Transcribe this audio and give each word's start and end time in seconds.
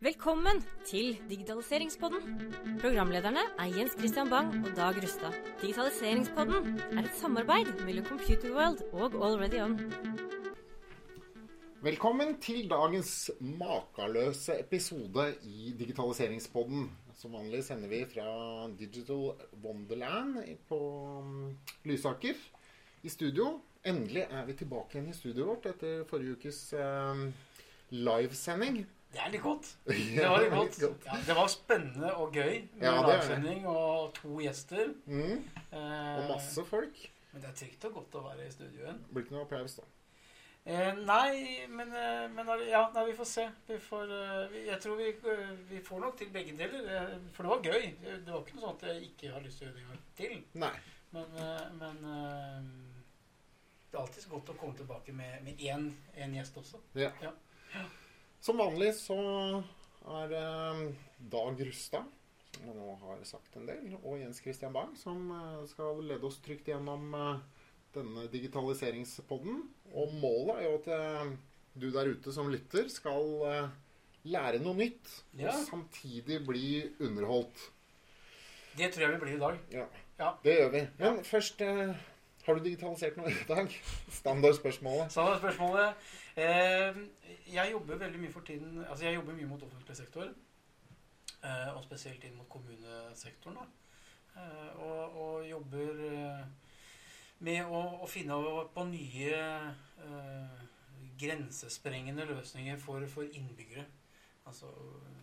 Velkommen 0.00 0.62
til 0.88 1.10
Digitaliseringspodden. 1.28 2.22
Programlederne 2.80 3.42
er 3.60 3.72
Jens 3.76 3.92
Christian 3.98 4.30
Bang 4.32 4.54
og 4.64 4.70
Dag 4.72 4.96
Rustad. 4.96 5.34
Digitaliseringspodden 5.60 6.78
er 6.96 7.02
et 7.02 7.18
samarbeid 7.20 7.68
mellom 7.84 8.06
Computerworld 8.06 8.80
og 8.96 9.18
Already 9.26 9.58
On. 9.60 9.74
Velkommen 11.84 12.38
til 12.40 12.64
dagens 12.70 13.30
makeløse 13.40 14.56
episode 14.62 15.26
i 15.44 15.74
Digitaliseringspodden. 15.78 16.88
Som 17.14 17.36
vanlig 17.36 17.60
sender 17.66 17.92
vi 17.92 18.00
fra 18.14 18.70
Digital 18.78 19.34
Wonderland 19.64 20.38
på 20.68 20.78
um, 21.18 21.58
Lysaker 21.84 22.40
i 23.02 23.12
studio. 23.12 23.58
Endelig 23.84 24.24
er 24.30 24.48
vi 24.48 24.56
tilbake 24.62 24.96
igjen 24.96 25.12
i 25.12 25.18
studioet 25.18 25.52
vårt 25.52 25.68
etter 25.74 26.08
forrige 26.08 26.38
ukes 26.38 26.62
um, 26.80 27.26
livesending. 27.90 28.80
Det 29.10 29.20
er 29.24 29.30
litt 29.32 29.42
godt. 29.42 29.68
Det 30.16 30.26
var 30.30 30.44
litt 30.44 30.76
godt. 30.80 31.06
Ja, 31.08 31.16
det 31.26 31.34
var 31.36 31.48
spennende 31.50 32.10
og 32.14 32.34
gøy 32.36 32.60
med 32.76 32.84
Ja, 32.86 32.92
livesending 33.06 33.64
og 33.66 34.12
to 34.20 34.36
gjester. 34.42 34.92
Mm, 35.06 35.40
Eh, 35.70 36.16
og 36.18 36.28
masse 36.32 36.62
folk. 36.66 36.96
Men 37.30 37.42
det 37.42 37.48
er 37.50 37.56
trygt 37.60 37.84
og 37.86 37.92
godt 37.94 38.14
å 38.18 38.22
være 38.24 38.46
i 38.48 38.50
studio 38.50 38.80
igjen. 38.82 38.96
Blir 39.10 39.22
ikke 39.22 39.34
noe 39.36 39.44
applaus, 39.46 39.76
da. 39.78 39.84
Eh, 40.66 40.96
nei, 41.06 41.66
men, 41.70 41.92
eh, 41.94 42.24
men 42.34 42.50
ja, 42.66 42.80
nei, 42.94 43.04
vi 43.06 43.14
får 43.16 43.28
se. 43.30 43.44
Vi 43.68 43.78
får, 43.82 44.10
eh, 44.16 44.56
jeg 44.66 44.80
tror 44.82 44.98
vi, 44.98 45.12
vi 45.70 45.78
får 45.86 46.02
nok 46.02 46.18
til 46.18 46.32
begge 46.34 46.56
deler. 46.58 47.14
For 47.36 47.46
det 47.46 47.52
var 47.52 47.62
gøy. 47.70 47.86
Det 48.02 48.32
var 48.32 48.42
ikke 48.42 48.58
noe 48.58 48.64
sånn 48.66 48.76
at 48.80 48.88
jeg 48.90 49.06
ikke 49.12 49.30
har 49.36 49.46
lyst 49.46 49.62
til 49.62 49.68
å 49.68 49.70
gjøre 49.70 49.78
det 49.78 49.84
en 49.84 49.92
gang 49.92 50.02
til. 50.18 50.34
Nei. 50.64 50.74
Men, 51.14 51.38
men 51.78 52.02
det 53.90 53.96
er 53.96 54.02
alltid 54.02 54.22
så 54.22 54.34
godt 54.34 54.52
å 54.52 54.58
komme 54.60 54.76
tilbake 54.78 55.14
med, 55.16 55.40
med 55.46 55.62
én, 55.66 55.88
én 56.18 56.34
gjest 56.36 56.58
også. 56.60 56.82
Ja. 56.98 57.10
Ja. 57.22 57.32
Som 58.40 58.60
vanlig 58.60 58.94
så 58.96 59.16
er 60.10 60.32
um, 60.72 60.86
Dag 61.30 61.60
Rustad, 61.66 62.06
som 62.56 62.66
jeg 62.70 62.76
nå 62.78 62.94
har 63.02 63.20
sagt 63.28 63.56
en 63.60 63.66
del, 63.68 63.90
og 64.00 64.16
Jens 64.20 64.40
Christian 64.42 64.72
Bang, 64.74 64.94
som 64.98 65.28
eh, 65.36 65.66
skal 65.70 66.00
lede 66.08 66.24
oss 66.26 66.40
trygt 66.44 66.66
gjennom 66.70 67.12
eh, 67.14 67.42
denne 67.94 68.24
digitaliseringspodden. 68.32 69.60
Og 69.92 70.14
målet 70.22 70.56
er 70.56 70.66
jo 70.66 70.78
at 70.80 70.88
eh, 70.96 71.34
du 71.80 71.86
der 71.94 72.10
ute 72.16 72.32
som 72.34 72.48
lytter, 72.52 72.88
skal 72.90 73.68
lære 74.26 74.58
noe 74.64 74.76
nytt, 74.76 75.12
Ja. 75.38 75.52
og 75.52 75.60
samtidig 75.68 76.40
bli 76.48 76.64
underholdt. 77.00 77.60
Det 78.76 78.88
tror 78.94 79.04
jeg 79.06 79.14
vi 79.14 79.20
blir 79.26 79.36
i 79.36 79.42
dag. 79.44 79.60
Ja, 79.76 79.86
Ja. 80.20 80.32
det 80.44 80.56
gjør 80.58 80.72
vi. 80.74 80.82
Men 80.98 81.22
først 81.24 81.62
har 82.50 82.58
du 82.60 82.64
digitalisert 82.66 83.16
noe 83.20 83.30
i 83.32 83.40
dag? 83.48 83.74
Standardspørsmålet. 84.20 85.10
Standardspørsmålet. 85.14 86.06
eh, 86.36 87.00
Jeg 87.54 87.72
jobber 87.72 88.00
veldig 88.04 88.20
mye 88.22 88.32
for 88.34 88.46
tiden 88.46 88.84
Altså 88.84 89.04
jeg 89.06 89.14
jobber 89.18 89.36
mye 89.38 89.48
mot 89.50 89.62
offentlig 89.66 89.96
sektor. 89.98 90.30
Eh, 91.40 91.70
og 91.76 91.84
spesielt 91.86 92.24
inn 92.28 92.36
mot 92.36 92.48
kommunesektoren. 92.52 93.56
Da. 93.56 93.68
Eh, 94.40 94.82
og, 94.84 95.16
og 95.22 95.46
jobber 95.48 96.02
eh, 96.10 96.42
med 97.40 97.64
å, 97.64 97.80
å 98.04 98.08
finne 98.10 98.36
på 98.74 98.84
nye 98.90 99.38
eh, 100.04 100.66
grensesprengende 101.20 102.26
løsninger 102.28 102.76
for, 102.78 103.06
for 103.08 103.22
innbyggere. 103.32 103.86
Altså 104.46 104.68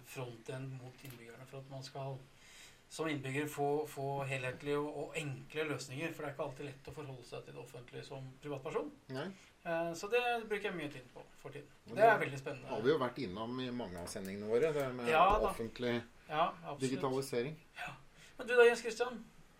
frontend 0.07 0.73
mot 0.81 1.03
innbyggerne. 1.05 1.45
For 1.49 1.59
at 1.61 1.69
man 1.71 1.83
skal 1.85 2.17
som 2.89 3.07
innbygger 3.11 3.47
få, 3.51 3.85
få 3.91 4.23
helhetlige 4.29 4.77
og, 4.79 4.97
og 4.97 5.17
enkle 5.19 5.63
løsninger. 5.73 6.13
For 6.13 6.23
det 6.23 6.29
er 6.29 6.35
ikke 6.35 6.45
alltid 6.47 6.65
lett 6.69 6.87
å 6.87 6.95
forholde 6.95 7.25
seg 7.27 7.43
til 7.45 7.53
det 7.57 7.61
offentlige 7.63 8.03
som 8.07 8.33
privatperson. 8.43 8.91
Nei, 9.15 9.29
Eh, 9.67 9.93
Så 9.99 10.07
det 10.07 10.21
bruker 10.47 10.69
jeg 10.69 10.75
mye 10.77 10.89
tid 10.91 11.07
på 11.11 11.19
for 11.41 11.51
tiden. 11.51 11.67
Det 11.89 11.99
er 11.99 12.13
det 12.13 12.21
veldig 12.21 12.37
spennende. 12.39 12.67
har 12.69 12.81
vi 12.81 12.89
jo 12.89 12.99
vært 13.01 13.17
innom 13.19 13.57
i 13.59 13.65
mange 13.75 13.99
av 13.99 14.07
sendingene 14.07 14.47
våre, 14.47 14.69
det 14.71 14.85
med 14.95 15.09
Ja, 15.11 15.25
offentlig 15.43 16.01
Ja, 16.29 16.45
digitalisering. 16.79 17.57
Men 18.37 18.47
du 18.47 18.53
da, 18.55 18.63
Jens 18.63 18.79
Christian? 18.85 19.17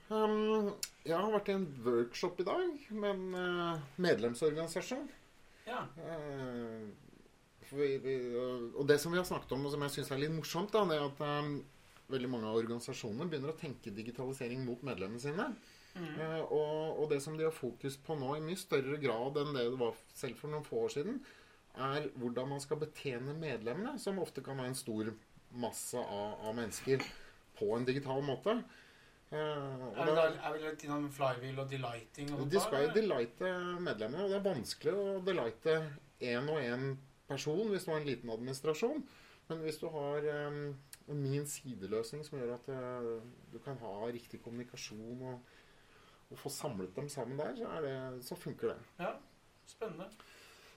Um, 0.10 0.72
jeg 1.04 1.18
har 1.18 1.32
vært 1.34 1.50
i 1.50 1.58
en 1.58 1.66
workshop 1.84 2.40
i 2.40 2.44
dag 2.48 2.88
med 2.92 3.10
en 3.10 3.36
eh, 3.36 3.82
medlemsorganisasjon. 3.98 5.10
Ja. 5.68 5.82
For 7.68 7.76
vi, 7.82 7.98
vi, 8.00 8.14
og 8.78 8.86
det 8.88 9.00
som 9.02 9.12
vi 9.12 9.20
har 9.20 9.28
snakket 9.28 9.52
om, 9.58 9.66
og 9.68 9.74
som 9.74 9.82
jeg 9.84 9.92
syns 9.98 10.12
er 10.16 10.22
litt 10.22 10.32
morsomt, 10.32 10.72
da, 10.72 10.86
det 10.88 11.02
er 11.02 11.08
at 11.10 11.20
um, 11.44 11.58
veldig 12.12 12.30
mange 12.32 12.50
av 12.50 12.60
organisasjonene 12.62 13.28
begynner 13.32 13.54
å 13.54 13.60
tenke 13.60 13.94
digitalisering 13.96 14.64
mot 14.66 14.84
medlemmene 14.88 15.22
sine. 15.22 15.50
Mm. 15.98 16.14
Eh, 16.22 16.42
og, 16.54 17.02
og 17.02 17.12
det 17.12 17.20
som 17.24 17.38
de 17.38 17.48
har 17.48 17.56
fokus 17.56 17.98
på 18.04 18.16
nå 18.20 18.36
i 18.38 18.44
mye 18.46 18.60
større 18.60 19.00
grad 19.02 19.40
enn 19.42 19.54
det 19.56 19.68
det 19.72 19.80
var 19.82 19.98
selv 20.16 20.40
for 20.40 20.54
noen 20.54 20.66
få 20.68 20.86
år 20.86 20.94
siden, 20.98 21.22
er 21.78 22.10
hvordan 22.18 22.52
man 22.56 22.62
skal 22.64 22.80
betjene 22.82 23.36
medlemmene, 23.38 23.98
som 24.02 24.22
ofte 24.22 24.44
kan 24.46 24.58
være 24.58 24.74
en 24.74 24.80
stor 24.80 25.12
masse 25.62 26.00
av, 26.02 26.38
av 26.48 26.56
mennesker, 26.58 27.04
på 27.58 27.72
en 27.76 27.86
digital 27.88 28.22
måte. 28.26 28.58
Og 29.28 29.98
Er 30.00 30.14
da, 30.16 30.26
er 30.32 30.54
vi 30.56 30.62
litt 30.64 30.84
innom 30.88 31.08
flywheel 31.12 31.58
og 31.60 31.70
delighting? 31.72 32.30
Og 32.38 32.48
de 32.52 32.62
skal 32.64 32.86
jo 32.86 32.94
delighte 32.96 33.50
medlemmene, 33.84 34.24
og 34.24 34.32
det 34.32 34.38
er 34.38 34.46
vanskelig 34.46 34.94
å 34.96 35.18
delighte 35.26 35.78
én 36.24 36.48
og 36.54 36.62
én 36.62 36.94
person 37.28 37.66
hvis 37.72 37.86
du 37.86 37.92
har 37.92 38.00
en 38.00 38.08
liten 38.08 38.32
administrasjon. 38.32 39.04
Men 39.50 39.64
hvis 39.64 39.80
du 39.82 39.88
har 39.92 40.30
um, 40.48 40.62
en 41.08 41.22
min 41.24 41.48
sideløsning 41.48 42.26
som 42.26 42.40
gjør 42.40 42.56
at 42.58 42.70
eh, 42.74 43.12
du 43.54 43.60
kan 43.64 43.80
ha 43.80 43.94
riktig 44.12 44.42
kommunikasjon 44.44 45.22
og, 45.32 45.40
og 46.30 46.42
få 46.42 46.52
samlet 46.52 46.96
dem 46.96 47.10
sammen 47.10 47.40
der, 47.40 47.56
så, 47.56 47.82
det, 47.84 48.26
så 48.28 48.36
funker 48.36 48.74
det. 48.74 48.78
Ja, 49.00 49.14
spennende. 49.68 50.10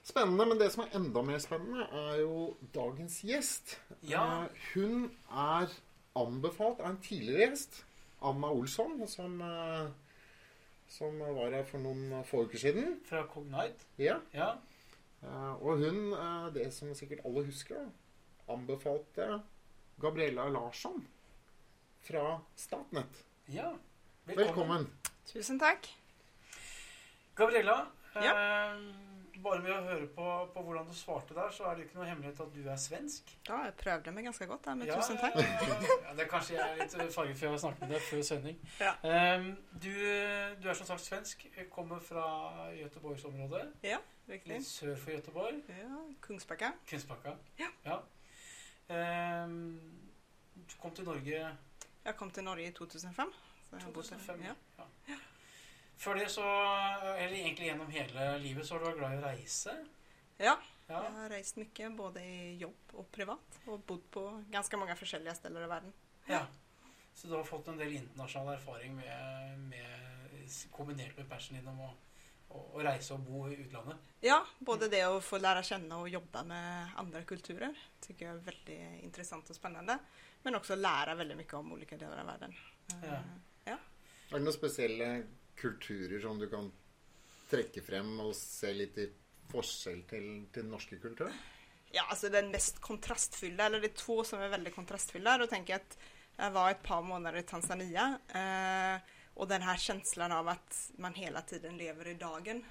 Spennende, 0.03 0.47
men 0.49 0.59
det 0.59 0.71
som 0.73 0.85
er 0.85 0.95
enda 0.97 1.21
mer 1.21 1.41
spennende, 1.43 1.85
er 2.05 2.21
jo 2.23 2.55
dagens 2.73 3.19
gjest. 3.27 3.75
Ja. 4.07 4.23
Eh, 4.45 4.63
hun 4.73 5.09
er 5.29 5.73
anbefalt 6.17 6.79
av 6.81 6.93
en 6.93 7.01
tidligere 7.03 7.51
gjest, 7.51 7.83
Anna 8.21 8.49
Olsson, 8.53 8.99
som, 9.07 9.39
eh, 9.41 9.91
som 10.89 11.19
var 11.19 11.53
her 11.53 11.67
for 11.67 11.83
noen 11.83 12.23
få 12.25 12.45
uker 12.47 12.61
siden. 12.61 12.99
Fra 13.05 13.25
Cognite. 13.29 13.89
Ja. 13.99 14.19
Ja. 14.33 14.55
Og 15.61 15.77
hun, 15.77 16.15
det 16.55 16.71
som 16.73 16.95
sikkert 16.97 17.19
alle 17.29 17.43
husker, 17.45 17.77
da, 17.77 18.53
anbefalte 18.53 19.27
Gabriella 20.01 20.47
Larsson 20.49 21.07
fra 22.01 22.39
Statnett. 22.55 23.23
ja. 23.47 23.71
Velkommen. 24.25 24.85
Tusen 25.25 25.57
takk. 25.59 25.87
Gabriella, 27.35 27.87
eh, 28.15 28.75
bare 29.41 29.59
med 29.63 29.71
å 29.73 29.79
høre 29.87 30.07
på, 30.13 30.25
på 30.53 30.61
hvordan 30.63 30.85
du 30.87 30.93
svarte 30.95 31.33
der, 31.33 31.49
så 31.51 31.65
er 31.65 31.75
det 31.75 31.83
jo 31.83 31.87
ikke 31.89 31.97
noe 31.99 32.07
hemmelighet 32.09 32.39
at 32.43 32.53
du 32.53 32.69
er 32.69 32.77
svensk. 32.79 33.31
Ja, 33.47 33.57
jeg 33.65 33.73
prøvde 33.79 34.13
meg 34.13 34.27
ganske 34.29 34.47
godt 34.47 34.65
der, 34.67 34.77
men 34.77 34.87
Ja, 34.87 34.99
tusen 35.01 35.17
ja, 35.17 35.21
takk. 35.25 35.35
ja, 35.41 35.67
ja. 35.67 35.97
Ja, 36.05 36.13
det 36.19 36.25
er 36.25 36.29
kanskje 36.31 36.55
jeg 36.57 36.69
er 36.69 36.79
litt 36.83 37.15
farget 37.15 37.39
for 37.41 37.55
har 37.55 37.61
snakket 37.65 37.83
med 37.87 37.93
deg 37.95 38.05
før 38.07 38.23
sending. 38.29 38.61
Ja. 38.79 38.93
Eh, 39.09 39.49
du, 39.87 39.91
du 40.61 40.69
er 40.69 40.79
som 40.79 40.89
sagt 40.93 41.05
svensk, 41.07 41.45
kommer 41.73 41.99
fra 41.99 42.25
Göteborgsområdet. 42.77 43.67
Riktig. 44.29 44.53
Litt 44.53 44.67
sør 44.69 44.95
for 44.95 45.11
Göteborg. 45.17 45.63
Ja, 45.81 46.01
Kungsbacka. 46.21 46.75
Kungsbacka. 46.87 47.35
Ja. 47.59 47.99
Ehm, 48.91 49.79
du 50.55 50.75
kom 50.81 50.93
til 50.95 51.07
Norge 51.07 51.41
Jeg 52.05 52.15
kom 52.17 52.31
til 52.31 52.43
Norge 52.43 52.67
i 52.67 52.73
2005. 52.75 53.33
Så 53.69 53.75
jeg 53.75 53.83
har 53.85 53.91
bodd 53.95 54.09
2005. 54.09 54.41
her. 54.41 54.55
Ja. 55.07 55.17
Før 56.01 56.17
det 56.17 56.31
så 56.33 56.45
Eller 57.17 57.37
egentlig 57.37 57.67
gjennom 57.69 57.91
hele 57.93 58.37
livet 58.41 58.67
så 58.67 58.73
har 58.75 58.79
du 58.81 58.89
vært 58.89 58.99
glad 58.99 59.13
i 59.15 59.21
å 59.21 59.25
reise. 59.27 59.75
Ja. 60.39 60.55
Ja. 60.89 61.03
Jeg 61.05 61.13
har 61.15 61.29
reist 61.31 61.59
mye, 61.61 61.89
både 61.95 62.23
i 62.25 62.55
jobb 62.59 62.95
og 62.99 63.05
privat, 63.15 63.59
og 63.67 63.83
bodd 63.87 64.01
på 64.11 64.23
ganske 64.51 64.77
mange 64.77 64.95
forskjellige 64.99 65.35
steder 65.39 65.63
i 65.63 65.69
verden. 65.71 65.93
ja. 66.27 66.45
Så 67.13 67.27
du 67.27 67.33
har 67.35 67.43
fått 67.43 67.67
en 67.67 67.77
del 67.77 67.91
internasjonal 67.97 68.53
erfaring 68.55 68.95
med, 68.95 69.57
med 69.69 70.53
kombinert 70.71 71.17
med 71.17 71.27
passion 71.29 71.57
din 71.57 71.67
om 71.67 71.81
å, 71.83 71.89
å, 72.51 72.61
å 72.77 72.83
reise 72.85 73.13
og 73.15 73.23
bo 73.25 73.45
i 73.49 73.57
utlandet. 73.63 73.97
Ja, 74.21 74.39
både 74.59 74.89
det 74.91 75.01
å 75.07 75.21
få 75.23 75.39
lære 75.41 75.63
kjenne 75.65 75.97
og 76.01 76.09
jobbe 76.11 76.43
med 76.47 76.97
andre 77.01 77.23
kulturer 77.27 77.73
tycker 78.03 78.27
jeg 78.27 78.35
er 78.35 78.43
veldig 78.51 78.79
interessant 79.07 79.49
og 79.49 79.57
spennende. 79.57 79.97
Men 80.43 80.57
også 80.57 80.75
lære 80.77 81.15
veldig 81.19 81.37
mye 81.39 81.57
om 81.59 81.71
ulike 81.75 81.97
deler 82.01 82.21
av 82.23 82.29
verden. 82.33 82.55
Ja. 83.01 83.21
Eh, 83.65 83.77
Er 84.31 84.37
det 84.39 84.45
noen 84.45 84.55
spesielle 84.55 85.07
kulturer 85.59 86.21
som 86.23 86.37
du 86.39 86.47
kan 86.49 86.69
trekke 87.51 87.81
frem 87.83 88.13
og 88.23 88.31
se 88.37 88.71
litt 88.73 88.97
i 89.03 89.09
forskjell 89.51 90.05
til, 90.07 90.27
til 90.53 90.63
den 90.63 90.71
norske 90.71 90.97
kulturen? 91.03 91.35
Ja, 91.91 92.05
alltså 92.09 92.29
den 92.29 92.51
mest 92.51 92.79
kontrastfyllda, 92.79 93.65
eller 93.65 93.81
det 93.81 93.87
är 93.87 93.97
två 93.97 94.23
som 94.23 94.39
är 94.39 94.47
väldigt 94.47 94.75
kontrastfyllda. 94.75 95.37
Då 95.37 95.47
tänker 95.47 95.73
jag 95.73 95.81
att 95.81 95.97
jag 96.37 96.51
var 96.51 96.71
ett 96.71 96.83
par 96.83 97.01
månader 97.01 97.39
i 97.39 97.43
Tanzania 97.43 98.19
eh, 98.29 99.01
och 99.33 99.47
den 99.47 99.61
här 99.61 99.77
känslan 99.77 100.31
av 100.31 100.47
att 100.47 100.91
man 100.97 101.13
hela 101.13 101.41
tiden 101.41 101.77
lever 101.77 102.07
i 102.07 102.13
dagen. 102.13 102.65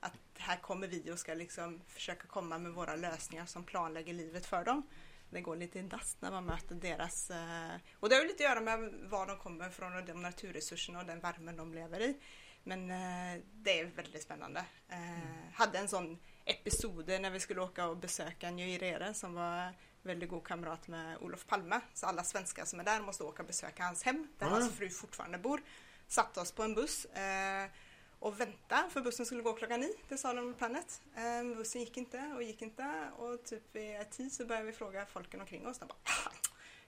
Att 0.00 0.12
här 0.38 0.56
kommer 0.56 0.86
vi 0.88 1.12
och 1.12 1.18
ska 1.18 1.34
liksom 1.34 1.80
försöka 1.88 2.26
komma 2.26 2.58
med 2.58 2.72
våra 2.72 2.96
lösningar 2.96 3.46
som 3.46 3.64
planlägger 3.64 4.12
livet 4.12 4.46
för 4.46 4.64
dem. 4.64 4.82
Det 5.30 5.40
går 5.40 5.56
lite 5.56 5.78
i 5.78 5.82
dass 5.82 6.16
när 6.20 6.30
man 6.30 6.44
möter 6.44 6.74
deras... 6.74 7.30
Eh, 7.30 7.76
och 8.00 8.08
det 8.08 8.14
har 8.14 8.22
ju 8.22 8.28
lite 8.28 8.44
att 8.44 8.50
göra 8.50 8.60
med 8.60 8.92
var 9.10 9.26
de 9.26 9.36
kommer 9.38 9.68
ifrån 9.68 9.96
och 9.96 10.04
de 10.04 10.22
naturresurserna 10.22 10.98
och 11.00 11.06
den 11.06 11.20
värmen 11.20 11.56
de 11.56 11.74
lever 11.74 12.00
i. 12.00 12.20
Men 12.62 12.90
eh, 12.90 13.42
det 13.52 13.80
är 13.80 13.84
väldigt 13.84 14.22
spännande. 14.22 14.64
Eh, 14.88 15.52
Hade 15.54 15.78
en 15.78 15.88
sån 15.88 16.18
episoder 16.44 17.20
när 17.20 17.30
vi 17.30 17.40
skulle 17.40 17.60
åka 17.60 17.86
och 17.86 17.96
besöka 17.96 18.50
Nyerere 18.50 19.14
som 19.14 19.34
var 19.34 19.74
väldigt 20.02 20.30
god 20.30 20.44
kamrat 20.44 20.88
med 20.88 21.16
Olof 21.20 21.46
Palme. 21.46 21.80
Så 21.94 22.06
alla 22.06 22.24
svenskar 22.24 22.64
som 22.64 22.80
är 22.80 22.84
där 22.84 23.00
måste 23.00 23.24
åka 23.24 23.42
och 23.42 23.46
besöka 23.46 23.82
hans 23.84 24.02
hem 24.02 24.28
där 24.38 24.46
Ah. 24.46 24.50
hans 24.50 24.76
fru 24.76 24.90
fortfarande 24.90 25.38
bor. 25.38 25.60
Satte 26.08 26.40
oss 26.40 26.52
på 26.52 26.62
en 26.62 26.74
buss 26.74 27.04
eh, 27.04 27.70
och 28.18 28.40
vänta 28.40 28.88
för 28.90 29.00
bussen 29.00 29.26
skulle 29.26 29.42
gå 29.42 29.52
klockan 29.52 29.80
nio 29.80 29.94
till 30.08 30.18
Salon 30.18 30.54
Planet. 30.54 31.02
Eh, 31.16 31.56
bussen 31.56 31.80
gick 31.80 31.96
inte 31.96 32.32
och 32.36 32.42
gick 32.42 32.62
inte 32.62 33.10
och 33.16 33.44
typ 33.44 33.62
vid 33.72 34.10
tio 34.10 34.30
så 34.30 34.46
började 34.46 34.66
vi 34.66 34.72
fråga 34.72 35.06
folken 35.06 35.40
omkring 35.40 35.66
oss. 35.66 35.78
De 35.78 35.86
bara, 35.88 35.98
"Ah, 36.04 36.30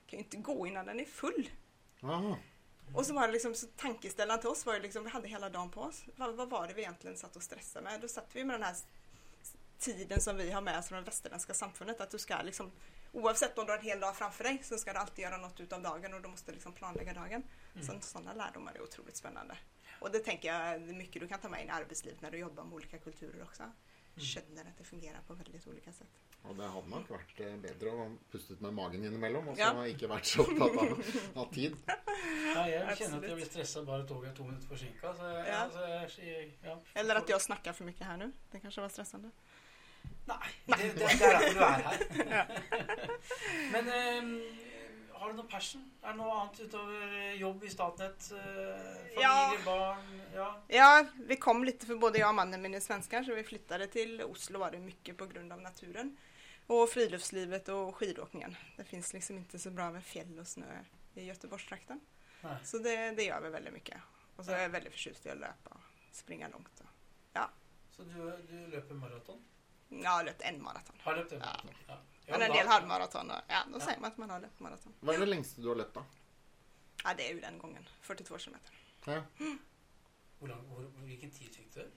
kan 0.07 0.19
ju 0.19 0.25
inte 0.25 0.37
gå 0.37 0.67
innan 0.67 0.85
den 0.85 0.99
är 0.99 1.05
full. 1.05 1.49
Aha. 2.03 2.37
Och 2.93 3.05
så 3.05 3.13
var 3.13 3.27
det 3.27 3.33
liksom 3.33 3.55
tankeställaren 3.77 4.39
till 4.39 4.49
oss 4.49 4.65
var 4.65 4.73
ju 4.73 4.79
liksom, 4.79 5.03
vi 5.03 5.09
hade 5.09 5.27
hela 5.27 5.49
dagen 5.49 5.71
på 5.71 5.81
oss. 5.81 6.03
Vad, 6.15 6.35
vad 6.35 6.49
var 6.49 6.67
det 6.67 6.73
vi 6.73 6.81
egentligen 6.81 7.17
satt 7.17 7.35
och 7.35 7.43
stressade 7.43 7.85
med? 7.85 8.01
Då 8.01 8.07
satt 8.07 8.27
vi 8.33 8.43
med 8.43 8.53
den 8.53 8.63
här 8.63 8.75
tiden 9.79 10.21
som 10.21 10.37
vi 10.37 10.51
har 10.51 10.61
med 10.61 10.79
oss 10.79 10.87
från 10.87 10.97
det 10.99 11.05
västerländska 11.05 11.53
samfundet. 11.53 12.01
Att 12.01 12.09
du 12.11 12.17
ska 12.17 12.41
liksom, 12.41 12.71
oavsett 13.11 13.57
om 13.57 13.65
du 13.65 13.71
har 13.71 13.77
en 13.79 13.83
hel 13.85 13.99
dag 13.99 14.15
framför 14.15 14.43
dig 14.43 14.61
så 14.63 14.77
ska 14.77 14.93
du 14.93 14.99
alltid 14.99 15.23
göra 15.23 15.37
något 15.37 15.59
utav 15.59 15.81
dagen 15.81 16.13
och 16.13 16.21
du 16.21 16.27
måste 16.27 16.51
liksom 16.51 16.73
planlägga 16.73 17.13
dagen. 17.13 17.43
Så 17.81 17.99
sådana 18.01 18.33
lärdomar 18.33 18.73
är 18.75 18.81
otroligt 18.81 19.17
spännande. 19.17 19.57
Och 19.99 20.11
det 20.11 20.19
tänker 20.19 20.47
jag 20.53 20.81
det 20.81 20.89
är 20.89 20.93
mycket 20.93 21.21
du 21.21 21.27
kan 21.27 21.39
ta 21.39 21.49
med 21.49 21.61
in 21.61 21.67
i 21.67 21.71
arbetslivet 21.71 22.21
när 22.21 22.31
du 22.31 22.37
jobbar 22.37 22.63
med 22.63 22.73
olika 22.73 22.97
kulturer 22.97 23.43
också. 23.43 23.63
Känner 24.17 24.61
att 24.61 24.77
det 24.77 24.83
fungerar 24.83 25.19
på 25.27 25.33
väldigt 25.33 25.67
olika 25.67 25.91
sätt. 25.91 26.07
Og 26.43 26.55
det 26.55 26.67
hadde 26.71 26.87
nok 26.89 27.09
vært 27.11 27.39
eh, 27.43 27.93
å 27.93 28.05
puste 28.31 28.53
ut 28.55 28.61
med 28.63 28.73
magen 28.73 29.03
innimellom, 29.03 29.47
og 29.51 29.57
så 29.57 29.61
Ja. 29.61 29.83
ikke 29.91 30.07
vært 30.07 30.25
så 30.25 30.41
opptatt 30.45 30.77
av, 30.77 31.01
av 31.35 31.49
tid. 31.53 31.75
Ja, 32.55 32.63
jeg 32.67 32.79
kjenner 32.79 32.91
Absolutt. 32.91 33.23
at 33.23 33.29
jeg 33.29 33.35
blir 33.35 33.45
stressa 33.49 33.83
bare 33.83 34.05
toget 34.07 34.29
er 34.31 34.35
to 34.35 34.43
minutter 34.43 34.67
forsinka. 34.67 35.13
Så, 35.17 35.23
jeg- 35.35 35.47
Ja. 35.47 35.69
så 35.73 35.79
jeg, 35.87 36.27
jeg, 36.27 36.53
ja. 36.63 36.77
Eller 36.93 37.15
att 37.15 37.29
jag 37.29 37.41
snackar 37.41 37.73
för 37.73 37.83
mycket 37.85 38.07
här 38.07 38.17
nu. 38.17 38.31
Det 38.51 38.59
kanske 38.59 38.81
var 38.81 38.89
stressande. 38.89 39.29
Nei, 40.29 40.49
det, 40.65 40.77
det, 40.77 40.93
det 40.95 41.25
er 41.25 41.39
derfor 41.39 41.53
du 41.53 41.61
er 41.65 41.83
her. 41.85 42.49
Men 43.73 43.87
eh, 43.87 44.27
har 45.19 45.29
du 45.31 45.37
noe 45.39 45.47
passion? 45.51 45.83
Er 46.03 46.13
det 46.13 46.19
noe 46.21 46.35
annet 46.39 46.59
utover 46.63 47.15
jobb 47.39 47.63
i 47.63 47.69
Statnett? 47.73 48.29
Eh, 48.31 48.37
familie, 48.37 49.23
Ja. 49.23 49.57
barn? 49.65 50.21
Ja. 50.35 50.49
Ja, 50.67 51.05
vi 51.27 51.35
kom 51.35 51.63
lite 51.63 51.85
för 51.85 51.95
både 51.95 52.19
jag 52.19 52.29
och 52.29 52.35
mannen 52.35 52.61
min 52.61 52.75
är 52.75 52.79
svenskar 52.79 53.23
så 53.23 53.33
vi 53.35 53.43
flyttade 53.43 53.87
till 53.87 54.21
Oslo 54.23 54.59
var 54.59 54.71
det 54.71 54.79
mycket 54.79 55.17
på 55.17 55.25
grund 55.25 55.53
av 55.53 55.61
naturen. 55.61 56.17
Och 56.67 56.89
friluftslivet 56.89 57.69
och 57.69 57.95
skidåkningen. 57.95 58.55
Det 58.77 58.83
finns 58.83 59.13
liksom 59.13 59.37
inte 59.37 59.59
så 59.59 59.71
bra 59.71 59.91
med 59.91 60.03
fjäll 60.03 60.39
och 60.39 60.47
snö 60.47 60.83
i 61.15 61.25
Göteborgstrakten. 61.25 61.99
Nei. 62.41 62.55
Så 62.63 62.77
det, 62.77 63.11
det 63.11 63.23
gör 63.23 63.41
vi 63.41 63.49
väldigt 63.49 63.73
mycket. 63.73 63.97
Och 64.35 64.45
så 64.45 64.51
är 64.51 64.61
jag 64.61 64.69
väldigt 64.69 64.93
förtjust 64.93 65.25
i 65.25 65.29
att 65.29 65.37
löpa 65.37 65.69
och 65.69 65.81
springa 66.11 66.47
långt. 66.47 66.83
Så 67.99 68.05
du, 68.05 68.37
du 68.49 68.67
løper 68.67 68.95
maraton? 68.95 69.41
Jag 69.89 70.09
har 70.09 70.23
löpt 70.23 70.41
en 70.41 70.63
maraton. 70.63 70.95
Har 71.03 71.15
løpt 71.15 71.31
en 71.31 71.39
Ja. 71.39 71.45
maraton? 71.45 71.71
Ja. 71.87 71.97
Ja, 72.25 72.37
Men 72.37 72.41
en 72.49 72.57
del 72.57 72.67
halvmaraton. 72.67 73.31
Ja, 73.47 73.63
då 73.71 73.75
Ja. 73.79 73.85
säger 73.85 73.99
man 73.99 74.11
att 74.11 74.17
man 74.17 74.29
har 74.29 74.39
löpt 74.39 74.59
maraton. 74.59 74.93
Hva 74.99 75.13
er 75.13 75.19
det 75.19 75.25
lengste 75.25 75.61
du 75.61 75.67
har 75.67 75.75
løpt, 75.75 75.93
da? 75.93 76.05
Ja, 77.03 77.13
det 77.17 77.29
är 77.29 77.33
ju 77.33 77.39
den 77.41 77.57
gången. 77.59 77.89
42 78.01 78.37
kilometer. 78.37 78.73
Ja. 79.05 79.21
Hvor, 80.39 80.83
hvilken 81.03 81.31
tid 81.31 81.55
fikk 81.55 81.73
du? 81.73 81.91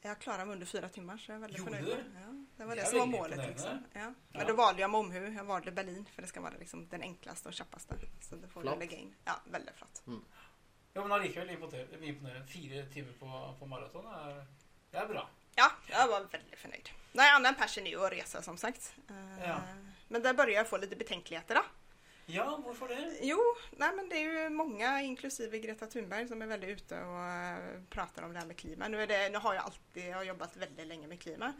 Jag 0.00 0.18
klarade 0.18 0.44
mig 0.44 0.52
under 0.52 0.66
fyra 0.66 0.88
timmar 0.88 1.16
så 1.18 1.30
jag 1.32 1.36
är 1.36 1.40
väldigt 1.40 1.58
Gjorde 1.58 1.70
förnöjd. 1.76 1.96
du? 2.06 2.10
med. 2.12 2.22
Ja, 2.22 2.44
det 2.56 2.64
var 2.64 2.76
Det 2.76 2.82
är 2.82 2.86
som 2.86 2.98
var 2.98 3.06
målet. 3.06 3.38
Liksom. 3.38 3.50
imponerande. 3.70 3.88
Ja. 3.92 4.14
Men 4.28 4.40
Ja. 4.40 4.46
då 4.48 4.54
valde 4.54 4.80
jag 4.80 4.90
med 4.90 5.00
omhu. 5.00 5.34
Jag 5.34 5.44
valde 5.44 5.72
Berlin 5.72 6.06
för 6.14 6.22
det 6.22 6.28
ska 6.28 6.40
vara 6.40 6.54
liksom 6.58 6.88
den 6.88 7.02
enklaste 7.02 7.48
och 7.48 7.54
knappaste. 7.54 7.94
Så 8.20 8.36
det 8.36 8.48
får 8.48 8.60
du 8.62 8.68
Flott. 8.68 8.78
lägga 8.78 8.96
in. 8.96 9.14
Ja, 9.24 9.40
väldigt 9.44 9.74
flott. 9.74 10.02
Jo, 10.06 11.02
men 11.02 11.12
allikevel 11.12 11.50
imponerende. 11.50 12.46
Fire 12.46 12.86
timer 12.86 13.12
på, 13.12 13.56
på 13.58 13.66
maraton 13.66 14.04
det 14.90 14.98
er 14.98 15.06
bra. 15.06 15.28
Ja, 15.54 15.70
jag 15.90 16.08
var 16.08 16.20
väldigt 16.20 16.58
förnöjd. 16.58 16.88
Nej, 17.12 17.30
annan 17.30 17.54
passion 17.54 17.86
är 17.86 17.90
ju 17.90 18.04
att 18.06 18.12
resa 18.12 18.42
som 18.42 18.56
sagt. 18.56 18.94
Eh, 19.10 19.48
Ja. 19.48 19.60
Men 20.08 20.22
där 20.22 20.34
börjar 20.34 20.54
jag 20.54 20.68
få 20.68 20.76
lite 20.76 20.96
betänkligheter 20.96 21.54
då. 21.54 21.62
Ja, 22.26 22.56
hvorfor 22.56 22.88
det? 22.88 23.18
Jo, 23.22 23.38
nej 23.70 23.90
men 23.96 24.08
det 24.08 24.16
är 24.16 24.42
ju 24.42 24.48
många, 24.48 25.02
inklusive 25.02 25.58
Greta 25.58 25.86
Thunberg, 25.86 26.28
som 26.28 26.42
är 26.42 26.46
väldigt 26.46 26.70
ute 26.70 27.02
och 27.02 27.20
eh, 27.24 27.80
pratar 27.90 28.22
om 28.22 28.32
det 28.32 28.38
här 28.38 28.46
med 28.46 28.56
klima. 28.56 28.88
Nu, 28.88 29.02
är 29.02 29.06
det, 29.06 29.28
nu 29.28 29.38
har 29.38 29.54
jag 29.54 29.64
alltid 29.64 30.06
jag 30.08 30.16
har 30.16 30.24
jobbat 30.24 30.56
väldigt 30.56 30.86
länge 30.86 31.06
med 31.06 31.20
klima. 31.20 31.52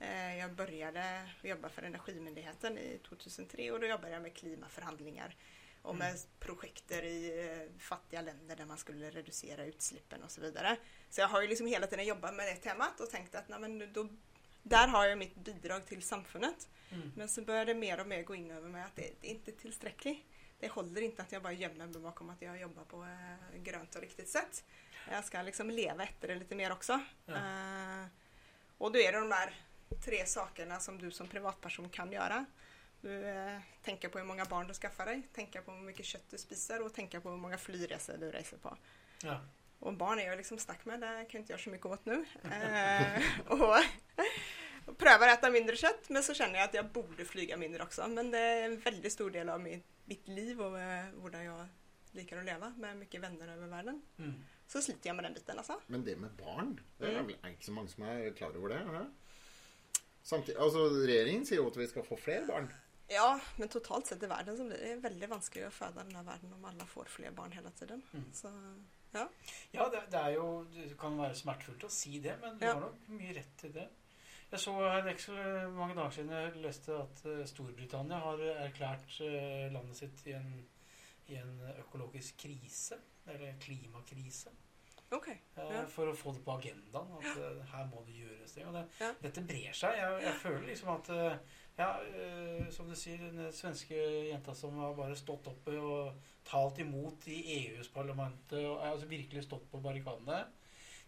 Eh, 0.00 0.38
Jag 0.38 0.52
började 0.52 1.28
jobba 1.42 1.68
för 1.68 1.82
Energimyndigheten 1.82 2.78
i 2.78 3.00
2003 3.08 3.70
och 3.72 3.80
då 3.80 3.86
jobbade 3.86 4.12
jag 4.12 4.22
med 4.22 4.34
klimaförhandlingar 4.36 5.36
och 5.82 5.96
med 5.96 6.16
projekter 6.38 7.02
i 7.02 7.48
eh, 7.50 7.80
fattiga 7.80 8.20
länder 8.20 8.56
där 8.56 8.66
man 8.66 8.78
skulle 8.78 9.10
reducera 9.10 9.64
utsläppen 9.64 10.22
och 10.22 10.30
så 10.30 10.40
vidare. 10.40 10.76
Så 11.10 11.20
jag 11.20 11.28
har 11.28 11.42
ju 11.42 11.48
liksom 11.48 11.66
hela 11.66 11.86
tiden 11.86 12.06
jobbat 12.06 12.34
med 12.34 12.46
det 12.46 12.56
temat 12.56 13.00
och 13.00 13.10
tänkt 13.10 13.34
att 13.34 13.48
nej, 13.48 13.60
men 13.60 13.92
då, 13.92 14.08
där 14.62 14.88
har 14.88 15.04
jag 15.04 15.18
mitt 15.18 15.34
bidrag 15.34 15.86
till 15.86 16.02
samfundet. 16.02 16.68
Mm. 16.90 17.12
Men 17.16 17.28
så 17.28 17.42
började 17.42 17.74
det 17.74 17.80
mer 17.80 18.00
och 18.00 18.06
mer 18.06 18.22
gå 18.22 18.34
in 18.34 18.50
över 18.50 18.68
mig 18.68 18.82
att 18.82 18.96
det, 18.96 19.10
det 19.20 19.26
är 19.26 19.30
inte 19.30 19.52
tillräckligt. 19.52 20.26
Det 20.60 20.68
håller 20.68 21.00
inte 21.00 21.22
att 21.22 21.32
jag 21.32 21.42
bara 21.42 21.52
gömmer 21.52 21.86
mig 21.86 22.00
bakom 22.00 22.30
att 22.30 22.42
jag 22.42 22.60
jobbar 22.60 22.84
på 22.84 23.02
eh, 23.02 23.62
grönt 23.62 23.94
och 23.94 24.00
riktigt 24.00 24.28
sätt. 24.28 24.64
Jag 25.10 25.24
ska 25.24 25.42
liksom 25.42 25.70
leva 25.70 26.04
efter 26.04 26.28
det 26.28 26.34
lite 26.34 26.54
mer 26.54 26.72
också. 26.72 27.00
Ja. 27.26 27.34
Eh, 27.34 28.06
och 28.78 28.92
då 28.92 28.98
är 28.98 29.12
det 29.12 29.18
de 29.18 29.28
där 29.28 29.54
tre 30.04 30.26
sakerna 30.26 30.80
som 30.80 30.98
du 30.98 31.10
som 31.10 31.28
privatperson 31.28 31.88
kan 31.88 32.12
göra. 32.12 32.44
Du 33.02 33.24
eh, 33.28 33.58
tänker 33.82 34.08
på 34.08 34.18
hur 34.18 34.26
många 34.26 34.44
barn 34.44 34.66
du 34.68 34.74
skaffar 34.74 35.06
dig, 35.06 35.22
tänka 35.32 35.62
på 35.62 35.72
hur 35.72 35.82
mycket 35.82 36.06
kött 36.06 36.30
du 36.30 36.38
spisar 36.38 36.80
och 36.80 36.94
tänka 36.94 37.20
på 37.20 37.30
hur 37.30 37.36
många 37.36 37.58
flygresor 37.58 38.16
du 38.16 38.30
reser 38.30 38.56
på. 38.56 38.76
Ja. 39.22 39.40
Och 39.78 39.92
barn 39.94 40.18
är 40.18 40.26
jag 40.26 40.36
liksom 40.36 40.58
stack 40.58 40.84
med, 40.84 41.00
det 41.00 41.06
kan 41.06 41.26
jag 41.30 41.40
inte 41.40 41.52
göra 41.52 41.62
så 41.62 41.70
mycket 41.70 41.86
åt 41.86 42.04
nu. 42.04 42.24
Eh, 42.52 43.22
och, 43.46 43.60
och 44.86 44.98
prövar 44.98 45.28
äta 45.28 45.50
mindre 45.50 45.76
kött, 45.76 46.08
men 46.08 46.22
så 46.22 46.34
känner 46.34 46.54
jag 46.54 46.64
att 46.64 46.74
jag 46.74 46.86
borde 46.86 47.24
flyga 47.24 47.56
mindre 47.56 47.82
också. 47.82 48.08
Men 48.08 48.30
det 48.30 48.38
är 48.38 48.64
en 48.64 48.78
väldigt 48.80 49.12
stor 49.12 49.30
del 49.30 49.48
av 49.48 49.60
mitt, 49.60 49.86
mitt 50.04 50.28
liv 50.28 50.60
och 50.62 50.80
eh, 50.80 51.04
hur 51.22 51.42
jag 51.44 51.66
liker 52.12 52.36
att 52.36 52.44
leva 52.44 52.70
med 52.78 52.96
mycket 52.96 53.20
vänner 53.20 53.48
över 53.48 53.66
världen. 53.66 54.02
Mm. 54.18 54.34
Så 54.66 54.82
sliter 54.82 55.08
jag 55.08 55.16
med 55.16 55.24
den 55.24 55.34
biten 55.34 55.58
alltså. 55.58 55.80
Men 55.86 56.04
det 56.04 56.16
med 56.16 56.30
barn, 56.30 56.80
det 56.98 57.06
er 57.06 57.18
Mm. 57.20 57.30
ikke 57.30 57.64
så 57.64 57.72
mange 57.72 57.88
som 57.88 58.04
er 58.04 58.30
klar 58.30 58.56
over 58.56 58.68
det? 58.68 58.78
er 58.78 58.92
det? 58.92 59.06
Samtidig, 60.22 60.60
altså, 60.60 60.78
Regjeringen 61.06 61.46
sier 61.46 61.58
jo 61.58 61.66
at 61.66 61.76
vi 61.76 61.86
skal 61.86 62.04
få 62.04 62.16
flere 62.16 62.46
barn. 62.46 62.72
Ja, 63.12 63.40
men 63.56 63.68
totalt 63.68 64.06
sett 64.06 64.22
i 64.22 64.26
världen 64.26 64.56
så 64.56 64.64
blir 64.64 64.78
det 64.78 64.94
väldigt 64.96 65.30
vanskligt 65.30 65.66
att 65.66 65.74
föda 65.74 66.04
den 66.04 66.14
här 66.16 66.22
världen 66.22 66.52
om 66.52 66.64
alla 66.64 66.86
får 66.86 67.04
fler 67.04 67.30
barn 67.30 67.52
hela 67.52 67.70
tiden. 67.70 68.02
Mm. 68.12 68.32
Så, 68.32 68.48
Ja, 69.70 69.88
det, 69.92 70.00
det 70.10 70.16
er 70.16 70.30
jo 70.38 70.64
Det 70.72 70.94
kan 70.98 71.18
være 71.20 71.34
smertefullt 71.36 71.84
å 71.84 71.90
si 71.92 72.18
det, 72.24 72.38
men 72.40 72.58
du 72.58 72.64
Ja. 72.66 72.72
har 72.72 72.80
nok 72.80 73.08
mye 73.08 73.34
rett 73.36 73.64
i 73.64 73.68
det. 73.74 73.88
Jeg 74.52 74.60
så 74.60 74.72
her 74.88 75.06
ikke 75.08 75.22
så 75.26 75.34
mange 75.72 75.94
dager 75.94 76.10
siden 76.16 76.30
jeg 76.32 76.56
leste 76.64 76.96
at 77.02 77.20
eh, 77.26 77.44
Storbritannia 77.48 78.18
har 78.20 78.40
erklært 78.66 79.20
eh, 79.20 79.68
landet 79.72 79.96
sitt 79.96 80.26
i 80.26 80.32
en, 80.36 80.50
i 81.28 81.36
en 81.40 81.54
økologisk 81.78 82.36
krise, 82.42 82.98
eller 83.26 83.54
klimakrise, 83.60 84.50
eh, 85.12 85.38
Ja. 85.56 85.84
for 85.88 86.06
å 86.08 86.16
få 86.16 86.32
det 86.36 86.44
på 86.44 86.56
agendaen. 86.58 87.12
At 87.20 87.36
eh, 87.36 87.62
her 87.72 87.84
må 87.92 88.04
det 88.06 88.16
gjøres 88.16 88.52
ting. 88.52 88.72
Det, 88.72 88.84
Ja. 89.00 89.12
dette 89.22 89.40
brer 89.40 89.72
seg. 89.72 89.96
Jeg, 89.96 90.22
jeg 90.22 90.34
føler 90.40 90.66
liksom 90.68 90.88
at 90.96 91.08
eh, 91.10 91.36
ja, 91.76 92.00
eh, 92.04 92.68
som 92.70 92.88
du 92.88 92.94
sier, 92.96 93.18
den 93.18 93.52
svenske 93.52 93.94
jenta 94.28 94.54
som 94.54 94.76
har 94.78 94.94
bare 94.94 95.16
stått 95.16 95.46
opp 95.46 95.68
og 95.68 96.14
talt 96.44 96.78
imot 96.78 97.26
i 97.28 97.38
EUs 97.58 97.88
parlamentet 97.88 98.64
og 98.66 98.82
altså 98.86 99.06
virkelig 99.06 99.44
stått 99.46 99.70
på 99.70 99.80
barrikadene. 99.82 100.44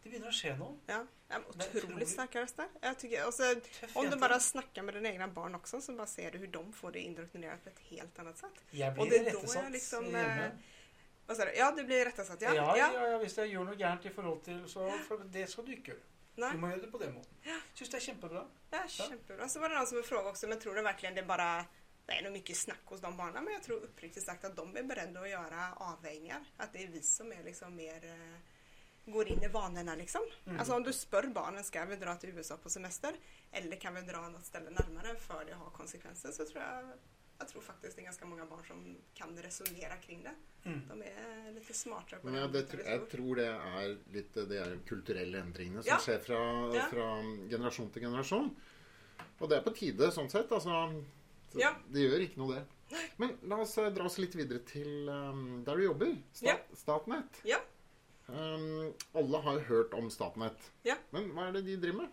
Det 0.02 0.10
begynner 0.12 0.28
å 0.28 0.36
skje 0.36 0.52
noe. 0.58 0.74
Ja, 0.86 1.04
Det 1.28 1.34
är 1.34 1.78
otroligt 1.84 2.08
starka 2.08 2.40
röster. 2.42 2.66
Jag 2.80 2.98
tycker, 2.98 3.26
och 3.26 3.34
så, 3.34 3.54
Om 3.94 4.10
du 4.10 4.16
bara 4.16 4.40
snackar 4.40 4.82
med 4.82 4.94
dina 4.94 5.08
egna 5.08 5.28
barn 5.28 5.54
också 5.54 5.80
så 5.80 5.92
bara 5.92 6.06
ser 6.06 6.30
du 6.30 6.38
hur 6.38 6.46
de 6.46 6.72
får 6.72 6.92
det 6.92 7.00
indoktrinerat 7.00 7.64
på 7.64 7.68
ett 7.70 7.78
helt 7.78 8.18
annat 8.18 8.38
sätt. 8.38 8.64
Og 8.98 9.06
blir 9.06 9.10
det 9.10 9.18
er 9.18 9.24
da 9.24 9.30
rettesatt 9.30 9.62
jeg 9.64 9.72
liksom, 9.72 10.04
hjemme. 10.04 10.44
eh, 10.44 10.50
Vad 11.26 11.36
sa 11.36 11.44
du? 11.44 11.52
Ja, 11.56 11.70
du 11.72 11.84
blir 11.84 12.04
rättesatt. 12.04 12.42
Ja, 12.42 12.54
Ja. 12.54 12.76
ja, 12.76 12.92
ja. 12.92 13.06
ja, 13.10 13.18
hvis 13.18 13.38
jeg 13.38 13.48
gjør 13.54 13.64
noe 13.64 13.76
gærent 13.76 14.04
i 14.04 14.10
forhold 14.12 14.42
til 14.44 14.60
Så 14.68 14.90
for 15.08 15.16
det 15.32 15.48
skal 15.50 15.64
du 15.64 15.72
ikke 15.72 15.96
Nej. 16.34 16.52
Du 16.52 16.58
må 16.58 16.68
gjøre 16.72 16.80
det 16.80 16.90
på 16.92 16.98
den 16.98 17.14
måten. 17.14 17.60
Syns 17.74 17.90
det 17.90 17.96
er 17.96 18.06
kjempebra. 18.08 18.44
Ja, 18.70 18.82
kämpebra. 18.88 19.48
Så 19.48 19.60
var 19.60 19.68
det 19.68 19.78
någon 19.78 19.86
som 19.86 20.02
frågade 20.02 20.30
också, 20.30 20.48
men 20.48 20.60
tror 20.60 20.74
du 20.74 20.82
verkligen 20.82 21.14
det 21.14 21.22
bara 21.22 21.64
det 22.06 22.12
är 22.12 22.22
nog 22.22 22.32
mycket 22.32 22.56
snack 22.56 22.80
hos 22.84 23.00
de 23.00 23.16
barnen, 23.16 23.44
men 23.44 23.52
jag 23.52 23.62
tror 23.62 23.76
uppriktigt 23.76 24.24
sagt 24.24 24.44
att 24.44 24.56
de 24.56 24.76
är 24.76 24.82
beredda 24.82 25.20
att 25.20 25.30
göra 25.30 25.72
avvägningar. 25.76 26.44
Att 26.56 26.72
det 26.72 26.82
är 26.82 26.88
vi 26.88 27.02
som 27.02 27.32
är 27.32 27.44
liksom 27.44 27.76
mer 27.76 28.04
eh, 28.04 29.12
går 29.12 29.28
in 29.28 29.42
i 29.42 29.48
vanorna 29.48 29.94
liksom. 29.94 30.20
Mm. 30.46 30.58
Alltså 30.58 30.74
om 30.74 30.82
du 30.82 30.92
spör 30.92 31.22
barnen, 31.22 31.64
ska 31.64 31.84
vi 31.84 31.96
dra 31.96 32.16
till 32.16 32.30
USA 32.30 32.56
på 32.56 32.70
semester? 32.70 33.12
Eller 33.52 33.76
kan 33.76 33.94
vi 33.94 34.00
dra 34.00 34.28
något 34.28 34.44
ställe 34.44 34.70
närmare 34.70 35.14
för 35.14 35.44
det 35.44 35.54
har 35.54 35.70
konsekvenser? 35.70 36.32
Så 36.32 36.44
tror 36.44 36.62
jag, 36.62 36.92
jag 37.44 37.48
tror 37.52 37.62
faktiskt 37.62 37.96
det 37.96 38.02
är 38.02 38.04
ganska 38.04 38.26
många 38.26 38.46
barn 38.46 38.64
som 38.66 38.96
kan 39.14 39.36
resonera 39.38 39.96
kring 39.96 40.22
det. 40.22 40.34
Mm. 40.68 40.80
De 40.88 41.02
är 41.02 41.52
lite 41.54 41.74
smartare 41.74 42.20
på 42.20 42.26
Men 42.26 42.34
det. 42.34 42.40
ja, 42.40 42.46
det, 42.46 42.60
vad 42.62 42.80
tr- 42.80 42.86
jeg 42.90 43.10
tror. 43.10 43.36
det 43.36 43.46
er 43.46 43.98
litt 44.12 44.34
de 44.34 44.58
er 44.58 44.78
kulturelle 44.88 45.38
endringene 45.40 45.82
som 45.82 45.90
Ja. 45.92 45.98
skjer 46.00 46.18
fra, 46.24 46.40
Ja. 46.74 46.86
fra 46.90 47.08
generasjon 47.50 47.90
til 47.92 48.02
generasjon. 48.02 48.48
Og 49.40 49.48
det 49.50 49.58
er 49.58 49.62
på 49.66 49.74
tide, 49.76 50.08
sånn 50.12 50.30
sett. 50.30 50.50
Altså, 50.52 50.70
så 51.52 51.60
Ja. 51.60 51.74
Det 51.92 52.00
gjør 52.08 52.20
ikke 52.24 52.38
noe, 52.40 52.54
det. 52.54 52.64
Men 53.18 53.36
la 53.42 53.56
oss 53.60 53.76
eh, 53.78 53.90
dra 53.90 54.04
oss 54.04 54.18
litt 54.18 54.34
videre 54.34 54.58
til 54.64 55.08
um, 55.08 55.62
der 55.64 55.76
du 55.76 55.82
jobber. 55.84 56.16
Sta 56.32 56.46
Ja. 56.46 56.56
Statnett. 56.74 57.40
Ja. 57.44 57.58
Um, 58.28 58.94
alle 59.14 59.38
har 59.42 59.58
hørt 59.68 59.92
om 59.94 60.08
Statnett. 60.10 60.70
Ja. 60.82 60.96
Men 61.12 61.30
hva 61.32 61.48
er 61.48 61.52
det 61.58 61.66
de 61.66 61.76
driver 61.76 62.02
med? 62.04 62.08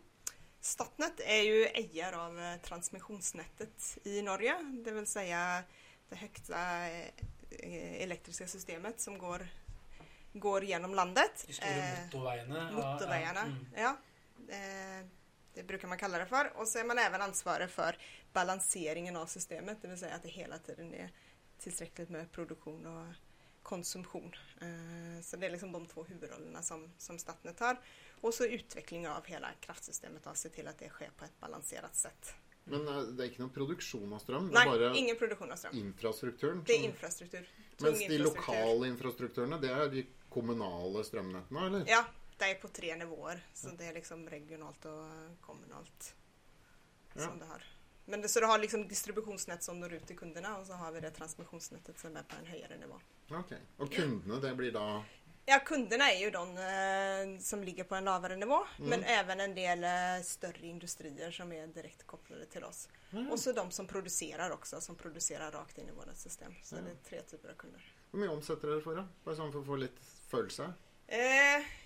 Statnett 0.62 1.20
är 1.20 1.42
ju 1.42 1.66
ägare 1.66 2.16
av 2.16 2.40
eh, 2.40 2.58
transmissionsnätet 2.62 3.98
i 4.04 4.22
Norge, 4.22 4.56
det 4.86 4.92
vill 4.92 5.08
säga 5.08 5.64
det 6.10 6.16
högsta 6.16 6.88
eh, 6.90 8.04
elektriska 8.04 8.48
systemet 8.48 9.02
som 9.02 9.18
går, 9.18 9.48
går 10.34 10.64
genom 10.64 10.96
landet. 10.96 11.46
De 11.48 11.54
stora 11.54 11.70
Eh, 11.72 12.04
motorvägarna. 12.06 12.70
ja, 12.72 12.94
Motorvägarna, 12.94 13.42
mm. 13.42 13.66
ja. 13.76 13.98
Eh, 14.50 15.06
Det 15.54 15.64
brukar 15.64 15.88
man 15.88 15.98
kalla 15.98 16.18
det 16.18 16.26
för. 16.26 16.58
Och 16.58 16.68
så 16.68 16.80
är 16.80 16.84
man 16.84 16.98
även 17.00 17.22
ansvarig 17.22 17.70
för 17.70 17.98
balanseringen 18.34 19.16
av 19.16 19.26
systemet, 19.26 19.82
det 19.82 19.88
vill 19.88 20.00
säga 20.00 20.16
att 20.16 20.24
det 20.24 20.30
hela 20.30 20.58
tiden 20.58 20.94
är 20.94 21.10
tillräckligt 21.60 22.10
med 22.10 22.32
produktion 22.32 22.86
och 22.86 23.14
konsumtion. 23.64 24.36
Eh, 24.62 25.22
Så 25.24 25.38
det 25.38 25.46
är 25.46 25.50
liksom 25.52 25.72
de 25.72 25.86
två 25.88 26.04
huvudrollerna 26.04 26.62
som, 26.62 26.92
som 26.98 27.20
Statnett 27.20 27.60
har. 27.60 27.78
Och 28.22 28.34
så 28.34 28.46
utveckling 28.46 29.08
av 29.08 29.26
hela 29.26 29.48
kraftsystemet 29.60 30.26
och 30.28 30.38
se 30.38 30.50
till 30.50 30.68
att 30.68 30.78
det 30.78 30.90
sker 30.90 31.10
på 31.18 31.26
ett 31.26 31.40
balanserat 31.40 31.96
sätt. 31.96 32.34
Men 32.64 32.88
eh, 32.88 33.02
det 33.02 33.24
är 33.24 33.28
inte 33.28 33.42
någon 33.42 33.50
produktion 33.50 34.14
av 34.14 34.20
ström, 34.20 34.48
det 34.48 34.54
Nej, 34.54 34.68
är 34.68 34.80
bara 34.80 34.96
ingen 34.96 35.16
produktion 35.16 35.52
av 35.52 35.56
ström. 35.56 35.78
infrastrukturen. 35.78 36.64
Det 36.68 36.74
är 36.74 36.84
infrastruktur. 36.84 37.50
Mens 37.78 38.00
de 38.00 38.18
lokala 38.18 38.88
infrastrukturerna, 38.88 39.58
det 39.58 39.72
är 39.72 39.90
de 39.90 40.08
kommunala 40.30 41.04
strömnäten, 41.04 41.58
eller? 41.58 41.84
Ja, 41.88 42.06
det 42.38 42.46
är 42.46 42.56
på 42.56 42.68
tre 42.68 42.96
nivåer. 42.96 43.46
Så 43.54 43.70
det 43.70 43.86
är 43.86 43.94
liksom 43.94 44.30
regionalt 44.30 44.86
och 44.86 45.42
kommunalt. 45.42 46.16
Ja. 47.14 47.22
Som 47.22 47.40
det 47.40 47.46
har. 47.46 47.64
Men 48.06 48.22
det, 48.22 48.30
så 48.30 48.40
du 48.40 48.46
har 48.46 48.60
liksom 48.60 48.88
distributionsnät 48.88 49.64
som 49.64 49.80
når 49.80 49.94
ut 49.94 50.08
till 50.08 50.18
kunderna 50.18 50.58
och 50.58 50.68
så 50.68 50.74
har 50.74 50.92
vi 50.92 51.00
det 51.00 51.12
transmissionsnätet 51.12 52.00
som 52.00 52.16
är 52.16 52.24
på 52.24 52.36
en 52.40 52.46
högre 52.46 52.78
nivå. 52.78 53.00
Okej. 53.30 53.62
Och 53.78 53.92
kunderna, 53.94 54.40
det 54.40 54.56
blir 54.56 54.72
då... 54.72 55.04
Ja, 55.46 55.60
kunderna 55.66 56.12
är 56.12 56.20
ju 56.20 56.32
de 56.32 56.58
eh, 56.58 57.40
som 57.44 57.64
ligger 57.64 57.84
på 57.84 57.96
en 57.96 58.04
lavare 58.04 58.36
nivå, 58.36 58.66
Mm. 58.78 58.90
men 58.90 59.04
även 59.04 59.40
en 59.40 59.56
del 59.56 59.84
eh, 59.84 60.24
större 60.24 60.68
industrier 60.68 61.32
som 61.32 61.52
är 61.52 61.68
direkt 61.68 62.04
kopplade 62.08 62.46
till 62.46 62.64
oss. 62.64 62.90
Mm. 63.12 63.32
Och 63.32 63.40
så 63.40 63.52
de 63.52 63.72
som 63.72 63.88
producerar 63.88 64.50
också, 64.52 64.82
som 64.82 64.96
producerar 64.96 65.52
rakt 65.52 65.78
in 65.78 65.88
i 65.90 65.92
vårt 65.92 66.16
system. 66.18 66.54
Så 66.64 66.76
Ja. 66.76 66.82
det 66.82 66.92
är 66.92 66.96
tre 67.10 67.22
typer 67.22 67.50
av 67.50 67.54
kunder. 67.54 67.94
Hur 68.12 68.20
mycket 68.20 68.36
omsätter 68.36 68.68
det 68.68 68.82
för 68.82 68.96
då? 68.96 69.08
Bara 69.24 69.36
så 69.36 69.42
man 69.42 69.52
får 69.52 69.64
få 69.64 69.76
lite 69.76 70.02
följelse. 70.30 70.74
Eh, 71.08 71.20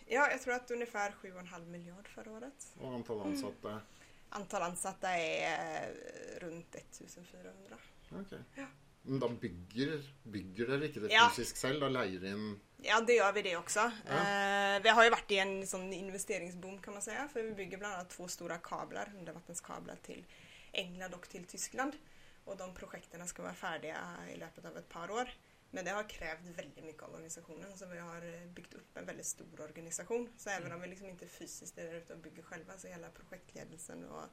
ja, 0.05 0.31
jag 0.31 0.41
tror 0.41 0.53
att 0.53 0.71
ungefär 0.71 1.12
7,5 1.12 1.65
miljard 1.65 2.07
förra 2.07 2.31
året. 2.31 2.74
Och 2.81 2.93
antal 2.93 3.17
Mm. 3.21 3.31
ansatta. 3.31 3.81
Antal 4.29 4.62
ansatta 4.62 5.09
är 5.09 5.83
eh, 5.83 6.39
runt 6.39 6.75
1400. 6.75 7.77
Okej. 8.12 8.39
Ja. 8.55 8.65
Men 9.05 9.19
då 9.19 9.29
bygger, 9.29 10.03
bygger 10.24 10.67
det 10.67 11.13
Ja. 11.13 11.31
fysiskt 11.35 11.62
själv? 11.62 11.79
Då 11.79 11.89
lejer 11.89 12.25
in... 12.25 12.59
Ja, 12.77 13.01
det 13.01 13.13
gör 13.13 13.33
vi 13.33 13.41
det 13.41 13.57
också. 13.57 13.91
Ja. 14.07 14.13
Eh, 14.13 14.83
vi 14.83 14.89
har 14.89 15.03
ju 15.03 15.09
varit 15.09 15.31
i 15.31 15.38
en 15.38 15.67
sån 15.67 15.93
investeringsboom 15.93 16.81
kan 16.81 16.93
man 16.93 17.01
säga, 17.01 17.27
för 17.27 17.43
vi 17.43 17.51
bygger 17.51 17.77
bland 17.77 17.93
annat 17.93 18.09
två 18.09 18.27
stora 18.27 18.57
kablar, 18.57 19.13
undervattenskablar 19.17 19.95
till 19.95 20.25
England 20.71 21.13
och 21.13 21.29
till 21.29 21.45
Tyskland. 21.45 21.93
Och 22.43 22.57
de 22.57 22.74
projekten 22.75 23.27
ska 23.27 23.41
vara 23.43 23.53
färdiga 23.53 23.97
i 24.33 24.38
löpet 24.38 24.65
av 24.65 24.77
ett 24.77 24.89
par 24.89 25.12
år. 25.12 25.29
Men 25.71 25.85
det 25.85 25.91
har 25.91 26.09
krävt 26.09 26.45
väldigt 26.45 26.85
mycket 26.85 27.03
av 27.03 27.13
organisationen, 27.13 27.77
så 27.77 27.85
vi 27.85 27.97
har 27.97 28.33
eh, 28.33 28.47
byggt 28.47 28.74
upp 28.74 28.97
en 28.97 29.05
väldigt 29.05 29.25
stor 29.25 29.62
organisation. 29.62 30.29
Så 30.38 30.50
även 30.50 30.71
om 30.71 30.81
vi 30.81 30.88
liksom 30.88 31.09
inte 31.09 31.27
fysiskt 31.27 31.77
är 31.77 31.85
där 31.85 31.93
ute 31.93 32.13
och 32.13 32.19
bygger 32.19 32.43
själva, 32.43 32.77
så 32.77 32.88
hela 32.88 33.09
projektledelsen 33.09 34.05
och, 34.05 34.24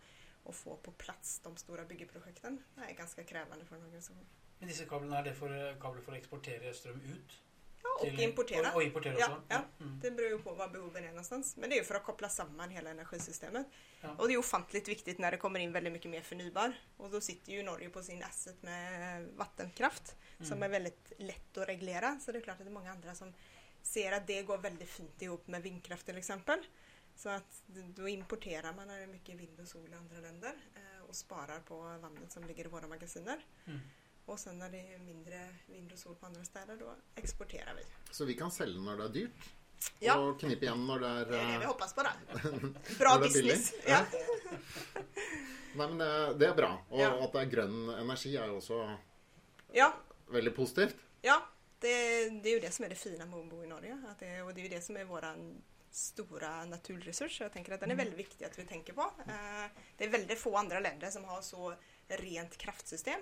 och 0.43 0.55
få 0.55 0.77
på 0.77 0.91
plats 0.91 1.41
de 1.41 1.57
stora 1.57 1.85
byggeprojekten 1.85 2.63
är 2.77 2.95
ganska 2.95 3.25
krävande 3.25 3.65
för 3.65 3.77
en 3.77 3.83
organisation. 3.83 4.27
Men 4.63 4.69
disse 4.71 4.85
kablene, 4.87 5.17
er 5.19 5.25
det 5.27 5.33
for, 5.35 5.53
kabler 5.83 6.03
for 6.07 6.15
å 6.15 6.19
eksportere 6.21 6.71
strøm 6.75 7.01
ut? 7.13 7.39
Ja, 7.83 7.95
och 8.01 8.07
til- 8.07 8.21
importera. 8.21 8.69
Og, 8.71 8.77
og 8.77 8.83
importere 8.87 9.17
Ja, 9.19 9.41
ja. 9.49 9.65
Mm. 9.81 10.01
Det 10.01 10.11
beror 10.11 10.31
ju 10.31 10.39
på 10.39 10.55
var 10.55 10.69
behoven 10.69 11.05
är 11.05 11.09
någonstans. 11.09 11.57
Men 11.57 11.71
det 11.71 11.77
är 11.77 11.79
ju 11.79 11.85
för 11.85 11.95
att 11.95 12.05
koppla 12.05 12.29
samman 12.29 12.71
hela 12.71 12.91
energisystemet. 12.91 13.67
Ja. 14.01 14.15
Och 14.19 14.29
det 14.29 14.35
är 14.35 14.39
ofantligt 14.39 14.89
viktigt 14.89 15.19
när 15.19 15.31
det 15.31 15.37
kommer 15.37 15.61
in 15.61 15.73
väldigt 15.73 15.93
mycket 15.93 16.11
mer 16.11 16.21
förnybar. 16.21 16.73
Och 16.97 17.11
då 17.11 17.21
sitter 17.21 17.53
ju 17.53 17.63
Norge 17.63 17.89
på 17.91 18.03
sin 18.03 18.23
asset 18.23 18.63
med 18.63 19.27
vattenkraft 19.37 20.17
som 20.39 20.47
Mm. 20.47 20.63
är 20.63 20.69
väldigt 20.69 21.13
lätt 21.19 21.59
att 21.59 21.69
reglera. 21.69 22.19
Så 22.21 22.33
det 22.33 22.39
är 22.39 22.43
klart 22.43 22.59
att 22.61 22.65
det 22.67 22.71
är 22.71 22.75
många 22.81 22.91
andra 22.93 23.15
som 23.15 23.35
ser 23.83 24.13
att 24.13 24.27
det 24.27 24.43
går 24.43 24.59
väldigt 24.59 24.89
fint 24.89 25.23
ihop 25.23 25.47
med 25.47 25.63
vindkraft 25.63 26.07
till 26.07 26.17
exempel. 26.19 26.59
Så 27.17 27.29
att 27.29 27.63
då 27.97 28.09
importerar 28.09 28.73
man 28.73 28.89
när 28.89 28.97
det 28.97 29.03
är 29.03 29.07
mycket 29.07 29.37
vind 29.37 29.61
och 29.61 29.69
sol 29.69 29.89
i 29.93 29.95
andra 29.95 30.21
länder 30.21 30.55
eh, 30.75 31.09
och 31.09 31.17
sparar 31.17 31.61
på 31.61 31.99
vattnet 31.99 32.33
som 32.33 32.45
ligger 32.45 32.65
i 32.65 32.69
våra 32.69 32.87
magasiner. 32.87 33.45
Mm. 33.67 33.81
Och 34.25 34.39
sen 34.39 34.59
när 34.59 34.71
det 34.71 34.95
är 34.95 34.99
mindre 34.99 35.49
vind 35.67 35.93
och 35.93 35.99
sol 35.99 36.15
på 36.15 36.27
andra 36.27 36.45
städer 36.45 36.77
då 36.77 36.95
exporterar 37.15 37.75
vi. 37.75 37.83
Så 38.11 38.25
vi 38.25 38.35
kan 38.35 38.51
sälja 38.51 38.81
när 38.81 38.97
det 38.97 39.05
är 39.05 39.09
dyrt. 39.09 39.51
Ja. 39.99 40.17
Och 40.19 40.41
knipa 40.41 40.65
igen 40.65 40.87
när 40.87 40.99
det 40.99 41.07
är... 41.09 41.27
Det 41.27 41.39
är 41.39 41.53
det 41.53 41.59
vi 41.59 41.65
eh, 41.65 41.69
hoppas 41.69 41.95
på 41.95 42.03
då. 42.03 42.11
Bra 42.99 43.19
business. 43.19 43.73
Ja. 43.87 44.01
Nej, 45.75 45.89
men 45.89 45.99
det, 45.99 46.35
det 46.35 46.47
är 46.47 46.55
bra. 46.55 46.85
Och 46.89 47.01
Ja. 47.01 47.25
att 47.25 47.33
det 47.33 47.41
är 47.41 47.45
grön 47.45 47.89
energi 47.89 48.37
är 48.37 48.57
också 48.57 48.97
ja, 49.73 49.95
väldigt 50.29 50.57
positivt. 50.57 50.97
ja. 51.21 51.43
Det, 51.79 51.89
det 52.31 52.49
är 52.49 52.53
ju 52.55 52.61
det 52.61 52.71
som 52.71 52.85
är 52.85 52.89
det 52.89 52.95
fina 52.95 53.27
med 53.27 53.39
att 53.39 53.51
bo 53.51 53.65
i 53.65 53.67
Norge. 53.67 54.03
Att 54.09 54.19
det, 54.19 54.43
och 54.43 54.55
det 54.55 54.61
är 54.61 54.63
ju 54.63 54.69
det 54.69 54.81
som 54.81 54.97
är 54.97 55.05
våran 55.05 55.63
stora 55.91 56.65
naturresurs. 56.65 57.41
Jag 57.41 57.53
tänker 57.53 57.73
att 57.73 57.81
den 57.81 57.91
är 57.91 57.95
väldigt 57.95 58.19
viktig 58.19 58.45
att 58.45 58.59
vi 58.59 58.65
tänker 58.65 58.93
på. 58.93 59.01
Eh, 59.01 59.71
Det 59.97 60.05
är 60.05 60.09
väldigt 60.09 60.39
få 60.39 60.57
andra 60.57 60.81
länder 60.81 61.11
som 61.11 61.25
har 61.25 61.43
så 61.43 61.75
rent 62.09 62.57
kraftsystem. 62.57 63.21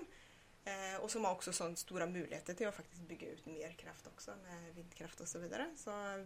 Eh, 0.65 1.01
Och 1.03 1.11
som 1.11 1.25
har 1.25 1.31
också 1.31 1.53
så 1.53 1.75
stora 1.75 2.07
möjligheter 2.07 2.53
till 2.53 2.67
att 2.67 2.75
faktiskt 2.75 3.01
bygga 3.01 3.29
ut 3.31 3.45
mer 3.45 3.71
kraft 3.73 4.07
också 4.07 4.35
med 4.43 4.75
vindkraft 4.75 5.21
och 5.21 5.27
så 5.27 5.39
vidare. 5.39 5.73
Så 5.77 5.91
eh, 5.91 6.25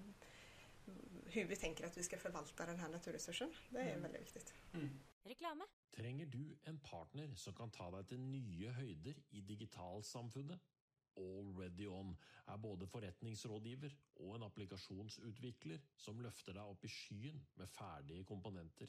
hur 1.25 1.45
vi 1.45 1.55
tänker 1.55 1.85
att 1.85 1.97
vi 1.97 2.03
ska 2.03 2.17
förvalta 2.17 2.65
den 2.65 2.79
här 2.79 2.89
naturresursen, 2.89 3.53
det 3.69 3.79
är 3.79 3.89
Mm. 3.89 4.01
väldigt 4.01 4.21
viktigt. 4.21 4.53
Mm. 4.73 4.99
Reklame. 5.23 5.63
Trenger 5.95 6.25
du 6.25 6.57
en 6.63 6.79
partner 6.79 7.35
som 7.35 7.53
kan 7.53 7.71
ta 7.71 7.91
deg 7.91 8.07
til 8.07 8.19
nye 8.19 8.71
høyder 8.71 9.13
i 9.31 9.41
digitalsamfunnet? 9.41 10.59
Already 11.17 11.87
On 11.87 12.17
er 12.47 12.57
både 12.57 12.87
forretningsrådgiver 12.87 13.93
og 14.15 14.35
en 14.35 14.43
applikasjonsutvikler 14.43 15.79
som 15.97 16.19
løfter 16.19 16.53
deg 16.53 16.63
opp 16.63 16.83
i 16.83 16.91
skyen 16.91 17.39
med 17.55 17.67
ferdige 17.71 18.25
komponenter. 18.27 18.87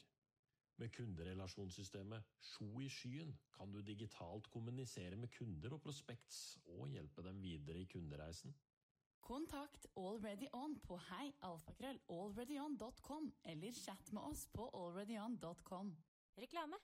Med 0.79 0.91
kunderelasjonssystemet 0.93 2.23
Sjo 2.39 2.81
i 2.81 2.89
skyen 2.89 3.31
kan 3.55 3.71
du 3.73 3.81
digitalt 3.81 4.45
kommunisere 4.53 5.15
med 5.17 5.29
kunder 5.33 5.73
og 5.73 5.81
prospects 5.81 6.59
og 6.77 6.87
hjelpe 6.93 7.21
dem 7.25 7.39
videre 7.41 7.79
i 7.81 7.85
kundereisen. 7.89 8.53
Kontakt 9.27 9.87
Already 9.97 10.47
On 10.53 10.75
på 10.79 10.99
heialfakrøll.alreadyon.com 11.09 13.31
eller 13.43 13.71
chat 13.73 14.11
med 14.13 14.21
oss 14.21 14.45
på 14.53 14.69
alreadyon.com. 14.73 15.95
Reklame. 16.37 16.75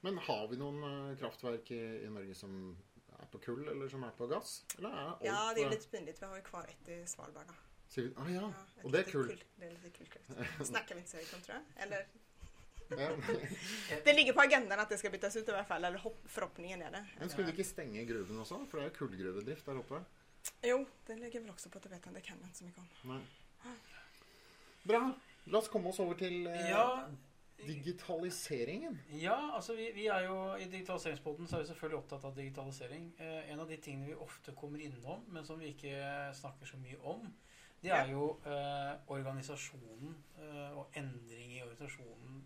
Men 0.00 0.18
har 0.18 0.48
vi 0.48 0.56
någon 0.56 0.82
eh, 1.10 1.16
kraftverk 1.18 1.70
i, 1.70 1.80
i 2.04 2.10
Norge 2.10 2.34
som 2.34 2.78
är 3.18 3.26
på 3.26 3.38
kull 3.38 3.68
eller 3.68 3.88
som 3.88 4.04
är 4.04 4.10
på 4.10 4.26
gas? 4.26 4.66
Eller 4.78 4.88
är 4.90 4.94
allt, 4.96 5.18
Ja, 5.24 5.52
det 5.54 5.60
är 5.62 5.66
eh, 5.66 5.70
lite 5.70 5.88
pinligt. 5.88 6.22
Vi 6.22 6.26
har 6.26 6.36
ju 6.36 6.42
kvar 6.42 6.64
ett 6.68 6.88
i 6.88 7.06
Svalbard. 7.06 7.46
Ah, 8.16 8.28
ja, 8.28 8.52
ett 8.76 8.84
och 8.84 8.92
det 8.92 8.98
är 8.98 9.02
kul. 9.02 9.28
kul- 9.28 9.44
Det 9.56 9.66
är 9.66 9.70
lite 9.70 9.90
kul. 9.90 10.06
kul. 10.06 10.22
Snackar 10.66 10.94
vi 10.94 10.98
inte 11.00 11.10
Sericon 11.10 11.40
tror 11.40 11.56
jag. 11.58 11.64
Eller, 11.86 12.00
Ja. 12.00 12.06
Det 14.04 14.12
ligger 14.12 14.32
på 14.32 14.40
agendan 14.40 14.80
att 14.80 14.88
det 14.88 14.98
ska 14.98 15.10
bytas 15.10 15.36
ut 15.36 15.48
i 15.48 15.52
alla 15.52 15.64
fall. 15.64 15.84
Eller 15.84 15.98
hopp, 15.98 16.22
förhoppningen 16.24 16.82
är 16.82 16.90
det. 16.90 17.06
Men 17.18 17.30
skulle 17.30 17.46
du 17.46 17.50
inte 17.50 17.64
stänga 17.64 18.02
gruvan 18.02 18.40
också? 18.40 18.66
För 18.70 18.78
det 18.78 18.84
är 18.84 18.90
kullgruvedrift 18.90 19.66
där 19.66 19.78
uppe. 19.78 20.00
Jo, 20.62 20.86
det 21.06 21.16
ligger 21.16 21.40
väl 21.40 21.50
också 21.50 21.70
på 21.70 21.80
tapeten. 21.80 22.14
Det 22.14 22.20
kan 22.20 22.36
jag 22.40 22.46
inte 22.46 22.58
så 22.58 22.64
mycket 22.64 22.78
om. 22.80 22.88
Nej. 23.02 23.22
Bra. 24.82 25.12
Låt 25.44 25.62
oss 25.62 25.68
komma 25.68 25.88
oss 25.88 26.00
över 26.00 26.14
till 26.14 26.46
eh, 26.46 26.70
Ja, 26.70 27.08
digitaliseringen. 27.66 28.98
Ja, 29.10 29.52
altså 29.54 29.74
vi, 29.74 29.90
vi 29.94 30.06
er 30.06 30.26
jo 30.26 30.56
I 30.56 30.64
Digitaliseringspodden 30.64 31.46
så 31.46 31.56
er 31.56 31.60
vi 31.60 31.70
selvfølgelig 31.70 31.98
opptatt 31.98 32.24
av 32.24 32.36
digitalisering. 32.36 33.12
Eh, 33.18 33.50
en 33.52 33.60
av 33.60 33.68
de 33.68 33.76
tingene 33.76 34.06
vi 34.06 34.14
ofte 34.14 34.54
kommer 34.56 34.82
innom, 34.82 35.24
men 35.28 35.46
som 35.46 35.60
vi 35.60 35.72
ikke 35.72 35.94
snakker 36.34 36.66
så 36.66 36.80
mye 36.82 36.98
om, 37.02 37.26
det 37.82 37.90
er 37.90 38.12
jo 38.12 38.28
eh, 38.46 38.92
organisasjonen 39.10 40.16
eh, 40.38 40.78
og 40.78 40.98
endring 40.98 41.56
i 41.56 41.62
organisasjonen 41.62 42.42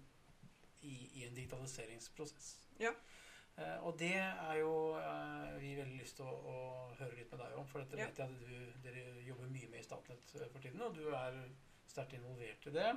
i, 0.86 0.96
i 1.20 1.26
en 1.26 1.34
digitaliseringsprosess. 1.36 2.54
Ja. 2.82 2.92
Eh, 3.56 3.76
og 3.88 3.94
det 3.98 4.12
er 4.20 4.56
jo 4.60 4.72
eh, 5.00 5.54
vi 5.62 5.70
veldig 5.78 6.00
lyst 6.02 6.18
til 6.18 6.26
å, 6.28 6.32
å 6.52 6.56
høre 6.98 7.16
litt 7.16 7.30
med 7.32 7.40
deg 7.40 7.54
om, 7.56 7.68
for 7.70 7.80
dette 7.80 7.96
Ja. 7.96 8.08
vet 8.10 8.18
jeg 8.20 8.28
at 8.28 8.42
du, 8.42 8.82
dere 8.84 9.04
jobber 9.24 9.48
mye 9.48 9.70
med 9.72 9.80
i 9.80 9.86
Statnett 9.86 10.34
eh, 10.36 10.50
for 10.52 10.60
tiden, 10.60 10.82
og 10.84 10.92
du 10.98 11.06
er 11.16 11.38
sterkt 11.88 12.18
involvert 12.18 12.68
i 12.68 12.74
det. 12.74 12.90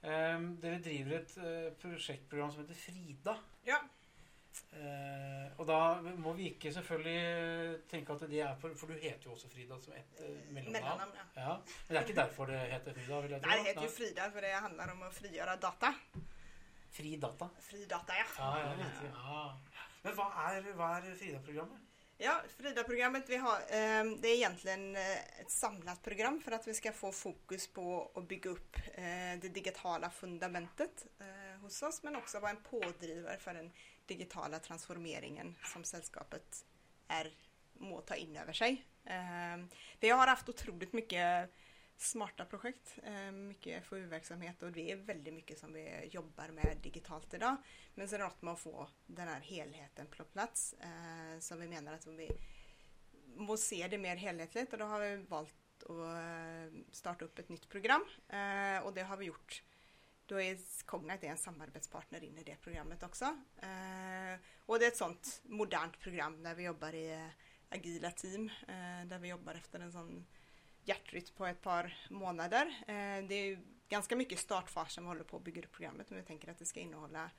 Eh, 0.00 0.46
dere 0.62 0.80
driver 0.80 1.18
et 1.18 1.36
eh, 1.42 1.68
prosjektprogram 1.82 2.54
som 2.54 2.64
heter 2.64 2.80
Frida. 2.86 3.36
Ja. 3.68 3.82
Og 5.60 5.66
da 5.68 5.78
må 6.16 6.32
vi 6.38 6.46
ikke 6.48 6.70
selvfølgelig 6.72 7.82
tenke 7.90 8.14
at 8.14 8.22
det 8.30 8.38
er 8.40 8.54
for, 8.60 8.72
for 8.80 8.88
du 8.88 8.96
heter 9.02 9.28
jo 9.28 9.34
også 9.34 9.50
Frida 9.52 9.76
som 9.84 9.92
et 9.96 10.22
mellomnavn. 10.56 11.12
Ja. 11.18 11.26
Ja, 11.36 11.56
men 11.58 11.90
det 11.90 11.98
er 12.00 12.06
ikke 12.06 12.16
derfor 12.22 12.48
det 12.48 12.62
heter 12.72 12.96
Frida? 12.96 13.20
vil 13.26 13.34
jeg 13.36 13.42
tro. 13.42 13.50
Nej, 13.50 13.58
det 13.58 13.66
heter 13.68 13.84
ju 13.84 13.92
Frida 13.98 14.30
för 14.32 14.46
det 14.46 14.52
handlar 14.54 14.92
om 14.92 15.02
att 15.02 15.14
frigöra 15.14 15.56
data. 15.56 15.92
Fri 16.96 17.16
data. 17.16 17.50
Fri 17.60 17.86
data, 17.86 18.12
ja. 18.16 18.24
Ja, 18.38 18.60
ja, 18.60 18.72
riktig. 18.72 19.10
Ja. 19.14 19.58
Men 20.02 20.14
hva 20.16 20.26
er, 20.54 20.68
hva 20.78 20.94
er 21.00 21.16
Frida-programmet? 21.18 21.82
Ja, 22.18 22.36
Frida-programmet 22.56 23.28
vi 23.28 23.36
har, 23.36 23.60
eh, 23.60 24.04
det 24.20 24.28
är 24.28 24.34
egentligen 24.34 24.96
eh, 24.96 25.40
ett 25.40 25.50
samlat 25.50 26.02
program 26.02 26.40
för 26.40 26.52
att 26.52 26.68
vi 26.68 26.74
ska 26.74 26.92
få 26.92 27.12
fokus 27.12 27.68
på 27.68 28.10
att 28.14 28.28
bygga 28.28 28.50
upp 28.50 28.76
eh, 28.94 29.40
det 29.40 29.48
digitala 29.48 30.10
fundamentet 30.10 31.06
eh, 31.18 31.60
hos 31.60 31.82
oss 31.82 32.02
men 32.02 32.16
också 32.16 32.40
vara 32.40 32.50
en 32.50 32.62
pådrivare 32.62 33.38
för 33.38 33.54
den 33.54 33.72
digitala 34.06 34.58
transformeringen 34.58 35.54
som 35.64 35.84
sällskapet 35.84 36.64
är, 37.08 37.34
må 37.74 38.00
ta 38.00 38.14
in 38.14 38.36
över 38.36 38.52
sig. 38.52 38.84
Eh, 39.04 39.66
vi 40.00 40.10
har 40.10 40.26
haft 40.26 40.48
otroligt 40.48 40.92
mycket 40.92 41.50
smarta 42.00 42.44
projekt, 42.44 42.98
eh, 43.02 43.32
mycket 43.32 43.86
FoU-verksamhet 43.86 44.62
och 44.62 44.72
det 44.72 44.92
är 44.92 44.96
väldigt 44.96 45.34
mycket 45.34 45.58
som 45.58 45.72
vi 45.72 46.08
jobbar 46.12 46.48
med 46.48 46.76
digitalt 46.82 47.34
idag. 47.34 47.56
Men 47.94 48.08
sen 48.08 48.20
är 48.20 48.24
det 48.24 48.28
något 48.28 48.42
med 48.42 48.52
att 48.54 48.60
få 48.60 48.88
den 49.06 49.28
här 49.28 49.40
helheten 49.40 50.06
på 50.06 50.24
plats. 50.24 50.74
Eh, 50.80 51.32
som 51.32 51.40
så 51.40 51.56
vi 51.56 51.68
menar 51.68 51.92
att 51.92 52.06
vi 52.06 52.30
måste 53.36 53.66
se 53.66 53.88
det 53.88 53.98
mer 53.98 54.16
helhetligt 54.16 54.72
och 54.72 54.78
då 54.78 54.84
har 54.84 55.00
vi 55.00 55.16
valt 55.16 55.54
att 55.82 55.90
eh, 55.90 56.80
starta 56.92 57.24
upp 57.24 57.38
ett 57.38 57.48
nytt 57.48 57.68
program 57.68 58.04
och 58.82 58.94
det 58.94 59.02
har 59.02 59.16
vi 59.16 59.24
gjort 59.24 59.62
då 60.26 60.40
är 60.40 60.58
Cognite 60.84 61.26
en 61.26 61.36
samarbetspartner 61.36 62.24
in 62.24 62.38
i 62.38 62.42
det 62.42 62.56
programmet 62.60 63.02
också. 63.02 63.24
och 64.66 64.78
det 64.78 64.84
är 64.84 64.88
ett 64.88 64.96
sånt 64.96 65.40
modernt 65.44 65.98
program 65.98 66.42
där 66.42 66.54
vi 66.54 66.62
jobbar 66.62 66.94
i 66.94 67.30
agila 67.68 68.10
team, 68.10 68.50
där 69.06 69.18
vi 69.18 69.28
jobbar 69.28 69.54
efter 69.54 69.80
en 69.80 69.92
sån 69.92 70.26
hjärtrytm 70.88 71.34
på 71.36 71.46
ett 71.46 71.62
par 71.62 71.96
månader. 72.10 72.66
Eh, 72.88 73.28
det 73.28 73.34
är 73.34 73.58
ganska 73.88 74.16
mycket 74.16 74.38
startfas 74.38 74.92
som 74.92 75.04
vi 75.04 75.08
håller 75.08 75.24
på 75.24 75.36
att 75.36 75.44
bygga 75.44 75.62
upp 75.62 75.72
programmet 75.72 76.10
men 76.10 76.18
vi 76.18 76.24
tänker 76.24 76.50
att 76.50 76.58
det 76.58 76.64
ska 76.64 76.80
innehålla 76.80 77.30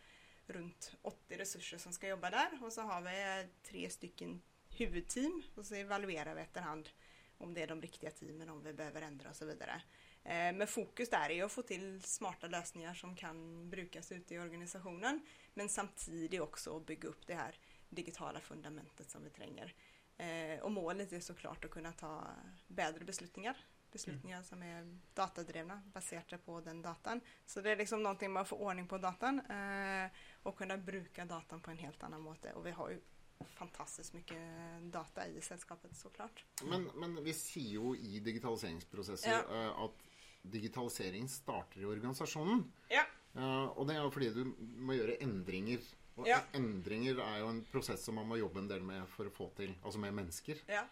runt 0.48 0.92
80 1.02 1.38
resurser 1.38 1.78
som 1.78 1.94
ska 1.94 2.08
jobba 2.08 2.30
där 2.30 2.60
och 2.62 2.74
så 2.74 2.82
har 2.82 3.02
vi 3.02 3.42
eh, 3.42 3.70
tre 3.70 3.90
stycken 3.90 4.42
huvudteam 4.70 5.44
och 5.56 5.66
så 5.66 5.76
evaluerar 5.76 6.36
vi 6.36 6.42
efterhand 6.42 6.90
om 7.38 7.54
det 7.54 7.62
är 7.62 7.68
de 7.68 7.82
riktiga 7.82 8.12
teamen, 8.12 8.50
om 8.50 8.64
vi 8.64 8.74
behöver 8.74 9.02
ändra 9.02 9.30
och 9.30 9.36
så 9.36 9.46
vidare. 9.46 9.82
Eh, 10.24 10.54
men 10.54 10.68
fokus 10.68 11.10
där 11.10 11.30
är 11.30 11.44
att 11.44 11.52
få 11.52 11.62
till 11.62 12.02
smarta 12.02 12.48
lösningar 12.48 12.94
som 12.94 13.16
kan 13.16 13.70
brukas 13.70 14.12
ute 14.12 14.36
i 14.36 14.40
organisationen 14.40 15.26
men 15.54 15.70
samtidigt 15.70 16.42
också 16.42 16.80
bygga 16.80 17.10
upp 17.10 17.28
det 17.28 17.36
här 17.36 17.56
digitala 17.90 18.40
fundamentet 18.40 19.10
som 19.10 19.24
vi 19.24 19.30
tränger. 19.30 19.74
Eh, 20.18 20.60
och 20.60 20.72
målet 20.72 21.14
är 21.14 21.20
såklart 21.20 21.66
att 21.66 21.72
kunna 21.72 21.92
ta 21.92 22.28
bättre 22.68 23.06
beslutningar. 23.06 23.58
Beslutningar 23.92 24.38
mm. 24.38 24.46
som 24.46 24.64
är 24.64 25.00
datadrivna 25.14 25.82
baserat 25.94 26.46
på 26.46 26.62
den 26.62 26.82
datan. 26.82 27.22
Så 27.46 27.62
det 27.62 27.72
är 27.72 27.76
liksom 27.76 28.04
någonting 28.04 28.32
man 28.32 28.46
får 28.46 28.62
ordning 28.62 28.88
på 28.88 28.98
datan 28.98 29.40
eh, 29.40 30.12
och 30.44 30.58
kunna 30.58 30.78
bruka 30.78 31.26
datan 31.26 31.62
på 31.62 31.72
en 31.72 31.78
helt 31.78 32.04
annan 32.04 32.22
måte. 32.22 32.54
Och 32.54 32.66
vi 32.66 32.72
har 32.72 32.90
ju 32.90 33.02
fantastiskt 33.46 34.14
mycket 34.14 34.38
data 34.82 35.28
i 35.28 35.42
sällskapet 35.42 35.96
såklart. 35.96 36.46
Men, 36.64 36.84
men 36.84 37.24
vi 37.24 37.34
ser 37.34 37.60
ju 37.62 37.98
i 37.98 38.20
digitaliseringsprocesser 38.20 39.44
ja. 39.50 39.56
uh, 39.56 39.82
att 39.82 40.04
digitalisering 40.42 41.30
startar 41.30 41.82
i 41.82 41.86
organisationen. 41.86 42.72
Ja. 42.88 43.04
Uh, 43.36 43.66
och 43.66 43.88
det 43.88 43.94
är 43.94 44.04
ju 44.04 44.12
för 44.12 44.22
att 44.22 44.34
du 44.34 44.46
måste 44.60 44.96
göra 44.96 45.16
ändringar 45.16 45.80
og 46.18 46.30
ja. 46.30 46.40
endringer 46.58 47.20
er 47.24 47.42
jo 47.44 47.52
en 47.52 47.64
prosess 47.72 48.06
som 48.08 48.18
man 48.18 48.28
må 48.30 48.40
jobbe 48.40 48.64
en 48.64 48.70
del 48.70 48.86
med 48.86 49.06
for 49.14 49.30
å 49.30 49.34
få 49.34 49.52
til, 49.58 49.76
altså 49.84 50.02
med 50.02 50.16
mennesker. 50.18 50.64
Ja. 50.72 50.86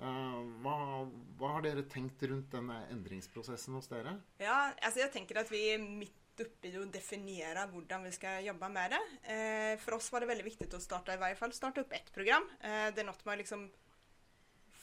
Uh, 0.00 0.40
hva, 0.64 0.76
hva, 1.36 1.50
har 1.56 1.66
dere 1.66 1.84
tenkt 1.92 2.22
rundt 2.24 2.48
denne 2.54 2.78
endringsprosessen 2.92 3.76
hos 3.76 3.90
dere? 3.90 4.16
Ja, 4.40 4.70
altså 4.80 5.02
jeg 5.02 5.12
tenker 5.12 5.42
at 5.42 5.52
vi 5.52 5.66
er 5.74 5.82
midt 5.84 6.16
uppe 6.40 6.70
i 6.70 6.78
å 6.80 6.86
definere 6.88 7.66
hvordan 7.68 8.06
vi 8.08 8.14
skal 8.16 8.46
jobbe 8.46 8.70
med 8.72 8.94
det. 8.96 9.02
Uh, 9.28 9.74
for 9.82 9.98
oss 9.98 10.08
var 10.12 10.24
det 10.24 10.30
veldig 10.32 10.46
viktig 10.48 10.70
å 10.72 10.80
starte 10.80 11.16
i 11.16 11.20
hvert 11.20 11.36
fall 11.40 11.52
starte 11.52 11.84
opp 11.84 11.92
ett 11.96 12.08
program. 12.16 12.48
Uh, 12.64 12.88
det 12.94 13.04
er 13.04 13.10
noe 13.10 13.28
med 13.28 13.42
liksom 13.42 13.68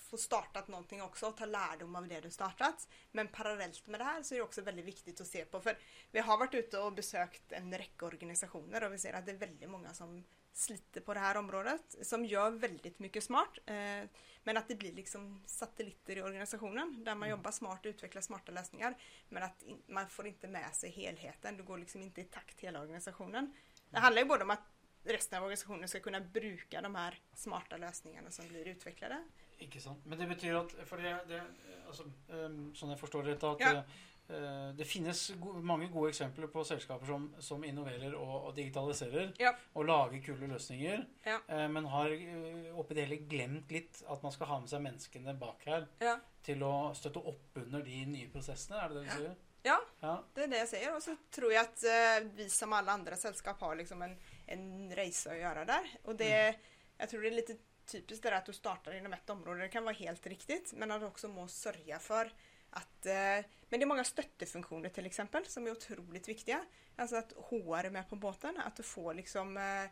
få 0.07 0.17
startat 0.17 0.67
någonting 0.67 1.01
också 1.01 1.25
och 1.25 1.37
ta 1.37 1.45
lärdom 1.45 1.95
av 1.95 2.07
det 2.07 2.19
du 2.19 2.31
startat. 2.31 2.87
Men 3.11 3.27
parallellt 3.27 3.87
med 3.87 3.99
det 3.99 4.03
här 4.03 4.23
så 4.23 4.35
är 4.35 4.39
det 4.39 4.43
också 4.43 4.61
väldigt 4.61 4.85
viktigt 4.85 5.21
att 5.21 5.27
se 5.27 5.45
på, 5.45 5.61
för 5.61 5.77
vi 6.11 6.19
har 6.19 6.37
varit 6.37 6.53
ute 6.53 6.79
och 6.79 6.93
besökt 6.93 7.51
en 7.51 7.77
räcka 7.77 8.05
organisationer 8.05 8.83
och 8.83 8.93
vi 8.93 8.99
ser 8.99 9.13
att 9.13 9.25
det 9.25 9.31
är 9.31 9.37
väldigt 9.37 9.69
många 9.69 9.93
som 9.93 10.23
sliter 10.53 11.01
på 11.01 11.13
det 11.13 11.19
här 11.19 11.37
området, 11.37 11.95
som 12.01 12.25
gör 12.25 12.51
väldigt 12.51 12.99
mycket 12.99 13.23
smart. 13.23 13.57
Eh, 13.65 14.09
men 14.43 14.57
att 14.57 14.67
det 14.67 14.75
blir 14.75 14.93
liksom 14.93 15.43
satelliter 15.45 16.17
i 16.17 16.21
organisationen 16.21 17.03
där 17.03 17.15
man 17.15 17.29
mm. 17.29 17.29
jobbar 17.29 17.51
smart 17.51 17.85
och 17.85 17.89
utvecklar 17.89 18.21
smarta 18.21 18.51
lösningar. 18.51 18.97
Men 19.29 19.43
att 19.43 19.63
in, 19.63 19.81
man 19.87 20.09
får 20.09 20.27
inte 20.27 20.47
med 20.47 20.75
sig 20.75 20.89
helheten, 20.89 21.57
du 21.57 21.63
går 21.63 21.77
liksom 21.77 22.01
inte 22.01 22.21
i 22.21 22.23
takt 22.23 22.59
hela 22.59 22.81
organisationen. 22.81 23.53
Det 23.89 23.99
handlar 23.99 24.21
ju 24.21 24.27
både 24.27 24.43
om 24.43 24.49
att 24.49 24.61
resten 25.07 25.37
av 25.37 25.43
organisationen 25.43 25.87
ska 25.87 25.99
kunna 25.99 26.19
bruka 26.19 26.81
de 26.81 26.95
här 26.95 27.19
smarta 27.35 27.77
lösningarna 27.77 28.31
som 28.31 28.47
blir 28.47 28.67
utvecklade. 28.67 29.23
Ikke 29.57 29.81
sant. 29.81 30.05
Men 30.05 30.19
det 30.19 30.27
betyder 30.27 30.59
at 30.59 30.75
For 30.85 31.01
det, 31.01 31.15
det 31.29 31.41
altså, 31.87 32.05
um, 32.29 32.69
Sånn 32.77 32.93
jeg 32.93 32.99
forstår 33.01 33.25
det, 33.25 33.37
at 33.41 33.63
ja. 33.63 33.71
uh, 34.29 34.69
det 34.77 34.85
finnes 34.85 35.23
mange 35.65 35.87
gode 35.93 36.11
eksempler 36.11 36.51
på 36.53 36.61
selskaper 36.67 37.09
som, 37.09 37.25
som 37.41 37.65
innoverer 37.65 38.13
og, 38.13 38.35
og 38.49 38.53
digitaliserer. 38.57 39.31
Ja. 39.41 39.55
Og 39.73 39.89
lager 39.89 40.21
kule 40.27 40.51
løsninger. 40.53 41.07
Ja. 41.25 41.39
Uh, 41.49 41.65
men 41.73 41.89
har 41.89 42.13
oppi 42.77 42.99
det 42.99 43.07
hele 43.07 43.23
glemt 43.25 43.73
litt 43.73 44.03
at 44.05 44.23
man 44.23 44.35
skal 44.35 44.51
ha 44.53 44.61
med 44.61 44.69
seg 44.71 44.85
menneskene 44.85 45.37
bak 45.41 45.65
her 45.65 45.89
til 46.45 46.63
å 46.63 46.93
støtte 46.95 47.25
opp 47.33 47.57
under 47.63 47.81
de 47.83 48.05
nye 48.13 48.29
prosessene. 48.31 48.83
Er 48.83 48.93
det 48.93 49.01
det 49.01 49.09
du 49.09 49.13
sier? 49.17 49.35
Ja, 49.99 50.23
det 50.33 50.43
är 50.43 50.47
det 50.47 50.57
jag 50.57 50.67
säger. 50.67 50.95
Och 50.95 51.03
så 51.03 51.15
tror 51.31 51.53
jag 51.53 51.61
att 51.61 51.83
eh, 51.83 52.29
vi 52.35 52.49
som 52.49 52.73
alla 52.73 52.91
andra 52.91 53.15
sällskap 53.15 53.61
har 53.61 53.75
liksom 53.75 54.01
en, 54.01 54.17
en 54.47 54.95
race 54.95 55.31
att 55.31 55.37
göra 55.37 55.65
där. 55.65 55.97
Och 56.03 56.15
det, 56.15 56.33
mm. 56.33 56.59
jag 56.97 57.09
tror 57.09 57.21
det 57.21 57.27
är 57.27 57.31
lite 57.31 57.55
typiskt 57.85 58.23
där 58.23 58.31
att 58.31 58.45
du 58.45 58.53
startar 58.53 58.93
inom 58.93 59.13
ett 59.13 59.29
område. 59.29 59.61
Det 59.61 59.67
kan 59.67 59.83
vara 59.83 59.95
helt 59.95 60.27
riktigt. 60.27 60.73
Men 60.75 60.91
att 60.91 61.01
du 61.01 61.07
också 61.07 61.27
må 61.27 61.47
sörja 61.47 61.99
för 61.99 62.33
att... 62.69 63.05
Eh, 63.05 63.45
men 63.69 63.79
det 63.79 63.81
är 63.81 63.85
många 63.85 64.03
stöttefunktioner 64.03 64.89
till 64.89 65.05
exempel 65.05 65.45
som 65.45 65.67
är 65.67 65.71
otroligt 65.71 66.27
viktiga. 66.27 66.65
Alltså 66.95 67.15
att 67.15 67.33
HR 67.37 67.85
är 67.85 67.89
med 67.89 68.09
på 68.09 68.15
båten. 68.15 68.57
Att 68.57 68.75
du 68.75 68.83
får 68.83 69.13
liksom 69.13 69.57
eh, 69.57 69.89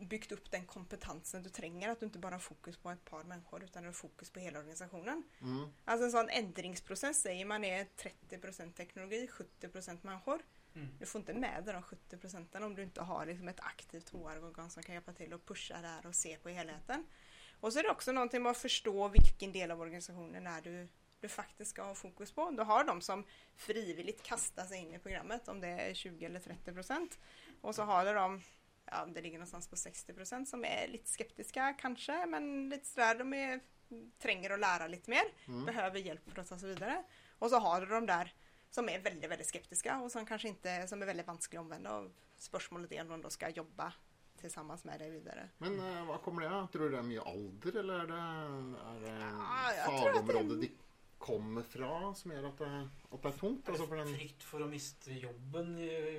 byggt 0.00 0.32
upp 0.32 0.50
den 0.50 0.66
kompetensen 0.66 1.42
du 1.42 1.50
tränger. 1.50 1.88
Att 1.88 2.00
du 2.00 2.06
inte 2.06 2.18
bara 2.18 2.34
har 2.34 2.40
fokus 2.40 2.76
på 2.76 2.90
ett 2.90 3.04
par 3.04 3.24
människor 3.24 3.64
utan 3.64 3.82
du 3.82 3.88
har 3.88 3.94
fokus 3.94 4.30
på 4.30 4.40
hela 4.40 4.58
organisationen. 4.58 5.22
Mm. 5.40 5.68
Alltså 5.84 6.04
en 6.04 6.12
sån 6.12 6.28
ändringsprocess 6.28 7.20
säger 7.20 7.44
man 7.44 7.64
är 7.64 7.86
30% 8.30 8.72
teknologi, 8.72 9.28
70% 9.60 9.98
människor. 10.02 10.42
Mm. 10.74 10.88
Du 10.98 11.06
får 11.06 11.18
inte 11.18 11.34
med 11.34 11.64
dig 11.64 11.74
de 11.74 11.82
70 11.82 12.16
procenten 12.16 12.62
om 12.62 12.74
du 12.74 12.82
inte 12.82 13.02
har 13.02 13.26
liksom 13.26 13.48
ett 13.48 13.60
aktivt 13.60 14.10
HR-organ 14.10 14.70
som 14.70 14.82
kan 14.82 14.94
hjälpa 14.94 15.12
till 15.12 15.32
att 15.32 15.46
pusha 15.46 15.80
där 15.82 16.06
och 16.06 16.14
se 16.14 16.36
på 16.36 16.48
helheten. 16.48 17.06
Och 17.60 17.72
så 17.72 17.78
är 17.78 17.82
det 17.82 17.90
också 17.90 18.12
någonting 18.12 18.42
med 18.42 18.50
att 18.50 18.58
förstå 18.58 19.08
vilken 19.08 19.52
del 19.52 19.70
av 19.70 19.80
organisationen 19.80 20.46
är 20.46 20.60
du, 20.60 20.88
du 21.20 21.28
faktiskt 21.28 21.70
ska 21.70 21.82
ha 21.82 21.94
fokus 21.94 22.32
på. 22.32 22.50
Du 22.50 22.62
har 22.62 22.84
de 22.84 23.00
som 23.00 23.24
frivilligt 23.56 24.22
kastar 24.22 24.64
sig 24.64 24.78
in 24.78 24.94
i 24.94 24.98
programmet, 24.98 25.48
om 25.48 25.60
det 25.60 25.68
är 25.68 25.94
20 25.94 26.24
eller 26.24 26.40
30 26.40 26.72
procent. 26.72 27.18
Och 27.60 27.74
så 27.74 27.82
har 27.82 28.04
du 28.04 28.12
de, 28.12 28.42
ja 28.84 29.06
det 29.06 29.20
ligger 29.20 29.38
någonstans 29.38 29.68
på 29.68 29.76
60 29.76 30.12
procent 30.12 30.48
som 30.48 30.64
är 30.64 30.88
lite 30.88 31.10
skeptiska 31.10 31.74
kanske, 31.78 32.26
men 32.26 32.68
lite 32.68 32.86
sådär, 32.86 33.18
de 33.18 33.34
är, 33.34 33.60
tränger 34.18 34.50
att 34.50 34.60
lära 34.60 34.86
lite 34.86 35.10
mer, 35.10 35.24
mm. 35.48 35.64
behöver 35.64 35.98
hjälp 35.98 36.30
för 36.30 36.40
att 36.40 36.48
ta 36.48 36.58
sig 36.58 36.68
vidare. 36.68 37.04
Och 37.38 37.50
så 37.50 37.58
har 37.58 37.80
du 37.80 37.86
de 37.86 38.06
där 38.06 38.34
som 38.74 38.88
är 38.88 38.98
väldigt, 38.98 39.30
väldigt 39.30 39.46
skeptiska 39.46 40.00
och 40.00 40.12
som 40.12 40.26
kanske 40.26 40.48
inte, 40.48 40.88
som 40.88 41.02
är 41.02 41.06
väldigt 41.06 41.26
vanskliga 41.26 41.60
att 41.60 41.64
omvända. 41.64 41.98
Och 41.98 42.10
spörsmålet 42.36 42.92
är 42.92 43.00
om 43.00 43.08
de 43.08 43.20
då 43.20 43.30
ska 43.30 43.48
jobba 43.48 43.92
tillsammans 44.40 44.84
med 44.84 44.98
dig 44.98 45.10
vidare. 45.10 45.48
Men 45.58 45.80
uh, 45.80 46.06
vad 46.06 46.22
kommer 46.22 46.42
det 46.42 46.50
av? 46.50 46.66
Tror 46.66 46.82
du 46.82 46.90
det 46.90 46.98
är 46.98 47.02
mycket 47.02 47.26
ålder 47.26 47.76
eller 47.80 47.94
är 47.94 48.06
det, 48.06 48.14
är 48.14 49.00
det 49.00 49.20
ja, 49.78 50.00
fagområdet 50.02 50.60
de 50.60 50.70
kommer 51.18 51.62
från 51.62 52.16
som 52.16 52.32
gör 52.32 52.44
att 52.44 52.58
det, 52.58 52.88
att 53.10 53.22
det 53.22 53.28
är 53.28 53.32
tungt? 53.32 53.68
Alltså 53.68 53.86
för 53.86 53.96
den... 53.96 54.14
Frykt 54.14 54.42
för 54.42 54.60
att 54.60 54.68
mista 54.68 55.10
jobben 55.10 55.76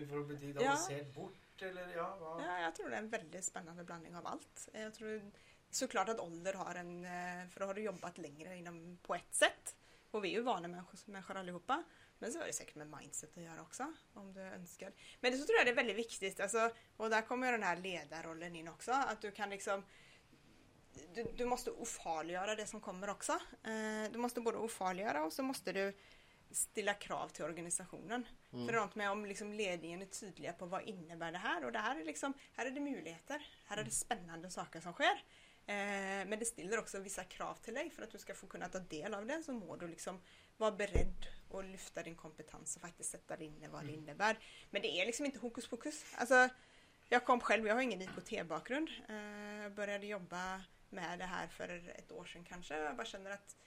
för 0.09 0.19
att 0.19 0.27
bli 0.27 0.35
digitaliserad 0.35 1.07
ja. 1.07 1.21
bort? 1.21 1.61
Eller, 1.61 1.95
ja, 1.95 2.17
vad? 2.19 2.41
ja, 2.43 2.59
jag 2.59 2.75
tror 2.75 2.89
det 2.89 2.95
är 2.95 2.99
en 2.99 3.09
väldigt 3.09 3.45
spännande 3.45 3.83
blandning 3.83 4.15
av 4.15 4.27
allt. 4.27 4.69
Jag 4.73 4.93
tror 4.93 5.31
såklart 5.69 6.09
att 6.09 6.19
ålder 6.19 6.53
har 6.53 6.75
en, 6.75 7.05
eh, 7.05 7.49
för 7.49 7.59
då 7.59 7.65
har 7.65 7.73
du 7.73 7.81
jobbat 7.81 8.17
längre 8.17 8.57
inom, 8.57 8.97
på 9.01 9.15
ett 9.15 9.35
sätt. 9.35 9.75
Och 10.11 10.23
vi 10.23 10.29
är 10.29 10.33
ju 10.33 10.41
vana 10.41 10.67
människor, 10.67 11.11
människor 11.11 11.37
allihopa. 11.37 11.83
Men 12.19 12.31
så 12.31 12.39
har 12.39 12.45
det 12.45 12.53
säkert 12.53 12.75
med 12.75 12.97
mindset 12.99 13.37
att 13.37 13.43
göra 13.43 13.61
också, 13.61 13.93
om 14.13 14.33
du 14.33 14.41
önskar. 14.41 14.91
Men 15.19 15.37
så 15.37 15.45
tror 15.45 15.57
jag 15.57 15.65
det 15.65 15.71
är 15.71 15.75
väldigt 15.75 15.95
viktigt, 15.95 16.39
alltså, 16.39 16.71
och 16.97 17.09
där 17.09 17.21
kommer 17.21 17.51
den 17.51 17.63
här 17.63 17.77
ledarrollen 17.77 18.55
in 18.55 18.67
också, 18.67 18.91
att 18.91 19.21
du 19.21 19.31
kan 19.31 19.49
liksom 19.49 19.83
du, 21.13 21.23
du 21.37 21.45
måste 21.45 21.71
ofarliggöra 21.71 22.55
det 22.55 22.67
som 22.67 22.81
kommer 22.81 23.09
också. 23.09 23.31
Eh, 23.63 24.11
du 24.11 24.17
måste 24.17 24.41
både 24.41 24.57
ofarliggöra 24.57 25.23
och 25.23 25.33
så 25.33 25.43
måste 25.43 25.71
du 25.71 25.93
ställa 26.51 26.93
krav 26.93 27.29
till 27.29 27.43
organisationen. 27.43 28.27
Mm. 28.53 28.65
För 28.65 28.73
det 28.73 28.79
är 28.79 28.81
något 28.81 28.95
med 28.95 29.11
om 29.11 29.25
liksom 29.25 29.53
ledningen 29.53 30.01
är 30.01 30.05
tydliga 30.05 30.53
på 30.53 30.65
vad 30.65 30.81
innebär 30.81 31.31
det 31.31 31.37
här 31.37 31.65
och 31.65 31.71
det 31.71 31.79
här 31.79 32.01
är 32.01 32.05
liksom, 32.05 32.33
här 32.53 32.65
är 32.65 32.71
det 32.71 32.79
möjligheter, 32.79 33.47
här 33.65 33.77
är 33.77 33.83
det 33.83 33.91
spännande 33.91 34.49
saker 34.51 34.81
som 34.81 34.93
sker. 34.93 35.23
Eh, 35.67 36.25
men 36.27 36.39
det 36.39 36.45
ställer 36.45 36.79
också 36.79 36.99
vissa 36.99 37.23
krav 37.23 37.55
till 37.55 37.73
dig 37.73 37.89
för 37.89 38.03
att 38.03 38.11
du 38.11 38.17
ska 38.17 38.33
få 38.33 38.47
kunna 38.47 38.69
ta 38.69 38.79
del 38.79 39.13
av 39.13 39.25
det 39.25 39.43
så 39.43 39.53
må 39.53 39.75
du 39.75 39.87
liksom 39.87 40.21
vara 40.57 40.71
beredd 40.71 41.27
och 41.55 41.63
lyfta 41.63 42.03
din 42.03 42.15
kompetens 42.15 42.75
och 42.75 42.81
faktiskt 42.81 43.11
sätta 43.11 43.37
dig 43.37 43.47
in 43.47 43.63
i 43.63 43.67
vad 43.67 43.81
det 43.81 43.93
mm. 43.93 43.99
innebär. 43.99 44.39
Men 44.69 44.81
det 44.81 45.01
är 45.01 45.05
liksom 45.05 45.25
inte 45.25 45.39
hokus 45.39 45.67
pokus. 45.67 46.05
Alltså, 46.15 46.49
jag 47.09 47.25
kom 47.25 47.39
själv, 47.39 47.67
jag 47.67 47.75
har 47.75 47.81
ingen 47.81 48.01
IKT-bakgrund. 48.01 48.89
Eh, 49.09 49.69
började 49.69 50.05
jobba 50.05 50.61
med 50.89 51.19
det 51.19 51.25
här 51.25 51.47
för 51.47 51.93
ett 51.95 52.11
år 52.11 52.25
sedan 52.25 52.43
kanske. 52.43 52.77
Jag 52.77 52.95
bara 52.95 53.05
känner 53.05 53.31
att 53.31 53.57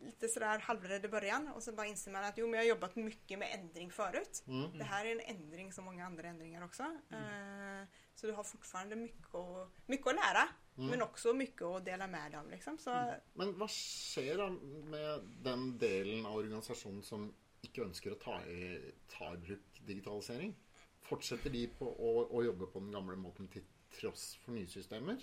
lite 0.00 0.28
sådär 0.28 0.58
halvrädd 0.58 1.04
i 1.04 1.08
början 1.08 1.48
och 1.48 1.62
så 1.62 1.72
bara 1.72 1.86
inser 1.86 2.10
man 2.10 2.24
att 2.24 2.38
jo 2.38 2.46
men 2.46 2.54
jag 2.54 2.60
har 2.64 2.68
jobbat 2.68 2.96
mycket 2.96 3.38
med 3.38 3.54
ändring 3.60 3.90
förut. 3.90 4.42
Mm. 4.46 4.78
Det 4.78 4.84
här 4.84 5.04
är 5.04 5.12
en 5.12 5.36
ändring 5.36 5.72
som 5.72 5.84
många 5.84 6.06
andra 6.06 6.28
ändringar 6.28 6.64
också. 6.64 6.82
Eh, 7.10 7.84
Så 8.14 8.26
du 8.26 8.32
har 8.32 8.44
fortfarande 8.44 8.96
mycket 8.96 9.34
att, 9.34 9.68
mycket 9.86 10.06
att 10.06 10.14
lära 10.14 10.48
Mm. 10.76 10.90
men 10.90 11.02
också 11.02 11.32
mycket 11.34 11.62
att 11.62 11.84
dela 11.84 12.06
med 12.06 12.32
dig 12.32 12.40
om. 12.40 12.50
Liksom. 12.50 12.78
Så, 12.78 12.90
Men 13.34 13.52
hva 13.54 13.66
skjer 13.68 14.36
da 14.36 14.46
med 14.90 15.20
den 15.44 15.78
delen 15.78 16.26
av 16.26 16.36
organisasjonen 16.36 17.02
som 17.02 17.34
ikke 17.62 17.82
ønsker 17.84 18.14
å 18.14 18.18
ta 18.22 18.38
i, 18.46 18.78
ta 19.12 19.34
i 19.34 19.36
bruk 19.36 19.80
digitalisering? 19.86 20.54
Fortsetter 21.02 21.50
de 21.50 21.66
på 21.78 21.90
å 22.30 22.44
jobbe 22.44 22.66
på 22.66 22.80
den 22.80 22.92
gamle 22.92 23.16
måten 23.16 23.48
til 23.52 23.64
tross 23.98 24.36
for 24.44 24.52
nye 24.56 24.66
systemer? 24.66 25.18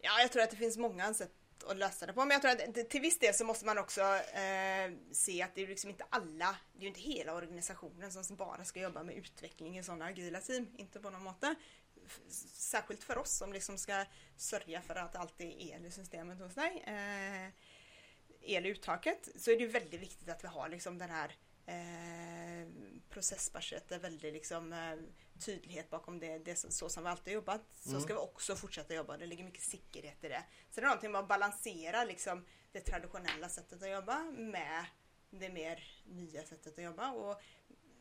Ja, 0.00 0.20
jag 0.20 0.32
tror 0.32 0.42
att 0.42 0.50
det 0.50 0.56
finns 0.56 0.76
många 0.78 1.14
sätt 1.14 1.34
att 1.68 1.76
lösa 1.76 2.06
det 2.06 2.12
på. 2.12 2.24
Men 2.24 2.30
jag 2.30 2.42
tror 2.42 2.80
att 2.80 2.90
till 2.90 3.00
viss 3.00 3.18
del 3.18 3.34
så 3.34 3.44
måste 3.44 3.66
man 3.66 3.78
också 3.78 4.00
eh, 4.00 4.92
se 5.12 5.42
att 5.42 5.54
det 5.54 5.62
är 5.62 5.66
liksom 5.66 5.90
inte 5.90 6.04
alla, 6.10 6.56
det 6.72 6.78
är 6.78 6.82
ju 6.82 6.88
inte 6.88 7.00
hela 7.00 7.34
organisationen 7.34 8.12
som 8.12 8.36
bara 8.36 8.64
ska 8.64 8.80
jobba 8.80 9.02
med 9.02 9.16
utveckling 9.16 9.78
i 9.78 9.82
sådana 9.82 10.04
agila 10.04 10.40
team. 10.40 10.66
Inte 10.76 11.00
på 11.00 11.10
något 11.10 11.22
måte. 11.22 11.54
Särskilt 12.52 13.04
för 13.04 13.18
oss 13.18 13.36
som 13.36 13.52
liksom 13.52 13.78
ska 13.78 14.04
sörja 14.36 14.82
för 14.82 14.94
att 14.94 15.16
allt 15.16 15.40
är 15.40 15.72
el 15.74 15.86
i 15.86 15.90
systemet 15.90 16.38
hos 16.38 16.54
dig. 16.54 16.82
Eh, 16.86 17.48
el 18.42 18.66
i 18.66 18.68
uttaket. 18.68 19.28
Så 19.36 19.50
är 19.50 19.56
det 19.56 19.62
ju 19.62 19.68
väldigt 19.68 20.00
viktigt 20.00 20.28
att 20.28 20.44
vi 20.44 20.48
har 20.48 20.68
liksom 20.68 20.98
den 20.98 21.10
här 21.10 21.36
eh, 21.66 22.68
processbaserade, 23.10 23.98
väldigt 23.98 24.32
liksom 24.32 24.72
eh, 24.72 24.96
tydlighet 25.44 25.90
bakom 25.90 26.18
det, 26.20 26.38
det 26.38 26.56
så, 26.56 26.70
så 26.70 26.88
som 26.88 27.02
vi 27.04 27.08
alltid 27.10 27.34
jobbat. 27.34 27.60
Så 27.80 27.88
Mm. 27.90 28.00
ska 28.02 28.14
vi 28.14 28.20
också 28.20 28.56
fortsätta 28.56 28.94
jobba. 28.94 29.16
Det 29.16 29.26
ligger 29.26 29.44
mycket 29.44 29.62
säkerhet 29.62 30.24
i 30.24 30.28
det. 30.28 30.44
Så 30.70 30.80
det 30.80 30.84
är 30.84 30.88
någonting 30.88 31.12
med 31.12 31.18
att 31.20 31.28
balansera 31.28 32.04
liksom 32.04 32.44
det 32.72 32.80
traditionella 32.80 33.48
sättet 33.48 33.82
att 33.82 33.90
jobba 33.90 34.18
med 34.24 34.84
det 35.30 35.48
mer 35.48 36.02
nya 36.04 36.42
sättet 36.44 36.78
att 36.78 36.84
jobba. 36.84 37.10
Och, 37.12 37.40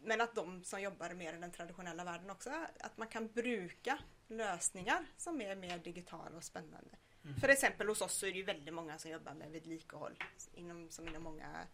men 0.03 0.21
att 0.21 0.35
de 0.35 0.63
som 0.63 0.81
jobbar 0.81 1.13
mer 1.13 1.33
i 1.33 1.37
den 1.37 1.51
traditionella 1.51 2.03
världen 2.03 2.29
också, 2.29 2.49
att 2.79 2.97
man 2.97 3.07
kan 3.07 3.27
bruka 3.31 3.99
lösningar 4.27 5.05
som 5.17 5.41
är 5.41 5.55
mer 5.55 5.77
digitala 5.77 6.37
och 6.37 6.43
spännande. 6.43 6.97
För 7.41 7.47
exempel 7.49 7.87
hos 7.87 8.01
oss 8.01 8.13
så 8.13 8.25
är 8.25 8.31
det 8.31 8.37
ju 8.37 8.43
väldigt 8.43 8.73
många 8.73 8.97
som 8.97 9.11
jobbar 9.11 9.33
med 9.33 9.51
vedlikehold, 9.51 10.23
inom, 10.53 10.89
som 10.89 11.07
inom 11.07 11.23
många 11.23 11.67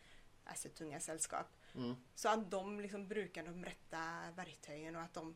asset-tunga 0.43 0.99
sällskap. 0.99 1.47
Mm. 1.75 1.95
Så 2.15 2.30
att 2.30 2.51
de 2.51 2.80
liksom 2.80 3.08
brukar 3.08 3.43
de 3.43 3.65
rätta 3.65 4.32
verktygen 4.36 4.95
och 4.95 5.01
att 5.01 5.13
de 5.13 5.36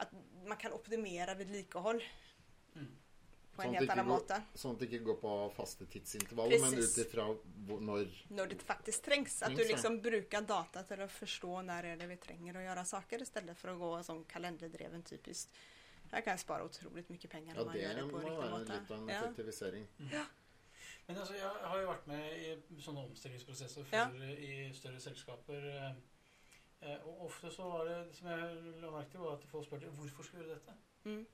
att 0.00 0.12
man 0.46 0.56
kan 0.56 0.72
optimera 0.72 1.34
vedlikehold 1.34 2.02
Mm. 2.74 2.86
på 3.52 3.62
en 3.62 3.72
det 3.72 3.78
helt 3.78 3.90
annan 3.90 4.06
går- 4.06 4.14
måte. 4.14 4.42
Sånn 4.54 4.72
at 4.72 4.78
det 4.80 4.86
ikke 4.90 5.04
går 5.04 5.14
på 5.20 5.32
faste 5.56 5.86
tidsintervaller, 5.86 6.60
men 6.60 6.70
Precis. 6.74 6.98
ut 6.98 7.06
ifra 7.06 7.24
hvor- 7.66 7.80
når 7.80 8.08
När 8.28 8.46
det 8.46 8.62
faktiskt 8.62 9.04
trängs. 9.04 9.42
Att 9.42 9.56
du 9.56 9.62
ja. 9.62 9.68
liksom 9.68 10.00
brukar 10.00 10.40
data 10.42 10.82
till 10.82 11.00
att 11.00 11.12
förstå 11.12 11.62
när 11.62 11.82
är 11.84 11.96
det 11.96 12.06
vi 12.06 12.16
tränger 12.16 12.54
att 12.54 12.62
göra 12.62 12.84
saker 12.84 13.22
istället 13.22 13.58
för 13.58 13.68
att 13.68 13.78
gå 13.78 14.02
som 14.02 14.24
kalenderdriven 14.24 15.02
typiskt. 15.02 15.50
Här 16.12 16.20
kan 16.20 16.30
jag 16.30 16.40
spara 16.40 16.64
otroligt 16.64 17.08
mycket 17.08 17.30
pengar 17.30 17.54
Ja, 17.54 17.60
om 17.60 17.66
man 17.66 17.78
gör 17.78 17.88
det 17.88 17.94
det 17.94 18.00
på 18.00 18.06
må 18.08 18.18
riktig 18.18 18.36
være 18.36 18.50
måte. 18.50 18.80
litt 18.80 18.90
av 18.90 18.98
en 18.98 19.08
Ja. 19.08 19.14
effektivisering. 19.24 19.86
Men 21.06 21.16
altså, 21.16 21.34
jeg 21.34 21.48
har 21.48 21.80
jo 21.80 21.86
vært 21.86 22.06
med 22.06 22.32
i 22.32 22.62
sånne 22.80 23.00
omstillingsprosesser 23.08 23.84
for, 23.84 23.96
Ja. 23.96 24.10
i 24.14 24.72
større 24.74 25.00
selskaper. 25.00 25.94
Eh, 26.82 26.98
Og 27.06 27.24
ofte 27.26 27.50
så 27.50 27.62
var 27.70 27.84
det, 27.88 28.14
som 28.16 28.28
jeg 28.28 28.56
la 28.80 28.90
merke 28.90 29.10
til, 29.10 29.20
var 29.20 29.32
at 29.36 29.44
folk 29.50 29.64
spurte 29.66 29.90
hvorfor 29.90 30.22
vi 30.32 30.38
gjøre 30.42 30.54
dette? 30.54 30.74
Mm. 31.04 31.26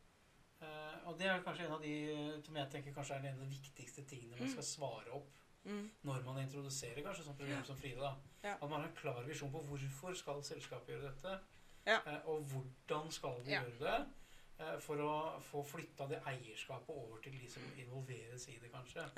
Eh, 0.61 1.09
og 1.09 1.19
det 1.19 1.27
er 1.29 1.43
kanskje 1.45 1.67
en 1.67 1.73
av 1.77 1.83
de 1.83 2.43
som 2.47 2.57
jeg 2.57 2.71
tenker 2.73 2.95
kanskje 2.97 3.15
er 3.19 3.27
en 3.29 3.35
av 3.41 3.45
de 3.45 3.51
viktigste 3.53 4.05
tingene 4.09 4.39
man 4.41 4.49
skal 4.55 4.63
svare 4.65 5.13
opp 5.13 5.33
Mm. 5.67 5.91
når 6.07 6.21
man 6.25 6.37
introduserer 6.39 7.03
kanskje 7.03 7.25
sånn 7.27 7.37
program 7.37 7.65
som 7.67 7.77
Frida. 7.77 8.01
da. 8.01 8.17
Ja. 8.45 8.53
At 8.55 8.71
man 8.71 8.81
har 8.81 8.89
en 8.89 8.95
klar 8.95 9.25
visjon 9.27 9.51
på 9.51 9.65
hvorfor 9.67 10.15
skal 10.15 10.43
selskapet 10.43 10.87
gjøre 10.95 11.11
dette, 11.11 11.41
Ja. 11.87 11.97
eh, 12.07 12.21
og 12.29 12.45
hvordan 12.47 13.11
skal 13.11 13.43
de 13.45 13.51
Ja. 13.51 13.63
gjøre 13.63 13.79
det. 13.81 14.07
eh, 14.61 14.79
For 14.81 14.95
å 14.97 15.41
få 15.43 15.65
flytta 15.67 16.07
det 16.09 16.23
eierskapet 16.23 16.89
over 16.89 17.19
til 17.21 17.33
de 17.33 17.51
som 17.51 17.63
involveres 17.77 18.47
i 18.49 18.59
det, 18.63 18.71
kanskje. 18.73 19.11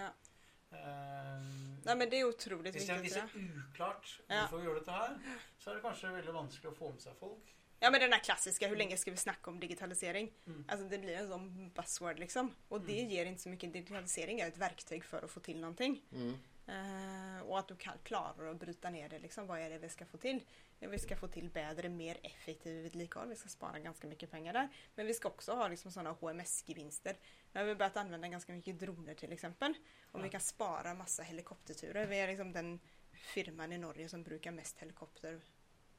Ja. 0.71 0.77
Eh, 0.79 1.43
Nej 1.85 1.97
men 1.97 2.11
det 2.11 2.21
är 2.21 2.25
otroligt 2.29 2.75
hvis 2.75 2.87
det 2.87 2.93
er 2.93 3.05
Ja. 3.05 3.29
så 3.29 3.39
uklart 3.39 4.21
hvorfor 4.29 4.59
vi 4.59 4.65
gjør 4.67 4.75
dette 4.81 4.93
her, 4.93 5.15
så 5.59 5.71
er 5.71 5.75
det 5.75 5.83
kanskje 5.83 6.11
veldig 6.13 6.35
vanskelig 6.35 6.73
å 6.73 6.75
få 6.77 6.91
med 6.93 7.01
seg 7.01 7.17
folk. 7.21 7.55
ja 7.81 7.91
men 7.91 8.01
den 8.01 8.13
här 8.13 8.21
klassiska, 8.21 8.69
hur 8.69 8.77
länge 8.77 8.97
ska 8.97 9.11
vi 9.11 9.17
snacka 9.17 9.51
om 9.51 9.61
digitalisering? 9.61 10.33
Mm. 10.47 10.65
Alltså 10.69 10.89
det 10.89 10.99
blir 10.99 11.17
en 11.17 11.29
sån 11.29 11.71
buzzword 11.71 12.19
liksom. 12.19 12.55
Och 12.69 12.81
det 12.81 13.01
Mm. 13.01 13.11
ger 13.11 13.27
inte 13.27 13.43
så 13.43 13.49
mycket. 13.49 13.73
Digitalisering 13.73 14.41
är 14.41 14.49
ett 14.49 14.57
verktyg 14.59 15.05
för 15.05 15.23
att 15.25 15.31
få 15.31 15.41
till 15.41 15.61
någonting. 15.61 16.03
Mm. 16.13 16.35
Eh, 16.67 17.41
och 17.43 17.59
att 17.59 17.69
du 17.69 17.77
kan, 17.77 17.99
klarar 18.03 18.51
att 18.51 18.57
bryta 18.61 18.91
ner 18.91 19.09
det. 19.09 19.19
Liksom. 19.19 19.47
Vad 19.47 19.59
är 19.61 19.71
det 19.71 19.79
vi 19.79 19.89
ska 19.89 20.07
få 20.07 20.17
till? 20.19 20.41
Ja, 20.81 20.89
Vi 20.89 20.99
ska 20.99 21.17
få 21.17 21.29
till 21.29 21.51
bättre, 21.51 21.89
mer 21.89 22.19
effektiv 22.23 22.83
vedlikehold. 22.83 23.31
Vi 23.31 23.37
ska 23.37 23.49
spara 23.49 23.79
ganska 23.79 24.07
mycket 24.07 24.31
pengar 24.31 24.53
där. 24.53 24.69
Men 24.95 25.07
vi 25.07 25.15
ska 25.15 25.29
också 25.29 25.53
ha 25.55 25.69
liksom 25.69 25.91
sådana 25.93 26.11
HMS-gevinster. 26.13 27.17
Nu 27.59 27.65
har 27.65 27.69
vi 27.69 27.75
börjat 27.75 27.97
använda 27.97 28.29
ganska 28.29 28.53
mycket 28.53 28.79
droner 28.79 29.15
till 29.15 29.33
exempel. 29.33 29.75
Om 30.11 30.21
Ja. 30.21 30.25
vi 30.25 30.31
kan 30.31 30.41
spara 30.41 30.95
massa 30.95 31.23
helikopterturer. 31.23 32.07
Vi 32.07 32.19
är 32.19 32.29
liksom 32.29 32.53
den 32.53 32.81
firman 33.13 33.73
i 33.73 33.79
Norge 33.79 34.09
som 34.09 34.23
brukar 34.23 34.51
mest 34.51 34.79
helikopter 34.79 35.41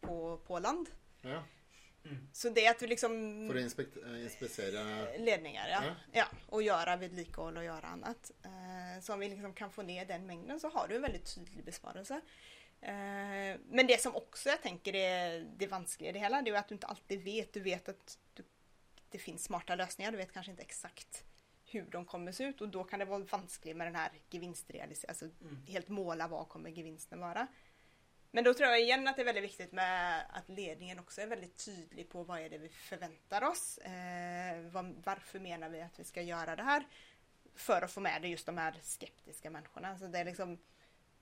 på, 0.02 0.38
på 0.38 0.60
land. 0.60 0.89
Ja, 1.22 1.43
Mm. 2.06 2.28
Så 2.34 2.50
det 2.50 2.67
att 2.67 2.82
vi 2.82 2.88
liksom... 2.88 3.10
for 3.48 3.58
å 3.58 3.60
inspekt, 3.60 3.98
eh, 3.98 4.13
Ledningar, 5.17 5.67
ja. 5.69 5.84
Ja. 5.86 5.95
ja. 6.12 6.26
Och 6.48 6.63
göra 6.63 6.95
vedlikehold 6.95 7.58
och 7.58 7.63
göra 7.63 7.88
annat. 7.88 8.32
Eh, 8.43 9.02
så 9.02 9.13
om 9.13 9.19
vi 9.19 9.30
liksom 9.30 9.54
kan 9.54 9.72
få 9.72 9.82
ner 9.82 10.06
den 10.06 10.26
mängden 10.26 10.60
så 10.60 10.69
har 10.69 10.88
du 10.88 10.95
en 10.95 11.02
väldigt 11.02 11.36
tydlig 11.36 11.65
besparelse. 11.65 12.22
Eh, 12.82 13.60
men 13.69 13.88
det 13.88 14.02
som 14.02 14.15
också 14.15 14.50
jag 14.50 14.62
tänker 14.62 14.95
är 14.95 15.39
det 15.58 15.67
vanskliga 15.67 16.10
i 16.10 16.13
det 16.13 16.19
hela, 16.19 16.41
det 16.41 16.52
är 16.52 16.56
att 16.56 16.67
du 16.67 16.76
inte 16.76 16.88
alltid 16.88 17.24
vet. 17.24 17.54
Du 17.54 17.60
vet 17.60 17.89
att 17.89 18.17
du, 18.34 18.43
det 19.10 19.17
finns 19.19 19.43
smarta 19.43 19.76
lösningar, 19.76 20.12
du 20.12 20.17
vet 20.17 20.34
kanske 20.34 20.52
inte 20.52 20.63
exakt 20.63 21.26
hur 21.72 21.86
de 21.92 22.06
kommer 22.06 22.32
se 22.32 22.44
ut 22.44 22.62
och 22.62 22.70
då 22.70 22.84
kan 22.84 23.00
det 23.00 23.06
vara 23.06 23.20
vanskligt 23.20 23.78
med 23.78 23.88
den 23.88 23.96
här 23.96 24.12
gevinstrealiseringen, 24.30 25.10
alltså 25.10 25.26
Mm. 25.26 25.66
helt 25.68 25.88
måla 25.88 26.28
vad 26.28 26.50
kommer 26.50 26.70
gevinsten 26.70 27.20
vara. 27.20 27.48
Men 28.32 28.44
då 28.44 28.54
tror 28.54 28.70
jag 28.70 28.82
igen 28.82 29.08
att 29.08 29.16
det 29.16 29.22
är 29.22 29.26
väldigt 29.26 29.44
viktigt 29.44 29.72
med 29.72 30.26
att 30.30 30.50
ledningen 30.50 31.00
också 31.00 31.22
är 31.22 31.28
väldigt 31.28 31.66
tydlig 31.66 32.10
på 32.10 32.24
vad 32.24 32.40
är 32.40 32.50
det 32.50 32.58
vi 32.58 32.70
förväntar 32.70 33.44
oss. 33.44 33.78
Eh, 33.78 34.62
vad, 34.72 35.02
varför 35.06 35.40
menar 35.40 35.70
vi 35.70 35.82
att 35.82 36.00
vi 36.00 36.04
ska 36.04 36.22
göra 36.22 36.56
det 36.56 36.64
här? 36.64 36.84
För 37.56 37.82
att 37.82 37.92
få 37.92 38.00
med 38.00 38.22
det 38.22 38.28
just 38.28 38.46
de 38.46 38.58
här 38.58 38.76
skeptiska 38.82 39.50
människorna. 39.50 39.98
Så 39.98 40.08
det 40.08 40.20
är 40.20 40.26
liksom, 40.26 40.58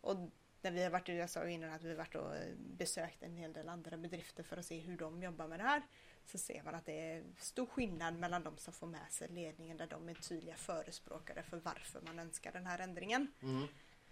och 0.01 0.15
när 0.61 0.71
vi 0.71 0.83
har 0.83 0.89
varit, 0.89 1.07
jag 1.07 1.29
sa 1.29 1.45
ju 1.45 1.51
innan 1.51 1.73
att 1.73 1.83
vi 1.83 1.89
har 1.89 1.95
varit 1.95 2.15
och 2.15 2.33
besökt 2.57 3.23
en 3.23 3.33
hel 3.33 3.53
del 3.53 3.69
andra 3.69 3.97
bedrifter 3.97 4.43
för 4.43 4.57
att 4.57 4.65
se 4.65 4.79
hur 4.79 4.97
de 4.97 5.23
jobbar 5.23 5.47
med 5.47 5.59
det 5.59 5.63
här. 5.63 5.81
Så 6.27 6.37
ser 6.37 6.63
man 6.63 6.75
att 6.75 6.85
det 6.85 6.99
är 6.99 7.23
stor 7.39 7.65
skillnad 7.65 8.19
mellan 8.19 8.43
de 8.43 8.57
som 8.57 8.73
får 8.73 8.87
med 8.87 9.11
sig 9.11 9.27
ledningen 9.29 9.77
där 9.77 9.87
de 9.87 10.09
är 10.09 10.13
tydliga 10.13 10.55
förespråkare 10.55 11.43
för 11.43 11.57
varför 11.57 12.01
man 12.01 12.19
önskar 12.19 12.51
den 12.51 12.65
här 12.65 12.79
ändringen. 12.79 13.27
mm. 13.41 13.67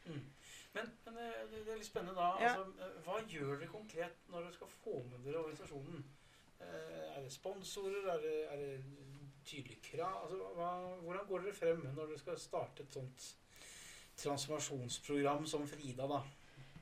Mm. 0.05 0.21
Men, 0.73 0.89
men 1.05 1.17
eh, 1.17 1.31
det 1.51 1.63
det 1.65 1.71
er 1.73 1.77
litt 1.79 1.87
spennende 1.87 2.13
da. 2.13 2.27
Ja. 2.41 2.49
Altså, 2.49 2.83
eh, 2.85 2.97
hva 3.05 3.15
gjør 3.31 3.55
dere 3.57 3.67
konkret 3.71 4.17
når 4.29 4.43
dere 4.45 4.53
skal 4.53 4.67
få 4.83 4.99
med 5.09 5.23
dere 5.25 5.39
organisasjonen? 5.41 6.03
Eh, 6.59 7.17
Er 7.17 7.23
det 7.23 7.31
sponsorer? 7.33 8.05
Er 8.13 8.21
det, 8.21 8.35
er 8.51 8.57
det 8.57 8.83
tydelige 9.45 9.81
krav? 9.81 10.29
Hva, 10.55 10.69
hvordan 11.01 11.25
går 11.27 11.39
dere 11.47 11.53
frem 11.57 11.81
når 11.95 12.11
dere 12.11 12.19
skal 12.21 12.37
starte 12.39 12.83
et 12.83 12.93
sånt 12.93 13.25
transformasjonsprogram 14.19 15.45
som 15.47 15.67
Frida, 15.67 16.07
da? 16.07 16.21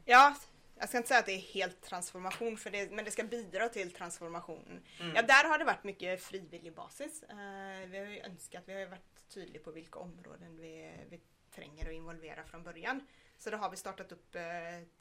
Ja, 0.06 0.36
jag 0.84 0.90
ska 0.90 0.98
inte 0.98 1.08
säga 1.08 1.20
att 1.20 1.26
det 1.26 1.32
är 1.32 1.54
helt 1.54 1.82
transformation, 1.82 2.58
för 2.58 2.70
det, 2.72 2.92
men 2.92 3.06
det 3.06 3.12
ska 3.12 3.24
bidra 3.24 3.70
till 3.70 3.92
transformationen. 3.92 4.84
Mm. 5.00 5.16
Ja, 5.16 5.22
där 5.22 5.50
har 5.50 5.58
det 5.58 5.66
varit 5.66 5.84
mycket 5.84 6.24
frivillig 6.24 6.76
basis. 6.76 7.24
Eh, 7.24 7.88
vi 7.88 7.98
har 7.98 8.06
ju 8.06 8.20
önskat, 8.20 8.64
vi 8.66 8.74
har 8.74 8.80
ju 8.80 8.86
varit 8.86 9.30
tydliga 9.30 9.64
på 9.64 9.72
vilka 9.72 10.00
områden 10.00 10.58
vi, 10.58 10.94
vi 11.10 11.20
tränger 11.56 11.86
att 11.86 11.94
involvera 11.94 12.44
från 12.44 12.64
början. 12.64 13.08
Så 13.38 13.50
då 13.50 13.58
har 13.58 13.70
vi 13.70 13.78
startat 13.78 14.12
upp 14.12 14.36
eh, 14.36 14.42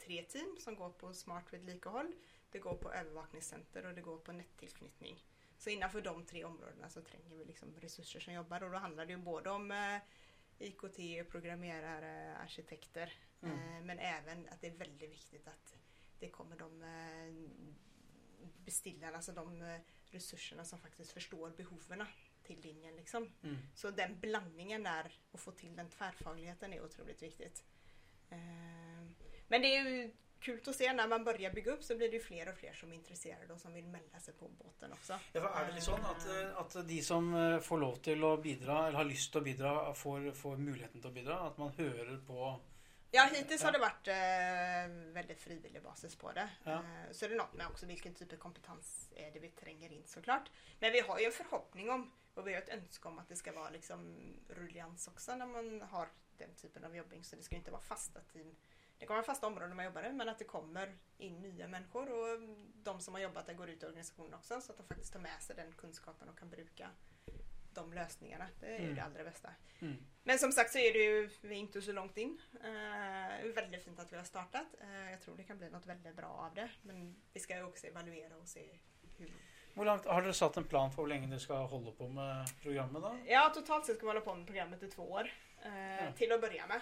tre 0.07 0.23
team 0.23 0.57
som 0.61 0.77
går 0.77 0.91
på 0.91 1.15
smart 1.15 1.45
vedlikehold, 1.51 2.13
det 2.51 2.59
går 2.59 2.75
på 2.75 2.93
övervakningscenter 2.93 3.87
och 3.87 3.95
det 3.95 4.01
går 4.01 4.19
på 4.19 4.33
nättillknytning. 4.33 5.25
Så 5.59 5.71
innanför 5.71 6.01
de 6.01 6.27
tre 6.27 6.45
områdena 6.45 6.89
så 6.89 7.01
tränger 7.01 7.37
vi 7.37 7.45
liksom 7.45 7.75
resurser 7.81 8.21
som 8.21 8.33
jobbar 8.33 8.63
och 8.63 8.71
då 8.71 8.79
handlar 8.79 9.07
det 9.07 9.13
ju 9.13 9.19
både 9.19 9.51
om 9.51 9.71
eh, 9.71 9.99
IKT, 10.59 11.31
programmerare, 11.31 12.37
arkitekter 12.37 13.13
Mm. 13.43 13.59
eh, 13.59 13.83
men 13.83 13.99
även 13.99 14.49
att 14.49 14.61
det 14.61 14.67
är 14.67 14.77
väldigt 14.77 15.11
viktigt 15.11 15.49
att 15.49 15.77
det 16.19 16.29
kommer 16.29 16.57
de 16.57 16.83
eh, 16.83 17.33
bestillarna, 18.65 19.17
alltså 19.17 19.33
de 19.33 19.63
eh, 19.63 19.81
resurserna 20.11 20.65
som 20.65 20.79
faktiskt 20.79 21.13
förstår 21.13 21.51
behoven 21.51 22.05
till 22.43 22.61
linjen. 22.61 22.97
Liksom. 22.97 23.33
Mm. 23.43 23.57
Så 23.75 23.91
den 23.91 24.21
blandningen 24.21 24.83
där 24.83 25.13
och 25.31 25.41
få 25.41 25.51
till 25.51 25.77
den 25.77 25.91
tvärfagligheten 25.91 26.73
är 26.73 26.85
otroligt 26.85 27.23
viktigt. 27.23 27.65
Men 29.49 29.63
det 29.63 29.77
är 29.77 29.89
ju 29.89 30.13
kul 30.41 30.61
att 30.67 30.77
se 30.77 30.93
när 30.93 31.09
man 31.09 31.25
börjar 31.25 31.53
bygga 31.53 31.73
upp 31.73 31.85
så 31.85 31.97
blir 31.97 32.09
det 32.09 32.17
ju 32.17 32.23
fler 32.23 32.49
och 32.49 32.55
fler 32.55 32.73
som 32.73 32.93
är 32.93 32.97
intresserade 32.97 33.53
och 33.53 33.61
som 33.61 33.73
vill 33.75 33.87
melda 33.87 34.19
sig 34.19 34.35
på 34.35 34.49
båten 34.49 34.93
också. 34.93 35.19
Ja, 35.33 35.61
er 35.61 35.67
det 35.67 35.75
litt 35.75 35.85
sånn 35.85 36.05
at, 36.05 36.27
eh, 36.27 36.59
at 36.61 36.77
de 36.89 37.03
som 37.03 37.33
får 37.63 37.79
lov 37.79 37.97
til 38.03 38.25
å 38.25 38.37
bidra, 38.37 38.87
eller 38.89 38.99
har 38.99 39.11
til 39.13 39.41
å 39.41 39.45
bidra, 39.45 39.95
får, 39.95 40.33
får 40.33 40.57
muligheten 40.57 41.01
til 41.01 41.11
å 41.11 41.15
bidra? 41.15 41.41
At 41.47 41.59
man 41.59 41.75
hører 41.77 42.17
på 42.27 42.61
Ja, 43.15 43.29
hittills 43.33 43.63
har 43.63 43.73
det 43.73 43.79
varit 43.79 44.09
eh, 44.09 45.13
väldigt 45.13 45.41
frivillig 45.41 45.83
basis 45.83 46.17
på 46.17 46.33
det. 46.33 46.49
Ja. 46.65 46.73
Eh, 46.73 47.13
så 47.13 47.25
är 47.25 47.29
det 47.29 47.37
något 47.37 47.55
med 47.55 47.67
också 47.67 47.87
vilken 47.87 48.15
typ 48.15 48.33
av 48.33 48.37
kompetens 48.37 49.09
är 49.17 49.31
det 49.31 49.39
vi 49.39 49.49
tränger 49.49 49.93
in 49.93 50.03
såklart. 50.07 50.51
Men 50.79 50.93
vi 50.93 51.01
har 51.01 51.19
ju 51.19 51.25
en 51.25 51.33
förhoppning 51.33 51.91
om 51.91 52.13
och 52.35 52.47
vi 52.47 52.55
har 52.55 52.63
ett 52.63 52.69
önskan 52.69 53.13
om 53.13 53.19
att 53.19 53.29
det 53.29 53.37
ska 53.37 53.53
vara 53.53 53.71
liksom 53.71 54.17
rullians 54.49 55.09
också 55.09 55.37
när 55.37 55.47
man 55.47 55.81
har 55.81 56.09
den 56.39 56.55
typen 56.55 56.85
av 56.85 56.97
jobbing. 56.97 57.25
Så 57.25 57.37
det 57.37 57.43
ska 57.43 57.57
inte 57.57 57.71
vara 57.71 57.83
fasta 57.83 58.21
team. 58.21 58.57
Det 58.99 59.07
kommer 59.07 59.19
vara 59.19 59.27
fasta 59.27 59.47
områden 59.47 59.77
man 59.77 59.85
jobbar 59.85 60.03
i 60.03 60.13
men 60.13 60.29
att 60.29 60.39
det 60.39 60.45
kommer 60.45 60.99
in 61.19 61.43
nya 61.43 61.69
människor 61.69 62.11
och 62.13 62.41
de 62.75 63.01
som 63.01 63.15
har 63.15 63.21
jobbat 63.21 63.47
där 63.47 63.55
går 63.55 63.71
ut 63.71 63.83
i 63.83 63.87
organisationen 63.87 64.35
också 64.35 64.61
så 64.61 64.73
att 64.73 64.79
de 64.79 64.87
faktiskt 64.87 65.13
tar 65.13 65.21
med 65.21 65.43
sig 65.43 65.57
den 65.57 65.73
kunskapen 65.73 66.29
och 66.29 66.39
kan 66.39 66.51
bruka 66.51 66.91
de 67.75 67.93
lösningarna. 67.93 68.49
Det 68.61 68.67
är 68.67 68.79
ju 68.79 68.85
Mm. 68.85 68.95
det 68.95 69.03
allra 69.03 69.25
bästa. 69.25 69.51
mm. 69.81 69.97
Men 70.25 70.39
som 70.39 70.53
sagt 70.53 70.73
så 70.73 70.79
är 70.79 70.93
det 70.93 70.99
ju, 70.99 71.31
vi 71.41 71.55
är 71.55 71.59
inte 71.59 71.83
så 71.83 71.93
långt 71.93 72.17
in. 72.17 72.41
Är 72.65 73.53
väldigt 73.53 73.85
fint 73.85 73.99
att 74.01 74.13
vi 74.13 74.17
har 74.17 74.25
startat. 74.25 74.67
Eh, 74.81 75.11
jag 75.11 75.21
tror 75.21 75.37
det 75.37 75.43
kan 75.43 75.59
bli 75.59 75.71
något 75.71 75.87
väldigt 75.87 76.17
bra 76.17 76.27
av 76.27 76.55
det. 76.55 76.71
Men 76.83 77.17
vi 77.33 77.41
ska 77.41 77.57
ju 77.57 77.63
också 77.63 77.87
evaluera 77.87 78.37
och 78.37 78.49
se 78.49 78.79
hur... 79.19 79.33
Hvor 79.75 79.85
langt, 79.85 80.05
Har 80.07 80.23
dere 80.23 80.33
satt 80.35 80.57
en 80.57 80.65
plan 80.65 80.91
for 80.93 80.97
hvor 81.03 81.07
lenge 81.09 81.27
dere 81.27 81.41
skal 81.41 81.67
holde 81.67 81.93
på 81.93 82.09
med 82.09 82.47
programmet? 82.63 83.03
da? 83.03 83.19
Ja, 83.27 83.51
totalt 83.55 83.87
sett 83.87 83.97
ska 83.97 84.07
vi 84.07 84.11
hålla 84.11 84.21
på 84.21 84.35
med 84.35 84.47
programmet 84.47 84.83
i 84.83 84.91
två 84.91 85.11
år. 85.11 85.31
Eh, 85.65 86.05
Ja. 86.05 86.13
Till 86.13 86.33
att 86.33 86.41
börja 86.41 86.67
med. 86.67 86.81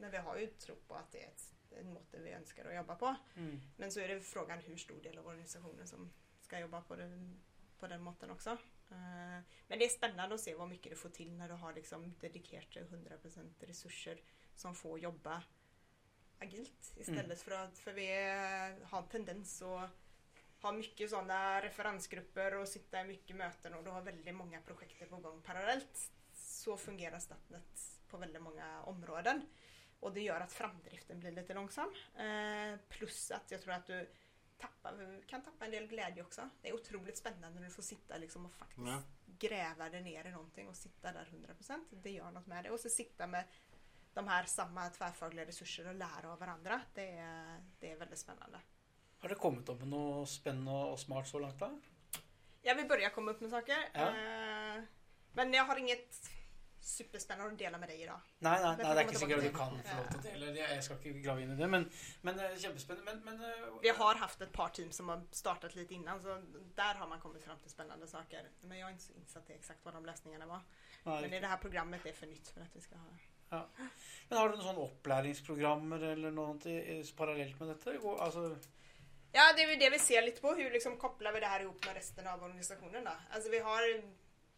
Men 0.00 0.10
vi 0.10 0.16
har 0.16 0.36
ju 0.36 0.46
tro 0.46 0.74
på 0.88 0.94
att 0.94 1.12
det 1.12 1.22
är 1.24 1.28
ett, 1.28 1.52
en 1.80 1.92
måte 1.92 2.18
vi 2.18 2.30
önskar 2.30 2.64
att 2.68 2.74
jobba 2.74 2.94
på. 2.94 3.14
Mm. 3.36 3.60
Men 3.76 3.92
så 3.92 4.00
är 4.00 4.08
det 4.08 4.20
frågan 4.20 4.58
hur 4.58 4.76
stor 4.76 5.02
del 5.02 5.18
av 5.18 5.26
organisationen 5.26 5.86
som 5.88 6.12
ska 6.40 6.58
jobba 6.58 6.80
på 6.80 6.96
den, 6.96 7.40
på 7.78 7.86
den 7.86 8.02
måtten 8.02 8.30
också. 8.30 8.56
Eh, 8.90 9.42
Men 9.68 9.78
det 9.78 9.84
är 9.84 9.88
spännande 9.88 10.34
att 10.34 10.40
se 10.40 10.54
vad 10.54 10.68
mycket 10.68 10.90
du 10.90 10.96
får 10.96 11.08
till 11.08 11.32
när 11.32 11.48
du 11.48 11.54
har 11.54 11.72
liksom 11.72 12.14
dedikerade 12.20 12.84
100% 12.84 13.66
resurser 13.66 14.20
som 14.54 14.74
får 14.74 14.98
jobba 14.98 15.42
agilt 16.38 16.92
istället 16.96 17.24
Mm. 17.24 17.36
för 17.36 17.50
att 17.50 17.78
för 17.78 17.92
vi 17.92 18.06
har 18.84 18.98
en 19.02 19.08
tendens 19.08 19.62
att 19.62 19.90
ha 20.62 20.72
mycket 20.72 21.10
sådana 21.10 21.62
referensgrupper 21.62 22.54
och 22.54 22.68
sitta 22.68 23.00
i 23.00 23.04
mycket 23.04 23.36
möten 23.36 23.74
och 23.74 23.84
du 23.84 23.90
har 23.90 24.02
väldigt 24.02 24.34
många 24.34 24.60
projekt 24.60 25.10
på 25.10 25.16
gång 25.16 25.42
parallellt. 25.42 26.12
Så 26.32 26.76
fungerar 26.76 27.18
Statnet 27.18 28.00
på 28.08 28.16
väldigt 28.16 28.42
många 28.42 28.82
områden. 28.82 29.46
Och 30.00 30.12
det 30.12 30.20
gör 30.20 30.40
att 30.40 30.52
framdriften 30.52 31.20
blir 31.20 31.30
lite 31.32 31.54
långsam. 31.54 31.94
Eh, 32.14 32.78
plus 32.88 33.30
att 33.30 33.50
jag 33.50 33.62
tror 33.62 33.74
att 33.74 33.86
du 33.86 34.08
tappar, 34.58 35.20
kan 35.26 35.42
tappa 35.42 35.64
en 35.64 35.70
del 35.70 35.86
glädje 35.86 36.22
också. 36.22 36.48
Det 36.62 36.68
är 36.68 36.74
otroligt 36.74 37.18
spännande 37.18 37.60
när 37.60 37.66
du 37.68 37.74
får 37.74 37.82
sitta 37.82 38.16
liksom 38.16 38.46
och 38.46 38.52
faktiskt 38.52 38.86
Ja. 38.86 39.02
gräva 39.26 39.88
dig 39.88 40.02
ner 40.02 40.24
i 40.24 40.30
någonting 40.30 40.68
och 40.68 40.76
sitta 40.76 41.12
där 41.12 41.24
100%. 41.24 41.84
Det 41.90 42.10
gör 42.10 42.30
något 42.30 42.46
med 42.46 42.64
det. 42.64 42.70
Och 42.70 42.80
så 42.80 42.88
sitta 42.88 43.26
med 43.26 43.44
de 44.14 44.28
här 44.28 44.44
samma 44.44 44.88
tvärfagliga 44.90 45.46
resurser 45.46 45.86
och 45.88 45.94
lära 45.94 46.32
av 46.32 46.38
varandra. 46.38 46.80
Det 46.94 47.10
är, 47.10 47.60
det 47.80 47.90
är 47.92 47.96
väldigt 47.96 48.18
spännande. 48.18 48.60
Har 49.18 49.28
det 49.28 49.34
kommet 49.34 49.68
opp 49.68 49.78
med 49.78 49.88
noe 49.88 50.26
spennende 50.26 50.70
og 50.92 50.98
smart 51.00 51.28
så 51.28 51.38
langt? 51.38 51.58
da? 51.58 51.70
Jag 52.62 52.74
vill 52.74 52.88
börja 52.88 53.10
komma 53.10 53.30
upp 53.30 53.40
med 53.40 53.50
saker. 53.50 53.76
Ja. 53.94 54.08
Eh, 54.08 54.82
men 55.32 55.52
jag 55.52 55.64
har 55.64 55.76
inget 55.76 56.30
superspännande 56.86 57.52
att 57.52 57.58
dela 57.58 57.78
med 57.78 57.88
dig 57.88 58.02
idag. 58.02 58.20
Det 58.38 58.48
nei, 58.48 58.56
får 58.58 58.76
det 58.76 58.84
er 58.84 58.86
komme 58.86 59.02
ikke 59.02 59.18
sikkert 59.18 59.42
du 59.42 59.50
kan 59.58 59.72
å 59.74 60.22
dele. 60.22 60.46
det. 60.54 60.58
Jeg 60.70 60.84
skal 60.84 60.96
ikke 61.02 61.22
grave 61.24 61.42
inn 61.42 61.52
i 61.52 61.56
det, 61.58 61.68
men, 61.68 61.86
men 62.22 62.40
eh, 62.40 62.56
kjempespennende. 62.62 63.04
Men, 63.14 63.20
men 63.24 63.44
eh, 63.50 63.66
Vi 63.82 63.88
har 63.98 64.14
haft 64.14 64.40
ett 64.40 64.52
par 64.52 64.68
team 64.68 64.92
som 64.92 65.08
har 65.08 65.22
startat 65.32 65.74
lite 65.74 65.94
innan 65.94 66.22
så 66.22 66.38
där 66.74 66.94
har 66.94 67.06
man 67.08 67.20
kommit 67.20 67.44
fram 67.44 67.58
till 67.58 67.70
spännande 67.70 68.06
saker. 68.06 68.48
Men 68.60 68.78
jag 68.78 68.86
har 68.86 68.92
inte 68.92 69.04
så 69.04 69.12
insatt 69.12 69.50
i 69.50 69.52
exakt 69.52 69.84
vad 69.84 69.94
de 69.94 70.06
lösningarna 70.06 70.46
var. 70.46 70.60
nei, 71.04 71.20
Men 71.20 71.32
i 71.32 71.40
det 71.40 71.46
här 71.46 71.56
programmet 71.58 72.06
är 72.06 72.12
för 72.12 72.26
nytt 72.26 72.48
för 72.48 72.60
att 72.60 72.76
vi 72.76 72.80
ska 72.80 72.96
ha. 72.96 73.68
Men 74.28 74.38
har 74.38 74.48
du 74.48 74.56
noen 74.56 74.64
sånne 74.66 74.80
opplæringsprogrammer 74.80 76.00
eller 76.12 76.30
noe 76.34 76.58
til- 76.58 77.12
parallelt 77.16 77.60
med 77.60 77.68
dette? 77.68 77.96
Går- 77.98 78.18
Altså, 78.20 78.56
Ja, 79.32 79.52
det 79.56 79.62
är 79.62 79.66
väl 79.66 79.78
det 79.78 79.90
vi 79.90 79.98
ser 79.98 80.22
lite 80.22 80.40
på. 80.40 80.54
Hur 80.54 80.70
liksom 80.70 80.96
kopplar 80.96 81.32
vi 81.32 81.40
det 81.40 81.46
här 81.46 81.60
ihop 81.60 81.84
med 81.86 81.94
resten 81.94 82.26
av 82.26 82.42
organisationen 82.42 83.04
då? 83.04 83.10
Alltså 83.30 83.50
vi 83.50 83.58
har 83.58 84.02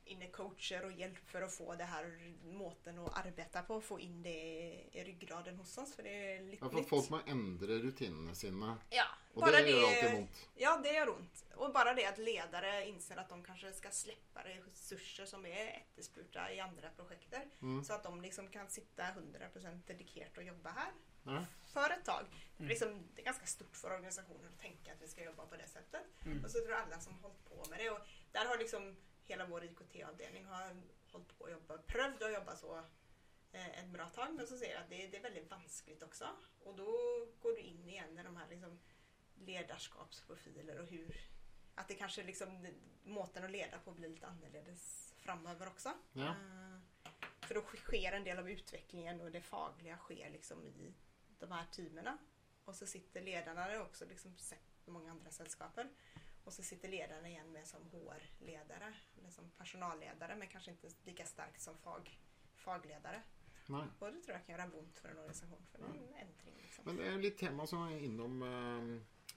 inne 0.09 0.27
coacher 0.29 0.85
och 0.85 0.93
hjälp 0.93 1.19
för 1.29 1.43
att 1.43 1.53
få 1.55 1.75
det 1.75 1.85
här 1.85 2.35
måten 2.45 2.99
att 2.99 3.27
arbeta 3.27 3.63
på. 3.63 3.81
Få 3.81 4.01
in 4.01 4.23
det 4.23 4.31
i 4.93 5.05
ryggraden 5.05 5.57
hos 5.57 5.79
oss 5.79 5.95
för 5.95 6.03
det 6.03 6.35
är 6.37 6.43
lite 6.43 6.65
Ja, 6.65 6.71
for 6.71 6.83
folk 6.83 7.11
må 7.11 7.21
endre 7.27 7.79
rutinene 7.79 8.35
sine. 8.35 8.77
Ja, 8.91 9.05
Og 9.35 9.45
bara 9.45 9.61
det 9.63 9.71
gjør 9.71 9.85
alltid 9.89 10.13
vondt. 10.13 10.47
Ja, 10.57 10.81
det 10.83 10.93
gör 10.93 11.09
ont. 11.09 11.45
Och 11.55 11.73
bara 11.73 11.95
det 11.95 12.07
att 12.07 12.19
ledare 12.19 12.89
inser 12.89 13.17
att 13.17 13.29
de 13.29 13.43
kanske 13.45 13.73
ska 13.73 13.91
släppa 13.91 14.45
resurser 14.45 15.27
som 15.27 15.47
är 15.47 15.67
efterspurta 15.67 16.53
i 16.53 16.61
andra 16.61 16.91
projekter. 16.91 17.49
Mm. 17.63 17.85
Så 17.85 17.93
att 17.93 18.03
de 18.03 18.21
liksom 18.21 18.49
kan 18.49 18.69
sitta 18.71 19.03
100% 19.03 19.81
dedikerat 19.87 20.37
och 20.37 20.43
jobba 20.43 20.71
här 20.71 20.93
Ja. 21.23 21.45
för 21.73 21.91
ett 21.91 22.05
tag. 22.05 22.27
Mm. 22.59 22.69
Liksom, 22.69 23.09
det 23.15 23.21
är 23.21 23.25
ganska 23.25 23.47
stort 23.47 23.77
för 23.77 23.91
organisationen 23.93 24.53
att 24.55 24.61
tänka 24.61 24.93
att 24.93 25.03
vi 25.03 25.09
ska 25.09 25.25
jobba 25.25 25.47
på 25.47 25.57
det 25.57 25.69
sättet. 25.69 26.03
Mm. 26.25 26.45
Och 26.45 26.51
så 26.51 26.59
tror 26.59 26.71
jag 26.71 26.81
alla 26.81 27.01
som 27.01 27.13
hållit 27.23 27.45
på 27.45 27.71
med 27.71 27.79
det. 27.79 27.91
Och 27.91 28.01
där 28.33 28.45
har 28.47 28.59
liksom 28.59 28.97
hela 29.29 29.47
vår 29.47 29.65
IKT-avdelning 29.65 30.45
har 30.45 30.77
hållit 31.13 31.39
på 31.39 31.45
att 31.45 31.51
jobba, 31.51 31.79
prövd 31.79 32.23
att 32.23 32.33
jobba 32.35 32.57
så 32.57 32.77
eh, 33.53 33.79
ett 33.79 33.89
bra 33.89 34.09
tag. 34.09 34.35
Men 34.35 34.47
så 34.47 34.59
ser 34.59 34.71
jag 34.73 34.83
att 34.83 34.91
det, 34.91 35.07
det 35.07 35.17
är 35.17 35.23
väldigt 35.23 35.51
vanskligt 35.51 36.03
också. 36.03 36.29
Och 36.65 36.77
då 36.77 36.93
går 37.43 37.53
du 37.53 37.59
in 37.59 37.89
igen 37.89 38.19
i 38.19 38.23
de 38.23 38.37
här 38.37 38.49
liksom 38.49 38.79
ledarskapsprofiler 39.35 40.79
och 40.79 40.87
hur 40.87 41.17
att 41.75 41.89
det 41.89 41.95
kanske 41.95 42.23
liksom 42.23 42.67
måten 43.05 43.45
att 43.45 43.51
leda 43.51 43.79
på 43.79 43.93
blir 43.93 44.09
lite 44.09 44.27
annorledes 44.27 45.15
framöver 45.17 45.67
också. 45.69 45.93
Ja. 46.13 46.29
Eh, 46.29 46.79
För 47.41 47.55
då 47.55 47.63
sker 47.63 48.13
en 48.13 48.25
del 48.25 48.39
av 48.39 48.51
utvecklingen 48.51 49.21
och 49.21 49.31
det 49.31 49.41
fagliga 49.41 49.97
sker 49.97 50.31
liksom 50.31 50.65
i 50.65 50.95
de 51.39 51.53
här 51.53 51.67
teamerna. 51.73 52.19
Och 52.65 52.75
så 52.75 52.87
sitter 52.87 53.23
ledarna 53.23 53.69
där 53.69 53.81
också, 53.81 54.05
liksom 54.05 54.37
sett 54.37 54.87
många 54.87 55.11
andra 55.11 55.31
sällskaper. 55.31 55.89
Och 56.49 56.55
så 56.55 56.63
sitter 56.63 56.89
ledarna 56.89 57.29
igen 57.29 57.53
med 57.53 57.67
som 57.67 57.81
HR-ledare, 57.93 58.95
eller 59.19 59.31
som 59.31 59.51
personalledare, 59.59 60.37
men 60.37 60.49
kanske 60.49 60.71
inte 60.71 60.89
lika 61.05 61.25
starkt 61.25 61.63
som 61.63 61.77
fag, 61.79 62.21
fagledare. 62.55 63.23
Nei. 63.67 63.85
Och 63.99 64.13
det 64.13 64.21
tror 64.21 64.37
jag 64.37 64.47
kan 64.47 64.55
göra 64.55 64.71
ont 64.79 64.99
för 64.99 65.09
en 65.09 65.19
organisation, 65.19 65.67
för 65.73 65.79
det 65.79 65.85
är 65.85 65.89
en 65.89 66.29
ändring. 66.29 66.55
Liksom. 66.63 66.85
Men 66.87 66.97
det 66.97 67.07
er 67.07 67.19
litt 67.21 67.37
tema 67.39 67.67
som 67.67 67.85
er 67.91 68.01
innom 68.01 68.41
eh, 68.43 68.89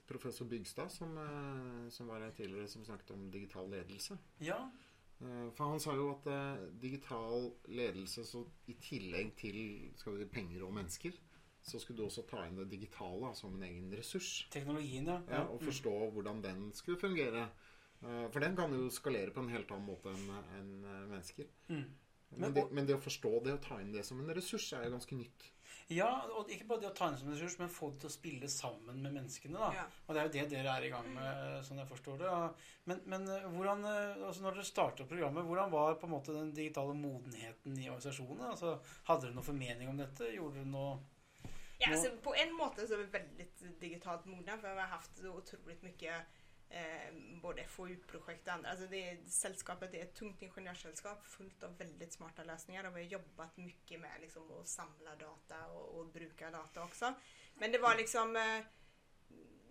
professor 0.08 0.48
Bygstad, 0.48 0.88
som, 0.88 1.12
eh, 1.18 1.90
som 1.90 2.08
var 2.08 2.24
her 2.24 2.30
tidligere, 2.30 2.68
som 2.68 2.84
snakket 2.84 3.10
om 3.10 3.30
digital 3.30 3.70
ledelse. 3.70 4.18
ja. 4.38 4.70
Eh, 5.20 5.50
For 5.50 5.64
han 5.64 5.80
sa 5.80 5.92
jo 5.94 6.08
at 6.14 6.26
eh, 6.26 6.64
digital 6.80 7.52
ledelse 7.68 8.24
så 8.24 8.46
i 8.66 8.74
tillegg 8.80 9.36
til 9.36 9.92
skal 10.00 10.16
vi 10.16 10.24
si, 10.24 10.30
penger 10.32 10.64
og 10.64 10.72
mennesker, 10.80 11.12
så 11.62 11.78
skulle 11.78 12.02
du 12.02 12.06
også 12.08 12.24
ta 12.26 12.44
inn 12.46 12.58
det 12.58 12.68
digitale 12.72 13.32
som 13.38 13.54
en 13.54 13.66
egen 13.68 13.90
ressurs. 13.94 14.46
Teknologien, 14.50 15.06
ja. 15.06 15.20
Ja, 15.30 15.42
og 15.46 15.62
forstå 15.62 15.92
hvordan 16.14 16.42
den 16.42 16.70
skulle 16.74 16.98
fungere. 17.00 17.48
Eh, 18.02 18.26
For 18.34 18.42
den 18.42 18.56
kan 18.58 18.74
jo 18.74 18.90
skalere 18.90 19.30
på 19.30 19.44
en 19.44 19.52
helt 19.54 19.70
annen 19.70 19.86
måte 19.86 20.10
enn 20.10 20.30
enn, 20.58 20.72
eh, 20.84 21.06
mennesker. 21.14 21.50
Mm. 21.68 21.84
Men 22.32 22.54
det, 22.56 22.64
men 22.72 22.86
det 22.88 22.96
å 22.96 23.02
forstå 23.02 23.42
det 23.44 23.52
og 23.58 23.62
ta 23.62 23.78
inn 23.80 23.92
det 23.92 24.04
som 24.08 24.20
en 24.20 24.34
ressurs 24.34 24.72
er 24.72 24.86
jo 24.86 24.94
ganske 24.96 25.18
nytt. 25.18 25.50
Ja, 25.92 26.08
og 26.32 26.50
ikke 26.52 26.66
bare 26.70 26.80
det 26.80 26.90
å 26.92 26.94
ta 26.96 27.08
inn 27.10 27.18
som 27.20 27.28
en 27.28 27.34
ressurs, 27.36 27.58
men 27.60 27.72
få 27.72 27.90
det 27.92 28.02
til 28.02 28.08
å 28.08 28.14
spille 28.14 28.48
sammen 28.50 29.00
med 29.02 29.12
menneskene. 29.16 29.58
da. 29.58 29.70
Ja. 29.76 29.86
Og 30.06 30.14
det 30.14 30.20
er 30.20 30.26
jo 30.28 30.32
det 30.36 30.44
dere 30.54 30.76
er 30.76 30.86
i 30.86 30.92
gang 30.92 31.08
med, 31.14 31.64
sånn 31.66 31.80
jeg 31.82 31.90
forstår 31.90 32.22
det. 32.22 32.32
Men, 32.88 33.02
men 33.12 33.28
eh, 33.28 33.48
hvordan, 33.52 33.84
eh, 33.90 34.22
altså 34.28 34.46
når 34.46 34.58
dere 34.58 34.68
startet 34.68 35.10
programmet, 35.10 35.46
hvordan 35.48 35.72
var 35.74 35.98
på 36.00 36.08
en 36.08 36.14
måte 36.14 36.36
den 36.36 36.52
digitale 36.56 36.96
modenheten 36.96 37.76
i 37.78 37.90
organisasjonen? 37.90 38.46
Altså, 38.52 38.78
hadde 39.10 39.28
dere 39.28 39.36
noe 39.36 39.50
formening 39.50 39.92
om 39.92 40.00
dette? 40.00 40.32
Gjorde 40.32 40.62
dere 40.62 40.72
noe 40.72 40.94
Ja, 41.86 41.92
alltså, 41.92 42.16
på 42.16 42.34
en 42.34 42.52
måte 42.52 42.86
så 42.86 42.94
är 42.94 42.98
vi 42.98 43.04
väldigt 43.04 43.80
digitalt 43.80 44.24
mogna 44.24 44.58
för 44.58 44.74
vi 44.74 44.80
har 44.80 44.86
haft 44.86 45.16
så 45.16 45.30
otroligt 45.30 45.82
mycket 45.82 46.14
eh, 46.68 47.14
både 47.42 47.64
FoU-projekt 47.64 48.46
och 48.46 48.54
andra. 48.54 48.70
Alltså 48.70 48.86
det 48.86 49.10
är, 49.10 49.18
sällskapet 49.26 49.94
är 49.94 50.02
ett 50.02 50.14
tungt 50.14 50.42
ingenjörssällskap 50.42 51.26
fullt 51.26 51.62
av 51.62 51.78
väldigt 51.78 52.12
smarta 52.12 52.44
lösningar 52.44 52.84
och 52.84 52.96
vi 52.96 53.02
har 53.02 53.08
jobbat 53.08 53.56
mycket 53.56 54.00
med 54.00 54.20
liksom, 54.20 54.60
att 54.60 54.68
samla 54.68 55.16
data 55.16 55.66
och, 55.66 55.98
och 55.98 56.06
bruka 56.06 56.50
data 56.50 56.82
också. 56.82 57.14
Men 57.54 57.72
det 57.72 57.78
var 57.78 57.96
liksom 57.96 58.36
eh, 58.36 58.64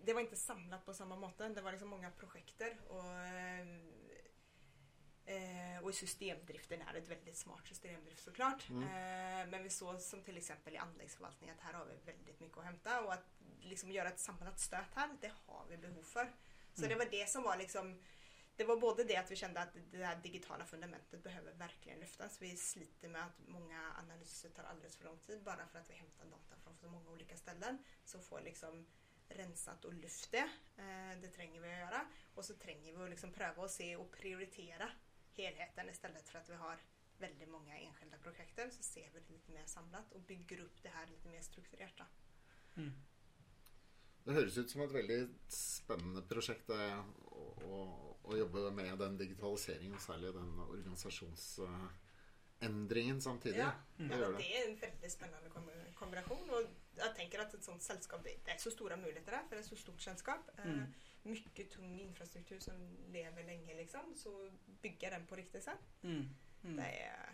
det 0.04 0.14
var 0.14 0.20
inte 0.20 0.36
samlat 0.36 0.86
på 0.86 0.94
samma 0.94 1.16
måte. 1.16 1.48
Det 1.48 1.60
var 1.60 1.70
liksom 1.72 1.88
många 1.88 2.10
projekter 2.10 2.80
och 2.88 3.02
Eh, 3.62 3.66
och 5.82 5.94
systemdriften 5.94 6.82
är 6.82 6.94
ett 6.94 7.08
väldigt 7.08 7.36
smart 7.36 7.66
systemdrift 7.66 8.22
såklart. 8.24 8.68
Mm. 8.68 8.82
Eh, 8.82 9.50
men 9.50 9.62
vi 9.62 9.70
såg 9.70 10.00
som 10.00 10.22
till 10.22 10.36
exempel 10.36 10.74
i 10.74 10.76
anläggningsförvaltning 10.76 11.50
att 11.50 11.60
här 11.60 11.72
har 11.72 11.84
vi 11.84 12.12
väldigt 12.12 12.40
mycket 12.40 12.58
att 12.58 12.64
hämta 12.64 13.00
och 13.04 13.12
att 13.12 13.26
liksom 13.60 13.90
göra 13.92 14.08
ett 14.08 14.20
samlat 14.20 14.60
stöt 14.60 14.94
här, 14.94 15.16
det 15.20 15.32
har 15.46 15.66
vi 15.68 15.76
behov 15.76 16.02
för. 16.02 16.32
Så 16.74 16.84
Mm. 16.84 16.88
det 16.98 17.04
var 17.04 17.10
det 17.10 17.28
som 17.28 17.42
var 17.42 17.56
liksom 17.56 18.02
det 18.56 18.62
det 18.62 18.68
var 18.68 18.76
både 18.76 19.04
det 19.04 19.16
att 19.16 19.30
vi 19.30 19.36
kände 19.36 19.60
att 19.60 19.76
det 19.90 20.04
här 20.04 20.16
digitala 20.16 20.64
fundamentet 20.64 21.22
behöver 21.22 21.52
verkligen 21.52 22.00
lyftas. 22.00 22.42
Vi 22.42 22.56
sliter 22.56 23.08
med 23.08 23.22
att 23.26 23.48
många 23.48 23.92
analyser 23.98 24.48
tar 24.50 24.62
alldeles 24.64 24.96
för 24.96 25.04
lång 25.04 25.18
tid 25.18 25.42
bara 25.42 25.66
för 25.66 25.78
att 25.78 25.90
vi 25.90 25.94
hämtar 25.94 26.24
data 26.24 26.56
från 26.62 26.76
så 26.76 26.88
många 26.88 27.10
olika 27.10 27.36
ställen. 27.36 27.78
Så 28.04 28.18
får 28.18 28.40
liksom 28.40 28.86
rensat 29.28 29.84
och 29.84 29.94
lyft 29.94 30.30
det. 30.30 30.48
Eh, 30.76 31.20
det 31.20 31.28
tränger 31.28 31.60
vi 31.60 31.72
att 31.72 31.78
göra. 31.78 32.06
Och 32.34 32.44
så 32.44 32.54
tränger 32.54 32.96
vi 32.96 33.04
att 33.04 33.10
liksom 33.10 33.32
pröva 33.32 33.62
och 33.62 33.70
se 33.70 33.96
och 33.96 34.10
prioritera 34.10 34.90
helheten 35.36 35.88
istället 35.88 36.28
för 36.28 36.38
att 36.38 36.48
vi 36.50 36.54
har 36.54 36.78
väldigt 37.18 37.48
många 37.48 37.78
enskilda 37.78 38.18
projekten 38.18 38.72
så 38.72 38.82
ser 38.82 39.10
vi 39.14 39.20
det 39.20 39.32
lite 39.32 39.52
mer 39.52 39.64
samlat 39.66 40.12
och 40.12 40.20
bygger 40.20 40.60
upp 40.60 40.82
det 40.82 40.88
här 40.88 41.06
lite 41.06 41.28
mer 41.28 41.42
strukturerat. 41.42 41.96
Då. 41.96 42.04
Mm. 42.80 42.92
Det 44.24 44.32
høres 44.32 44.58
ut 44.58 44.70
som 44.70 44.80
et 44.84 44.92
veldig 44.94 45.28
spennende 45.48 46.22
prosjekt 46.22 46.66
det, 46.70 46.84
å, 47.26 47.54
å, 47.66 47.78
å 48.22 48.36
jobbe 48.38 48.68
med 48.70 48.98
den 49.00 49.16
digitaliseringen, 49.18 49.94
og 49.98 50.02
særlig 50.04 50.30
den 50.36 50.52
organisasjonsendringen 50.62 53.18
samtidig. 53.22 53.58
Ja, 53.58 53.72
Det 53.96 54.04
ja, 54.20 54.28
det. 54.28 54.56
är 54.56 54.68
en 54.70 54.76
väldigt 54.76 55.12
spännande 55.12 55.50
kom- 55.50 55.70
kombination 55.94 56.50
och 56.50 56.62
jag 56.96 57.16
tänker 57.16 57.38
att 57.38 57.54
ett 57.54 57.64
sånt 57.64 57.82
sällskap, 57.82 58.24
det 58.24 58.50
är 58.50 58.56
så 58.58 58.70
stora 58.70 58.96
möjligheter 58.96 59.32
där 59.32 59.42
för 59.48 59.56
det 59.56 59.62
är 59.62 59.66
så 59.66 59.76
stort 59.76 60.00
sällskap. 60.00 60.50
Eh, 60.58 60.64
Mm. 60.66 60.84
Mycket 61.22 61.70
tung 61.70 62.00
infrastruktur 62.00 62.58
som 62.58 62.96
lever 63.12 63.44
länge 63.44 63.74
liksom, 63.74 64.14
så 64.16 64.50
bygga 64.82 65.10
den 65.10 65.26
på 65.26 65.36
riktigt 65.36 65.64
sätt. 65.64 66.02
Mm. 66.02 66.28
Mm. 66.64 66.76
Det 66.76 67.00
är, 67.02 67.30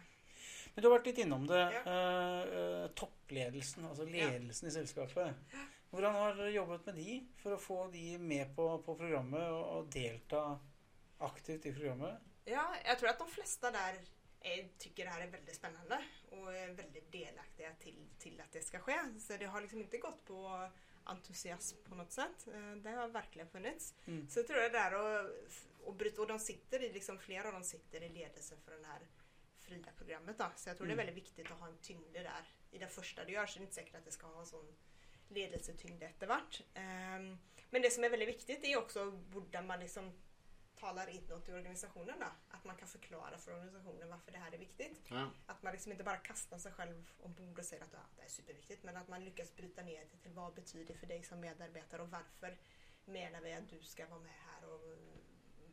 Men 0.75 0.83
du 0.83 0.89
har 0.89 0.99
vært 0.99 1.07
litt 1.07 1.19
innom 1.19 1.47
det. 1.47 1.61
Ja. 1.73 1.83
eh, 1.83 2.91
toppledelsen, 2.91 3.85
altså 3.85 4.05
ledelsen 4.05 4.69
i 4.69 4.73
selskapet. 4.73 5.35
Hvordan 5.91 6.15
har 6.15 6.35
dere 6.37 6.51
jobbet 6.51 6.87
med 6.87 6.95
de 6.95 7.19
for 7.43 7.57
å 7.57 7.61
få 7.61 7.79
de 7.93 8.19
med 8.19 8.55
på, 8.57 8.67
på 8.85 8.95
programmet 8.97 9.49
og, 9.49 9.65
og 9.65 9.93
delta 9.93 10.59
aktivt 11.19 11.67
i 11.67 11.73
programmet? 11.73 12.29
ja, 12.51 12.75
jag 12.85 12.99
tror 12.99 13.09
att 13.09 13.19
de 13.19 13.29
flesta 13.29 13.71
där 13.71 13.93
är, 13.93 14.18
tycker 14.79 15.05
det 15.05 15.11
här 15.11 15.21
är 15.21 15.27
väldigt 15.31 15.55
spännande 15.57 16.05
och 16.31 16.55
är 16.57 16.69
väldigt 16.69 17.13
delaktiga 17.13 17.75
till, 17.75 18.07
till 18.19 18.41
att 18.41 18.53
det 18.53 18.61
ska 18.63 18.79
ske. 18.79 18.99
Så 19.21 19.37
det 19.37 19.45
har 19.47 19.61
liksom 19.61 19.81
inte 19.81 19.99
gått 19.99 20.25
på 20.25 20.71
entusiasm 21.05 21.77
på 21.89 21.95
något 21.95 22.13
sätt. 22.13 22.47
Eh, 22.55 22.73
Det 22.77 22.91
har 22.91 23.09
verkligen 23.09 23.49
funnits. 23.49 23.95
Mm. 24.07 24.29
Så 24.29 24.39
jag 24.39 24.47
tror 24.47 24.57
det 24.57 24.69
där 24.69 24.95
och, 24.95 25.31
och, 25.89 25.95
bryta, 25.95 26.21
och 26.23 26.27
de 26.29 26.39
sitter 26.39 26.83
i, 26.83 26.93
liksom, 26.93 27.19
flera 27.19 27.47
av 27.49 27.53
dem 27.55 27.65
sitter 27.65 28.03
i 28.03 28.09
ledelse 28.09 28.57
för 28.65 28.73
den 28.73 28.85
här 28.85 29.01
fria 29.61 29.93
programmet 29.97 30.39
då. 30.39 30.47
Så 30.57 30.69
jag 30.69 30.77
tror 30.77 30.87
Mm. 30.87 30.97
det 30.97 31.03
är 31.03 31.07
väldigt 31.07 31.25
viktigt 31.25 31.51
att 31.51 31.59
ha 31.61 31.67
en 31.69 31.79
tyngd 31.79 32.13
där 32.13 32.31
i 32.71 32.79
det 32.79 32.89
första 32.89 33.25
du 33.25 33.33
gör. 33.33 33.47
Så 33.47 33.59
det 33.59 33.63
är 33.63 33.65
inte 33.65 33.75
säkert 33.75 33.95
att 33.95 34.05
det 34.05 34.13
ska 34.13 34.27
ha 34.27 34.41
en 34.41 34.47
sån 34.47 34.75
ledelsetyngd 35.29 36.03
eftervart. 36.03 36.63
Ehm, 36.75 37.39
men 37.71 37.83
det 37.83 37.91
som 37.91 38.05
är 38.05 38.11
väldigt 38.11 38.29
viktigt 38.29 38.65
är 38.65 38.77
också 38.79 39.11
borde 39.11 39.63
man 39.63 39.81
liksom 39.81 40.13
talar 40.81 41.09
inåt 41.09 41.49
i 41.49 41.53
organisationen 41.53 42.15
då. 42.21 42.27
Att 42.51 42.65
man 42.65 42.77
kan 42.77 42.89
förklara 42.89 43.39
för 43.39 43.53
organisationen 43.53 44.09
varför 44.09 44.33
det 44.33 44.39
här 44.39 44.53
är 44.53 44.59
viktigt. 44.59 45.03
Ja. 45.11 45.31
Att 45.47 45.63
man 45.63 45.73
liksom 45.73 45.93
inte 45.93 46.05
bara 46.05 46.17
kastar 46.17 46.59
sig 46.59 46.73
själv 46.73 47.11
ombord 47.21 47.59
och 47.59 47.65
säger 47.65 47.83
att 47.83 47.93
ja, 47.93 47.99
det 48.17 48.23
är 48.23 48.29
superviktigt. 48.29 48.83
Men 48.85 48.97
att 48.97 49.09
man 49.09 49.25
lyckas 49.25 49.57
bryta 49.57 49.83
ner 49.83 50.05
det 50.11 50.17
till 50.17 50.33
vad 50.33 50.55
betyder 50.55 50.95
för 50.95 51.07
dig 51.07 51.23
som 51.23 51.41
medarbetare 51.41 52.03
och 52.03 52.11
varför 52.11 52.59
menar 53.05 53.41
vi 53.41 53.53
att 53.53 53.69
du 53.69 53.83
ska 53.83 54.07
vara 54.07 54.21
med 54.21 54.33
här 54.33 54.69
och 54.69 54.99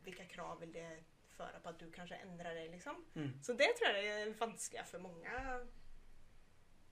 vilka 0.04 0.24
krav 0.24 0.60
vill 0.60 0.72
det 0.72 1.04
föra 1.28 1.60
på 1.60 1.68
att 1.68 1.78
du 1.78 1.92
kanske 1.92 2.14
ändrar 2.14 2.54
dig 2.54 2.68
liksom. 2.68 3.04
Mm. 3.14 3.42
Så 3.42 3.52
det 3.52 3.76
tror 3.76 3.90
jag 3.90 4.04
är 4.04 4.34
vanskliga 4.34 4.84
för 4.84 4.98
många 4.98 5.66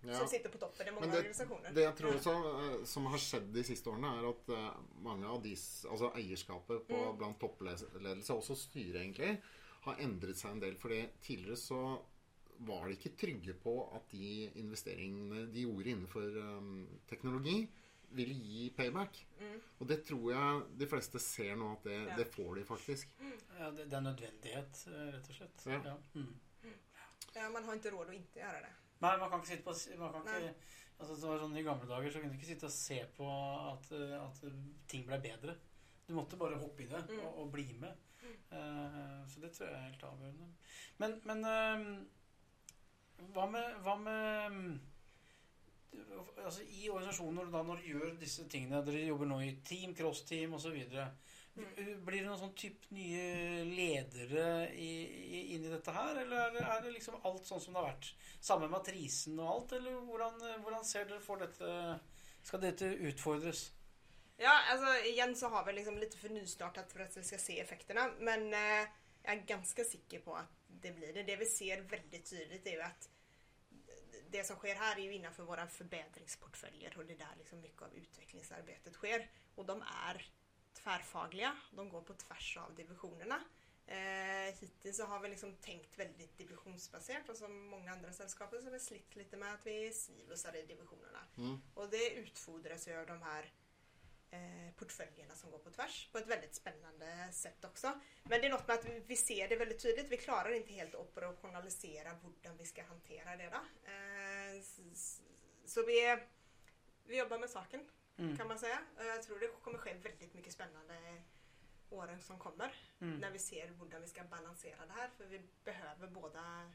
Ja. 0.07 0.19
som 0.19 0.29
sitter 0.29 0.49
på 0.53 0.59
toppen 0.59 0.89
i 0.89 0.91
många 0.91 1.07
det, 1.07 1.19
organisationer. 1.19 1.73
det 1.75 1.83
jeg 1.85 1.97
tror 1.97 2.15
også 2.15 2.35
eh, 2.81 2.85
som 2.85 3.07
har 3.07 3.19
skjedd 3.19 3.53
de 3.55 3.63
siste 3.65 3.91
årene, 3.91 4.11
er 4.21 4.29
at 4.29 4.49
eh, 4.49 4.81
mange 5.03 5.27
av 5.27 5.43
de, 5.43 5.55
altså 5.91 6.11
eierskapet 6.15 6.87
på, 6.89 6.99
Mm. 7.05 7.19
blant 7.19 7.39
toppledelse, 7.41 8.35
også 8.35 8.57
styret 8.57 9.01
egentlig, 9.03 9.41
har 9.85 9.97
endret 10.01 10.37
seg 10.37 10.51
en 10.53 10.61
del. 10.61 10.77
fordi 10.77 11.09
tidligere 11.23 11.57
så 11.57 11.81
var 12.59 12.87
de 12.89 12.95
ikke 12.97 13.17
trygge 13.19 13.55
på 13.55 13.73
at 13.97 14.09
de 14.11 14.51
investeringene 14.61 15.47
de 15.53 15.65
gjorde 15.67 15.91
innenfor 15.91 16.37
eh, 16.39 16.99
teknologi, 17.11 17.69
ville 18.15 18.35
gi 18.35 18.71
payback. 18.77 19.27
Mm. 19.41 19.61
Og 19.81 19.89
det 19.89 20.05
tror 20.07 20.29
jeg 20.33 20.63
de 20.79 20.87
fleste 20.87 21.19
ser 21.19 21.57
nå 21.57 21.73
at 21.73 21.83
det, 21.83 21.97
Ja. 22.07 22.17
det 22.17 22.27
får 22.35 22.55
de 22.57 22.65
faktisk. 22.65 23.09
Ja, 23.59 23.71
det, 23.71 23.89
det 23.91 23.97
er 23.97 24.01
nødvendighet, 24.07 24.87
eh, 24.87 25.09
rett 25.17 25.29
og 25.29 25.35
slett. 25.35 25.67
Ja. 25.67 25.97
Mm. 26.15 26.35
Ja, 27.35 27.49
man 27.51 27.65
har 27.65 27.75
inte 27.75 27.91
råd 27.91 28.09
att 28.09 28.15
inte 28.15 28.39
göra 28.39 28.61
det. 28.61 28.73
Nei, 29.05 29.13
man 29.21 29.31
kan 29.31 29.43
ikke 29.43 29.53
sitte 29.53 29.67
på 29.69 29.75
man 30.01 30.13
kan 30.15 30.27
ikke, 30.33 30.55
altså, 30.99 31.15
det 31.21 31.29
var 31.29 31.43
sånn 31.45 31.59
I 31.61 31.67
gamle 31.67 31.89
dager 31.91 32.15
så 32.15 32.23
kunne 32.23 32.33
du 32.33 32.39
ikke 32.39 32.51
sitte 32.53 32.69
og 32.71 32.75
se 32.75 32.99
på 33.19 33.29
at, 33.75 33.93
eh, 33.99 34.17
at 34.21 34.43
ting 34.91 35.05
ble 35.09 35.21
bedre. 35.25 35.57
Du 36.05 36.13
måtte 36.17 36.41
bare 36.41 36.59
hoppe 36.61 36.85
i 36.85 36.89
det 36.91 37.05
Mm. 37.09 37.21
og, 37.27 37.39
og 37.45 37.53
bli 37.53 37.69
med. 37.81 37.95
Eh, 38.25 39.21
så 39.29 39.41
det 39.41 39.53
tror 39.53 39.69
jeg 39.69 39.77
er 39.77 39.87
helt 39.91 40.05
avgjørende. 40.09 40.49
Men, 40.99 41.21
men 41.29 41.45
eh, 41.45 41.87
hva 43.35 43.47
med, 43.51 43.79
hva 43.85 43.95
med 44.01 44.81
altså, 46.45 46.63
I 46.65 46.89
organisasjoner 46.91 47.51
da 47.53 47.63
når 47.63 47.83
dere 47.83 47.93
gjør 47.95 48.17
disse 48.21 48.47
tingene 48.51 48.83
Dere 48.87 49.05
jobber 49.09 49.31
nå 49.31 49.41
i 49.45 49.55
team, 49.67 49.95
cross-team 49.97 50.57
osv. 50.59 50.77
Mm. 51.55 52.01
Blir 52.05 52.19
det 52.19 52.27
noen 52.27 52.41
sånn 52.41 52.57
type 52.59 52.91
nye 52.95 53.63
ledere 53.69 54.47
i, 54.75 54.91
i, 55.07 55.43
inn 55.55 55.67
i 55.69 55.71
dette 55.71 55.93
her, 55.95 56.19
eller 56.25 56.49
er 56.49 56.57
det, 56.57 56.65
er 56.67 56.83
det 56.83 56.95
liksom 56.97 57.21
alt 57.23 57.47
sånn 57.47 57.63
som 57.63 57.77
det 57.77 57.81
har 57.81 57.93
vært? 57.93 58.11
Samme 58.43 58.71
matrisen 58.73 59.39
og 59.39 59.53
alt, 59.53 59.77
eller 59.79 60.01
hvordan, 60.09 60.43
hvordan 60.65 60.85
ser 60.89 61.07
dere 61.11 61.23
for 61.23 61.43
dette 61.43 61.71
Skal 62.45 62.61
dette 62.61 62.91
utfordres? 63.09 63.69
Ja, 64.37 64.61
alltså 64.71 65.07
igen 65.09 65.37
så 65.37 65.49
har 65.49 65.65
vi 65.65 65.73
liksom 65.73 65.99
lite 65.99 66.17
för 66.17 66.29
nystartat 66.29 66.93
för 66.93 67.01
att 67.01 67.17
vi 67.17 67.23
ska 67.23 67.39
se 67.39 67.61
effekterna. 67.61 68.11
Men 68.19 68.55
eh, 68.55 68.89
jag 69.23 69.33
är 69.33 69.47
ganska 69.47 69.85
säker 69.85 70.19
på 70.19 70.35
att 70.35 70.51
det 70.69 70.93
blir 70.93 71.13
det. 71.13 71.23
Det 71.23 71.37
vi 71.37 71.47
ser 71.47 71.81
väldigt 71.81 72.31
tydligt 72.31 72.67
är 72.67 72.71
ju 72.71 72.83
att 72.83 73.09
det 74.31 74.45
som 74.45 74.57
sker 74.57 74.75
här 74.75 74.99
är 74.99 75.03
ju 75.03 75.15
innanför 75.15 75.43
våra 75.43 75.67
förbättringsportföljer 75.67 76.99
och 76.99 77.07
det 77.07 77.13
är 77.13 77.19
där 77.19 77.35
liksom 77.39 77.61
mycket 77.61 77.83
av 77.83 77.95
utvecklingsarbetet 77.95 78.95
sker. 78.95 79.31
Och 79.55 79.65
de 79.65 79.83
är 79.83 80.29
tvärfagliga. 80.85 81.57
De 81.71 81.89
går 81.89 82.03
på 82.03 82.15
tvärs 82.15 82.57
av 82.57 82.75
divisionerna. 82.75 83.45
Eh, 83.87 84.55
hittills 84.61 84.97
så 84.97 85.05
har 85.05 85.21
vi 85.21 85.29
liksom 85.29 85.57
tänkt 85.57 85.99
väldigt 85.99 86.39
divisionsbaserat 86.39 87.29
och 87.29 87.37
som 87.37 87.67
många 87.67 87.93
andra 87.93 88.13
sällskap 88.13 88.51
så 88.51 88.63
har 88.63 88.71
vi 88.71 88.81
slitt 88.81 89.17
lite 89.17 89.37
med 89.37 89.55
att 89.55 89.67
vi 89.67 89.87
är 89.87 89.91
silosar 89.91 90.57
i 90.57 90.63
divisionerna. 90.63 91.19
Mm. 91.37 91.59
Och 91.75 91.89
det 91.91 92.11
utfodras 92.11 92.89
ju 92.89 92.97
av 93.01 93.07
de 93.07 93.23
här 93.23 93.53
eh, 94.31 94.75
portföljerna 94.77 95.35
som 95.35 95.51
går 95.51 95.59
på 95.59 95.71
tvärs 95.71 96.09
på 96.13 96.19
ett 96.19 96.27
väldigt 96.27 96.55
spännande 96.55 97.29
sätt 97.33 97.65
också. 97.65 98.01
Men 98.23 98.41
det 98.41 98.47
är 98.47 98.51
något 98.51 98.69
med 98.69 98.79
att 98.79 98.85
vi- 99.07 99.17
ser 99.17 99.49
det 99.49 99.57
väldigt 99.57 99.83
tydligt. 99.83 100.09
Vi 100.13 100.17
klarar 100.17 100.51
inte 100.51 100.73
helt 100.73 100.95
att 100.95 101.01
operationalisera 101.01 102.11
hur 102.43 102.53
vi 102.59 102.65
ska 102.65 102.83
hantera 102.85 103.37
det. 103.37 103.51
Då. 103.51 103.91
Eh, 103.91 104.63
så 105.67 105.83
vi, 105.87 106.19
vi 107.05 107.19
jobbar 107.19 107.39
med 107.39 107.51
saken 107.51 107.89
Mm. 108.19 108.37
kan 108.37 108.49
man 108.49 108.59
säga. 108.59 108.79
Eh, 108.99 109.07
Jag 109.07 109.23
tror 109.23 109.39
det 109.39 109.49
kommer 109.63 109.79
ske 109.79 109.95
väldigt 109.95 110.35
mycket 110.35 110.53
spännande 110.53 111.23
åren 111.91 112.21
som 112.21 112.39
kommer. 112.39 112.75
Mm. 113.01 113.19
När 113.19 113.31
vi 113.31 113.39
ser 113.39 113.67
hur 113.69 114.01
vi 114.01 114.07
ska 114.09 114.25
balansera 114.25 114.87
det 114.87 114.93
här. 114.93 115.09
För 115.17 115.25
vi 115.25 115.41
behöver 115.65 116.09
båda, 116.09 116.71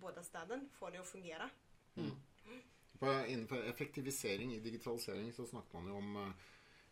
båda 0.00 0.22
städen 0.22 0.68
få 0.72 0.90
det 0.90 0.98
att 0.98 1.08
fungera. 1.08 1.50
På, 2.98 3.24
innenfor 3.28 3.64
effektivisering 3.64 4.54
i 4.54 4.60
digitalisering 4.60 5.32
så 5.32 5.46
snakker 5.46 5.78
man 5.78 5.88
jo 5.88 5.96
om 5.96 6.16
eh, 6.16 6.32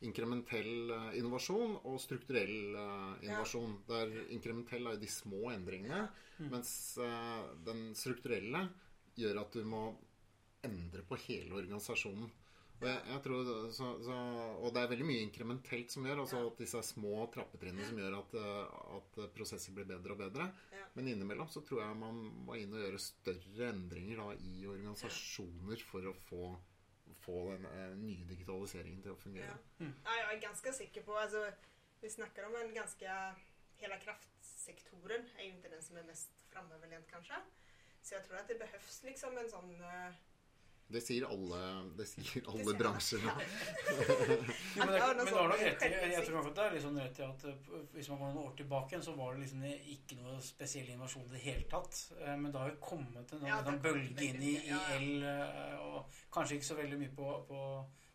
inkrementell 0.00 0.90
eh, 0.90 1.18
innovasjon 1.18 1.76
og 1.82 2.00
strukturell 2.00 2.74
eh, 2.74 3.24
innovasjon. 3.26 3.74
Der 3.88 4.14
inkrementell 4.32 4.86
er 4.86 4.96
jo 4.96 5.02
de 5.02 5.10
små 5.12 5.50
endringene, 5.52 6.06
mens 6.38 6.70
eh, 7.02 7.42
den 7.66 7.90
strukturelle 7.98 8.68
gjør 9.18 9.42
at 9.42 9.52
du 9.52 9.64
må 9.68 9.82
endre 10.64 11.02
på 11.02 11.18
hele 11.26 11.54
organisasjonen. 11.60 12.30
Jeg, 12.80 13.00
jeg 13.10 13.20
tror, 13.24 13.48
så, 13.74 13.86
så, 14.06 14.16
og 14.62 14.68
det 14.74 14.82
er 14.84 14.90
veldig 14.92 15.06
mye 15.08 15.22
inkrementelt 15.26 15.90
som 15.90 16.04
gjør, 16.06 16.20
altså 16.22 16.36
Ja. 16.38 16.46
at 16.46 16.60
disse 16.62 16.82
små 16.86 17.24
trappetrinnene 17.34 17.86
som 17.88 17.98
gjør 17.98 18.18
at, 18.20 18.34
eh, 18.38 18.76
at 18.98 19.18
prosesser 19.34 19.74
blir 19.74 19.88
bedre 19.88 20.14
og 20.14 20.18
bedre. 20.20 20.46
Ja. 20.70 20.84
Men 20.94 21.08
innimellom 21.10 21.48
så 21.50 21.64
tror 21.66 21.82
jeg 21.82 21.96
man 21.98 22.20
må 22.46 22.54
inn 22.60 22.72
og 22.76 22.84
gjøre 22.84 23.00
større 23.02 23.70
endringer 23.72 24.22
da, 24.22 24.28
i 24.38 24.66
organisasjoner 24.70 25.82
for 25.90 26.06
å 26.06 26.14
få, 26.28 26.44
få 27.24 27.36
den 27.50 27.66
eh, 27.72 27.96
nye 27.98 28.24
digitaliseringen 28.30 29.02
til 29.02 29.16
å 29.16 29.18
fungere. 29.18 29.58
Ja. 29.80 29.90
Ja, 30.04 30.16
jag 30.22 30.32
är 30.36 30.40
ganska 30.40 30.72
säker 30.72 31.02
på, 31.02 31.16
alltså, 31.18 31.50
vi 32.00 32.10
snackar 32.10 32.46
om 32.46 32.54
en 32.56 32.74
ganska, 32.74 33.34
hela 33.76 33.96
kraftsektoren 33.98 35.26
är 35.38 35.44
ju 35.44 35.50
inte 35.50 35.68
den 35.68 35.82
som 35.82 35.96
är 35.96 36.02
mest 36.02 36.30
framöverlent 36.50 37.06
kanske. 37.10 37.34
Så 38.02 38.14
jag 38.14 38.24
tror 38.24 38.36
att 38.36 38.48
det 38.48 38.58
behövs 38.58 39.02
liksom 39.04 39.38
en 39.38 39.50
sån... 39.50 39.80
eh, 39.80 40.12
Det 40.88 41.02
sier 41.04 41.26
alle, 41.28 41.58
det 41.98 42.06
sier 42.08 42.46
alle 42.48 42.62
sier 42.64 42.70
alle. 42.70 42.76
bransjer 42.80 43.20
nå. 43.26 43.32
Jo, 43.38 44.86
men, 44.86 44.92
det, 44.94 45.00
men 45.18 45.34
har 45.34 45.50
nok 45.50 45.60
rett 45.60 45.82
i 45.84 45.90
Jeg 46.14 46.24
tror 46.24 46.38
at 46.48 46.54
det 46.56 46.64
er 46.64 46.76
sånn 46.80 46.96
rett 47.02 47.18
i 47.20 47.26
at 47.26 47.44
hvis 47.92 48.08
man 48.08 48.22
går 48.22 48.30
noen 48.32 48.40
år 48.46 48.54
tilbake 48.56 49.00
så 49.04 49.12
var 49.18 49.34
det 49.36 49.42
liksom 49.44 49.66
ikke 49.68 50.16
noe 50.22 50.38
spesiell 50.44 50.88
innovasjon 50.94 51.26
i 51.28 51.34
det 51.36 51.42
hele 51.44 51.66
tatt. 51.68 52.00
Eh, 52.22 52.34
Men 52.40 52.52
det 52.54 52.62
har 52.62 52.72
jo 52.72 52.80
kommet 52.80 53.32
en 53.36 53.44
Ja, 53.46 53.58
det 53.60 53.64
kommet 53.68 53.84
bølge 53.84 54.28
inn 54.30 54.42
i, 54.42 54.54
i 54.64 54.76
el, 54.96 55.10
eh, 55.28 55.74
og 55.84 56.20
kanskje 56.32 56.56
ikke 56.56 56.70
så 56.70 56.78
veldig 56.80 57.00
mye 57.04 57.12
på, 57.20 57.32
på 57.50 57.62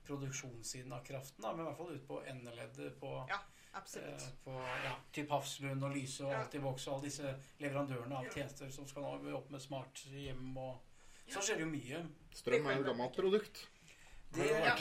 produksjonssiden 0.07 0.93
av 0.97 1.03
kraften, 1.07 1.43
da, 1.45 1.53
men 1.53 1.63
i 1.63 1.67
hvert 1.69 1.77
fall 1.79 1.93
ut 1.93 2.07
på 2.07 2.17
endeleddet 2.27 2.97
på 2.99 3.11
Ja. 3.29 3.37
absolut. 3.73 4.21
Eh, 4.25 4.33
på 4.43 4.57
ja, 4.83 4.95
typ 5.15 5.29
Hafslund 5.31 5.83
og 5.87 5.93
Lyse 5.95 6.25
og 6.25 6.31
Ja. 6.33 6.41
Altibox 6.43 6.87
og 6.87 6.95
alle 6.97 7.05
disse 7.11 7.35
leverandørene 7.61 8.17
av 8.17 8.27
tjenester 8.33 8.69
som 8.73 8.87
skal 8.89 9.05
nå 9.05 9.31
opp 9.37 9.49
med 9.53 9.61
smart 9.63 10.03
hjem 10.09 10.57
og 10.57 10.81
Så 11.29 11.39
skjer 11.41 11.55
det 11.55 11.61
jo 11.65 11.71
mye. 11.71 12.05
Strøm 12.33 12.65
er 12.67 12.75
jo 12.75 12.81
et 12.81 12.85
gammelt 12.91 13.15
produkt. 13.15 13.67
Det, 14.33 14.47
ja, 14.49 14.75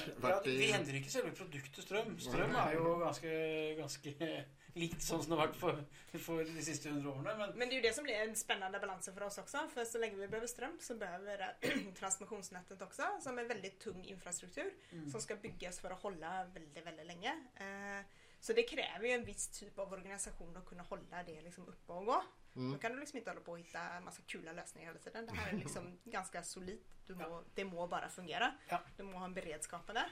i- 0.45 0.57
vi 0.57 0.71
endrer 0.73 0.95
ikke 0.97 1.11
selve 1.13 1.31
produktet 1.37 1.85
strøm. 1.85 2.19
Strøm 2.19 2.55
er 2.57 2.73
jo 2.75 2.95
ganske, 3.03 3.33
ganske 3.77 4.15
likt 4.81 5.03
sånn 5.05 5.21
som 5.23 5.31
det 5.31 5.39
har 5.39 5.49
vært 5.49 5.57
for, 5.61 5.83
for 6.19 6.45
de 6.45 6.63
siste 6.65 6.89
100 6.89 7.11
årene. 7.11 7.35
Men 7.37 7.59
Men 7.59 7.69
det 7.69 7.75
är 7.75 7.77
ju 7.77 7.83
det 7.83 7.93
som 7.95 8.05
blir 8.05 8.15
en 8.15 8.35
spännande 8.37 8.81
balans 8.81 9.09
för 9.15 9.23
oss 9.23 9.39
också. 9.39 9.69
För 9.75 9.85
så 9.85 9.99
länge 9.99 10.17
vi 10.17 10.29
behöver 10.29 10.47
ström 10.47 10.79
så 10.81 10.95
behöver 10.95 11.27
vi 11.31 11.37
det 11.37 11.95
transmissionsnätet 12.01 12.83
också 12.83 13.03
som 13.21 13.39
är 13.39 13.45
väldigt 13.45 13.81
tung 13.81 14.05
infrastruktur 14.05 14.73
Mm. 14.93 15.11
som 15.11 15.21
ska 15.21 15.37
byggas 15.37 15.81
för 15.81 15.91
att 15.91 16.01
hålla 16.03 16.45
väldigt, 16.45 16.87
väldigt 16.87 17.07
länge. 17.07 17.33
Eh, 17.57 18.05
Så 18.41 18.53
det 18.53 18.63
kräver 18.63 19.07
ju 19.07 19.13
en 19.13 19.25
viss 19.25 19.49
typ 19.49 19.79
av 19.79 19.93
organisation 19.93 20.57
att 20.57 20.67
kunna 20.67 20.83
hålla 20.83 21.23
det 21.27 21.41
liksom 21.43 21.69
uppe 21.69 21.93
och 21.93 22.07
gå. 22.07 22.23
Mm. 22.57 22.73
Då 22.73 22.79
kan 22.79 22.93
du 22.93 23.01
liksom 23.01 23.19
inte 23.19 23.31
hålla 23.31 23.41
på 23.41 23.53
och 23.53 23.59
hitta 23.59 23.81
en 23.81 24.05
massa 24.05 24.23
kula 24.27 24.53
lösningar 24.53 24.89
hela 24.89 24.99
tiden. 24.99 25.27
Det 25.27 25.33
här 25.35 25.53
är 25.53 25.57
liksom 25.57 25.99
ganska 26.05 26.43
solidt. 26.43 26.87
Du 27.07 27.15
må, 27.15 27.43
Det 27.55 27.65
må 27.65 27.87
bara 27.87 28.09
fungera. 28.09 28.55
Ja. 28.69 28.81
Du 28.97 29.03
må 29.03 29.19
ha 29.19 29.25
en 29.25 29.35
beredskap 29.35 29.87
på 29.87 29.93
det. 29.93 30.05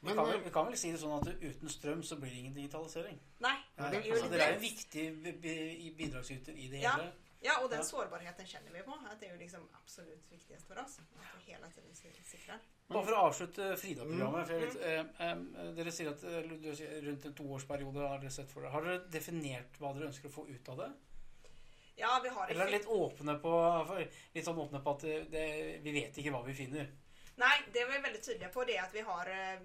vi 0.00 0.06
Men 0.06 0.14
kan, 0.16 0.28
eh, 0.34 0.40
vi 0.44 0.50
kan 0.50 0.66
vel 0.66 0.76
si 0.78 0.90
det 0.92 0.98
sånn 0.98 1.12
at 1.20 1.28
uten 1.42 1.68
strøm 1.68 2.02
så 2.02 2.16
blir 2.16 2.30
det 2.30 2.36
ingen 2.36 2.54
digitalisering. 2.54 3.18
Nej, 3.38 3.58
Nei, 3.76 3.90
det 3.90 3.96
är 3.96 4.16
er 4.24 4.28
det. 4.30 4.54
en 4.54 4.60
viktig 4.60 5.22
bi- 5.22 5.32
bi- 5.32 5.94
bidragsyter 5.98 6.52
i 6.52 6.68
det 6.68 6.76
Ja. 6.78 6.90
hele. 6.90 7.12
Ja, 7.42 7.60
och 7.62 7.70
den 7.70 7.78
Ja. 7.78 7.84
sårbarheten 7.84 8.46
känner 8.46 8.70
vi 8.72 8.82
på. 8.82 8.92
Att 9.10 9.20
det 9.20 9.26
är 9.26 9.32
ju 9.32 9.38
liksom 9.38 9.68
absolut 9.72 10.24
viktigast 10.32 10.66
för 10.66 10.78
oss. 10.84 10.98
Att 10.98 11.44
vi 11.46 11.52
hela 11.52 11.68
tiden 11.70 11.94
sikrar. 12.24 12.58
Frida-programmet. 13.76 14.46
for 14.46 14.54
jeg 14.54 14.60
vet, 14.60 14.76
eh, 15.20 15.30
eh, 15.30 15.74
Dere 15.76 15.92
sier 15.92 16.10
at 16.10 16.22
eh, 16.24 16.42
du 16.62 16.74
sier 16.76 17.02
rundt 17.02 17.24
en 17.26 17.34
toårsperiode 17.34 18.08
har 18.08 18.18
dere 18.18 18.30
sett 18.30 18.50
for 18.52 18.60
dere. 18.62 18.70
Har 18.70 18.82
dere 18.82 18.98
definert 19.10 19.78
hva 19.80 19.92
dere 19.94 20.06
ønsker 20.10 20.28
å 20.28 20.32
få 20.32 20.46
ut 20.48 20.68
av 20.68 20.76
det? 20.76 20.90
Ja, 22.00 22.20
vi 22.22 22.28
har 22.28 22.48
Eller 22.48 22.60
er 22.64 22.68
effekt- 22.68 22.86
dere 22.88 22.94
litt 22.96 23.12
åpne 23.12 23.34
på 23.42 23.52
Litt 24.34 24.44
sånn 24.46 24.58
åpne 24.58 24.80
på 24.84 24.90
at 24.96 25.00
det, 25.06 25.16
det, 25.32 25.44
vi 25.84 25.92
vet 25.92 26.18
ikke 26.18 26.32
hva 26.34 26.42
vi 26.46 26.54
finner? 26.54 26.90
Nej, 27.36 27.62
det 27.72 27.84
vi 27.88 27.96
är 27.96 28.02
väldigt 28.02 28.26
tydliga 28.26 28.48
på 28.48 28.64
det 28.64 28.76
är 28.76 28.82
att 28.82 28.94
vi 28.94 29.00
har 29.00 29.26
eh, 29.26 29.60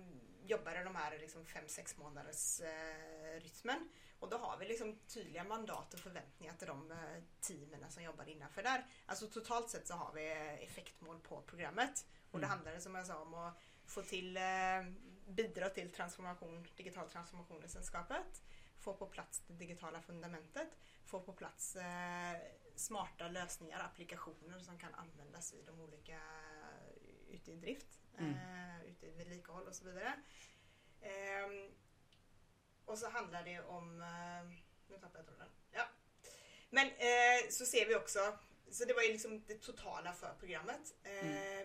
jobbar 0.45 0.81
i 0.81 0.83
de 0.83 0.95
här 0.95 1.17
liksom 1.19 1.45
fem, 1.45 1.67
sex 1.67 1.97
månaders 1.97 2.61
eh, 2.61 3.39
rytmen. 3.41 3.89
Och 4.19 4.29
då 4.29 4.38
har 4.38 4.57
vi 4.57 4.65
liksom 4.65 4.99
tydliga 5.07 5.43
mandat 5.43 5.93
och 5.93 5.99
förväntningar 5.99 6.53
till 6.53 6.67
de 6.67 6.91
eh, 6.91 6.97
teamen 7.41 7.91
som 7.91 8.03
jobbar 8.03 8.29
innanför 8.29 8.63
där. 8.63 8.86
Alltså 9.05 9.27
totalt 9.27 9.69
sett 9.69 9.88
så 9.88 9.93
har 9.93 10.13
vi 10.13 10.31
eh, 10.31 10.63
effektmål 10.63 11.19
på 11.19 11.41
programmet. 11.41 12.05
Och 12.31 12.39
det 12.39 12.45
Mm. 12.45 12.49
handlar 12.57 12.79
som 12.79 12.95
jag 12.95 13.05
sa 13.07 13.15
om 13.21 13.33
att 13.33 13.57
få 13.86 14.01
till, 14.01 14.38
eh, 14.38 14.43
bidra 15.27 15.69
till 15.69 15.91
transformation, 15.91 16.67
digital 16.75 17.09
transformation 17.09 17.65
i 17.65 17.69
sällskapet. 17.69 18.41
Få 18.86 18.93
på 18.93 19.05
plats 19.05 19.43
det 19.47 19.53
digitala 19.53 20.01
fundamentet. 20.01 20.67
Få 21.05 21.19
på 21.21 21.33
plats 21.33 21.75
eh, 21.75 22.38
smarta 22.75 23.27
lösningar, 23.27 23.79
applikationer 23.79 24.59
som 24.59 24.77
kan 24.79 24.93
användas 24.95 25.53
i 25.53 25.61
de 25.65 25.81
olika 25.81 26.19
ute 27.29 27.51
i 27.51 27.55
drift, 27.55 27.88
Mm. 28.17 28.33
eh, 28.33 28.86
ute 28.91 29.05
i 29.07 29.11
vedlikehold 29.11 29.67
och 29.67 29.75
så 29.75 29.86
vidare. 29.86 30.13
Ehm, 31.01 31.71
och 32.86 32.97
så 32.97 33.09
handlar 33.09 33.43
det 33.43 33.59
om, 33.61 34.01
eh, 34.01 34.43
nu 34.88 34.97
tappade 34.97 35.19
jag 35.19 35.27
tråden. 35.27 35.47
Ja. 35.71 35.83
Men 36.69 36.88
eh, 36.88 37.49
så 37.49 37.65
ser 37.65 37.88
vi 37.88 37.95
också, 37.95 38.19
så 38.72 38.86
det 38.86 38.93
var 38.93 39.01
ju 39.01 39.11
liksom 39.11 39.43
det 39.47 39.61
totala 39.61 40.13
för 40.13 40.34
programmet. 40.39 40.93
Eh, 41.03 41.11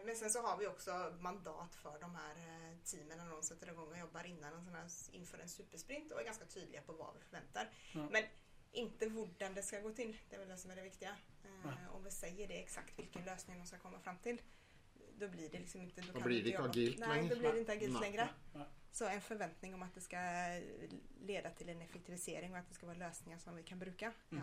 Mm. 0.00 0.06
Men 0.06 0.16
sen 0.16 0.30
så 0.30 0.42
har 0.42 0.56
vi 0.56 0.66
också 0.66 1.16
mandat 1.20 1.74
för 1.74 1.98
de 2.00 2.14
här 2.14 2.34
eh, 2.36 2.76
teamen 2.84 3.18
när 3.18 3.30
de 3.30 3.42
sätter 3.42 3.68
igång 3.70 3.88
och 3.92 3.98
jobbar 3.98 4.24
innan 4.26 4.54
en 4.54 4.64
sån 4.64 4.74
här, 4.74 4.88
inför 5.12 5.38
en 5.38 5.48
supersprint 5.48 6.12
och 6.12 6.20
är 6.20 6.24
ganska 6.24 6.44
tydliga 6.44 6.82
på 6.82 6.92
vad 6.92 7.14
vi 7.14 7.20
förväntar. 7.20 7.70
Ja. 7.94 8.08
Men 8.10 8.24
inte 8.72 9.08
hur 9.08 9.54
det 9.54 9.62
ska 9.62 9.80
gå 9.80 9.90
till, 9.92 10.16
det 10.28 10.36
är 10.36 10.40
väl 10.40 10.48
det 10.48 10.56
som 10.58 10.70
är 10.70 10.76
det 10.76 10.82
viktiga. 10.82 11.16
Nej. 11.64 11.74
Eh, 11.84 11.96
om 11.96 12.04
vi 12.04 12.10
säger 12.10 12.48
det 12.48 12.62
exakt 12.62 12.98
vilken 12.98 13.24
lösning 13.24 13.58
de 13.58 13.66
ska 13.66 13.78
komma 13.78 14.00
fram 14.00 14.18
till. 14.18 14.42
Då 15.14 15.28
blir 15.28 15.48
det 15.48 15.58
liksom 15.58 15.80
inte... 15.82 16.00
Då, 16.00 16.06
Då 16.06 16.12
kan 16.12 16.22
blir 16.28 16.36
vi 16.36 16.42
det 16.42 16.48
inte 16.48 16.56
jobba. 16.62 16.68
agilt 16.70 16.98
Nej, 16.98 17.08
längre. 17.08 17.34
då 17.34 17.40
blir 17.40 17.52
det 17.52 17.58
inte 17.60 17.72
agilt 17.72 17.92
Nej. 17.92 18.10
längre. 18.10 18.28
Nej. 18.54 18.66
Så 18.92 19.06
en 19.06 19.20
förväntning 19.20 19.74
om 19.74 19.82
att 19.82 19.94
det 19.94 20.00
ska 20.00 20.16
leda 21.20 21.50
till 21.50 21.68
en 21.68 21.82
effektivisering 21.82 22.52
och 22.52 22.58
att 22.58 22.68
det 22.68 22.74
ska 22.74 22.86
vara 22.86 22.96
lösningar 22.98 23.38
som 23.38 23.56
vi 23.56 23.62
kan 23.62 23.78
bruka. 23.78 24.12
Ja. 24.28 24.38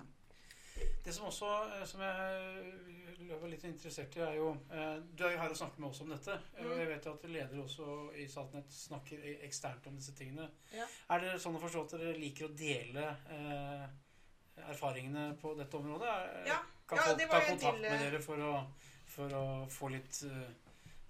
Det 1.03 1.13
som 1.15 1.25
også 1.29 1.49
eh, 1.79 1.85
som 1.87 2.01
jeg 2.01 3.37
var 3.41 3.49
litt 3.49 3.63
interessert 3.63 4.15
i, 4.17 4.19
er 4.23 4.35
jo 4.37 4.49
eh, 4.71 4.97
Du 5.15 5.23
er 5.25 5.31
jo 5.35 5.39
her 5.41 5.49
og 5.53 5.57
snakker 5.57 5.79
med 5.79 5.89
oss 5.89 6.01
om 6.03 6.09
dette. 6.09 6.35
eh, 6.57 6.65
Og 6.65 6.71
Mm. 6.71 6.79
jeg 6.79 6.87
vet 6.89 7.05
jo 7.05 7.13
at 7.13 7.23
ledere 7.29 7.63
også 7.63 7.87
i 8.15 8.27
Statnett 8.27 8.71
snakker 8.73 9.17
e- 9.23 9.39
eksternt 9.47 9.87
om 9.87 9.95
disse 9.95 10.13
tingene. 10.15 10.49
Ja. 10.73 10.85
Er 11.09 11.19
det 11.19 11.39
sånn 11.41 11.55
å 11.55 11.61
forstå 11.63 11.83
at 11.85 11.95
dere 11.99 12.17
liker 12.19 12.45
å 12.49 12.55
dele 12.57 13.05
eh, 13.29 13.87
erfaringene 14.69 15.37
på 15.41 15.55
dette 15.57 15.77
området? 15.77 16.07
Er- 16.07 16.47
Ja. 16.47 16.59
Kan 16.87 16.97
Ja, 16.97 17.03
folk 17.03 17.29
ta 17.29 17.39
kontakt 17.49 17.81
med 17.81 17.91
eh, 17.91 17.99
dere 18.11 18.21
for 18.21 18.37
å, 18.37 18.51
for 19.05 19.29
å 19.29 19.45
få 19.69 19.89
litt, 19.91 20.23
eh, 20.23 20.51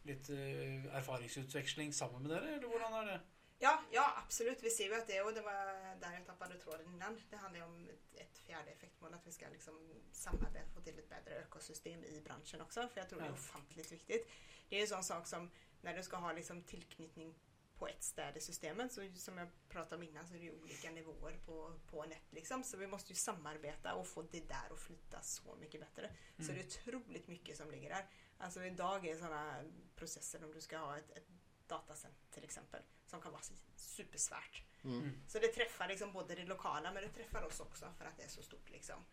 litt 0.06 0.30
eh, 0.30 0.86
erfaringsutveksling 0.98 1.92
sammen 1.94 2.24
med 2.24 2.32
dere, 2.32 2.56
eller 2.56 2.68
hvordan 2.68 2.94
er 3.02 3.06
det? 3.12 3.20
Ja, 3.60 3.82
ja, 3.92 4.14
absolut. 4.26 4.64
Vi 4.64 4.70
ser 4.70 4.86
ju 4.86 4.96
att 4.96 5.08
det, 5.08 5.22
och 5.22 5.34
det 5.34 5.42
var 5.42 5.54
där 6.00 6.14
jag 6.14 6.26
tappade 6.26 6.58
tråden 6.60 6.88
innan. 6.88 7.22
Det 7.30 7.36
handlar 7.36 7.60
ju 7.60 7.66
om 7.66 7.90
ett, 7.90 8.22
ett 8.22 8.38
fjärde 8.38 8.72
effektmål, 8.72 9.14
att 9.14 9.28
vi 9.28 9.32
ska 9.32 9.50
liksom 9.50 9.94
samarbeta, 10.12 10.70
få 10.76 10.82
till 10.82 11.00
ett 11.00 11.10
bättre 11.10 11.32
ökosystem 11.36 12.04
i 12.04 12.22
branschen 12.22 12.62
också. 12.62 12.88
För 12.88 13.00
jag 13.02 13.10
tror 13.10 13.20
det 13.20 13.26
är 13.26 13.30
Ja. 13.30 13.34
ofantligt 13.34 13.92
viktigt. 13.92 14.28
Det 14.70 14.76
är 14.76 14.80
ju 14.80 14.82
en 14.84 14.88
sån 14.88 15.04
sak 15.04 15.28
som 15.28 15.52
när 15.82 15.98
du 15.98 16.04
ska 16.04 16.18
ha 16.18 16.32
liksom 16.34 16.64
tillknytning 16.64 17.36
på 17.78 17.88
ett 17.88 18.04
ställe 18.04 18.38
i 18.38 18.42
systemet, 18.42 18.94
så 18.94 19.12
som 19.16 19.38
jag 19.38 19.48
pratade 19.70 19.96
om 19.96 20.04
innan 20.04 20.28
så 20.28 20.34
är 20.34 20.38
det 20.38 20.44
ju 20.46 20.52
olika 20.62 20.92
nivåer 20.92 21.38
på, 21.46 21.80
på 21.88 22.04
nät 22.06 22.32
liksom. 22.34 22.64
Så 22.64 22.78
vi 22.78 22.88
måste 22.88 23.10
ju 23.12 23.16
samarbeta 23.16 23.94
och 23.96 24.08
få 24.08 24.22
det 24.22 24.48
där 24.48 24.74
att 24.74 24.80
flyta 24.80 25.22
så 25.22 25.56
mycket 25.56 25.82
bättre. 25.82 26.12
Så 26.38 26.42
Mm. 26.52 26.56
det 26.56 26.62
är 26.62 26.66
otroligt 26.96 27.28
mycket 27.28 27.58
som 27.58 27.72
ligger 27.72 27.90
där. 27.90 28.06
Alltså 28.38 28.64
idag 28.64 29.08
är 29.08 29.16
sådana 29.18 29.64
processer 29.96 30.44
om 30.44 30.54
du 30.54 30.62
ska 30.62 30.78
ha 30.78 30.98
ett, 30.98 31.12
ett 31.18 31.28
datacenter 31.68 32.28
till 32.32 32.44
exempel 32.44 32.82
som 33.08 33.22
kan 33.22 33.32
vara 33.32 33.42
supersvärt. 33.76 34.64
Mm. 34.84 35.22
Så 35.28 35.40
det 35.40 35.48
träffar 35.48 35.88
liksom 35.88 36.14
både 36.14 36.36
det 36.36 36.46
lokala 36.46 36.92
men 36.92 37.04
det 37.04 37.10
träffar 37.10 37.44
oss 37.44 37.60
också 37.60 37.94
för 37.98 38.06
att 38.06 38.18
det 38.18 38.24
är 38.24 38.28
så 38.28 38.42
stort 38.44 38.70
liksom. 38.70 39.06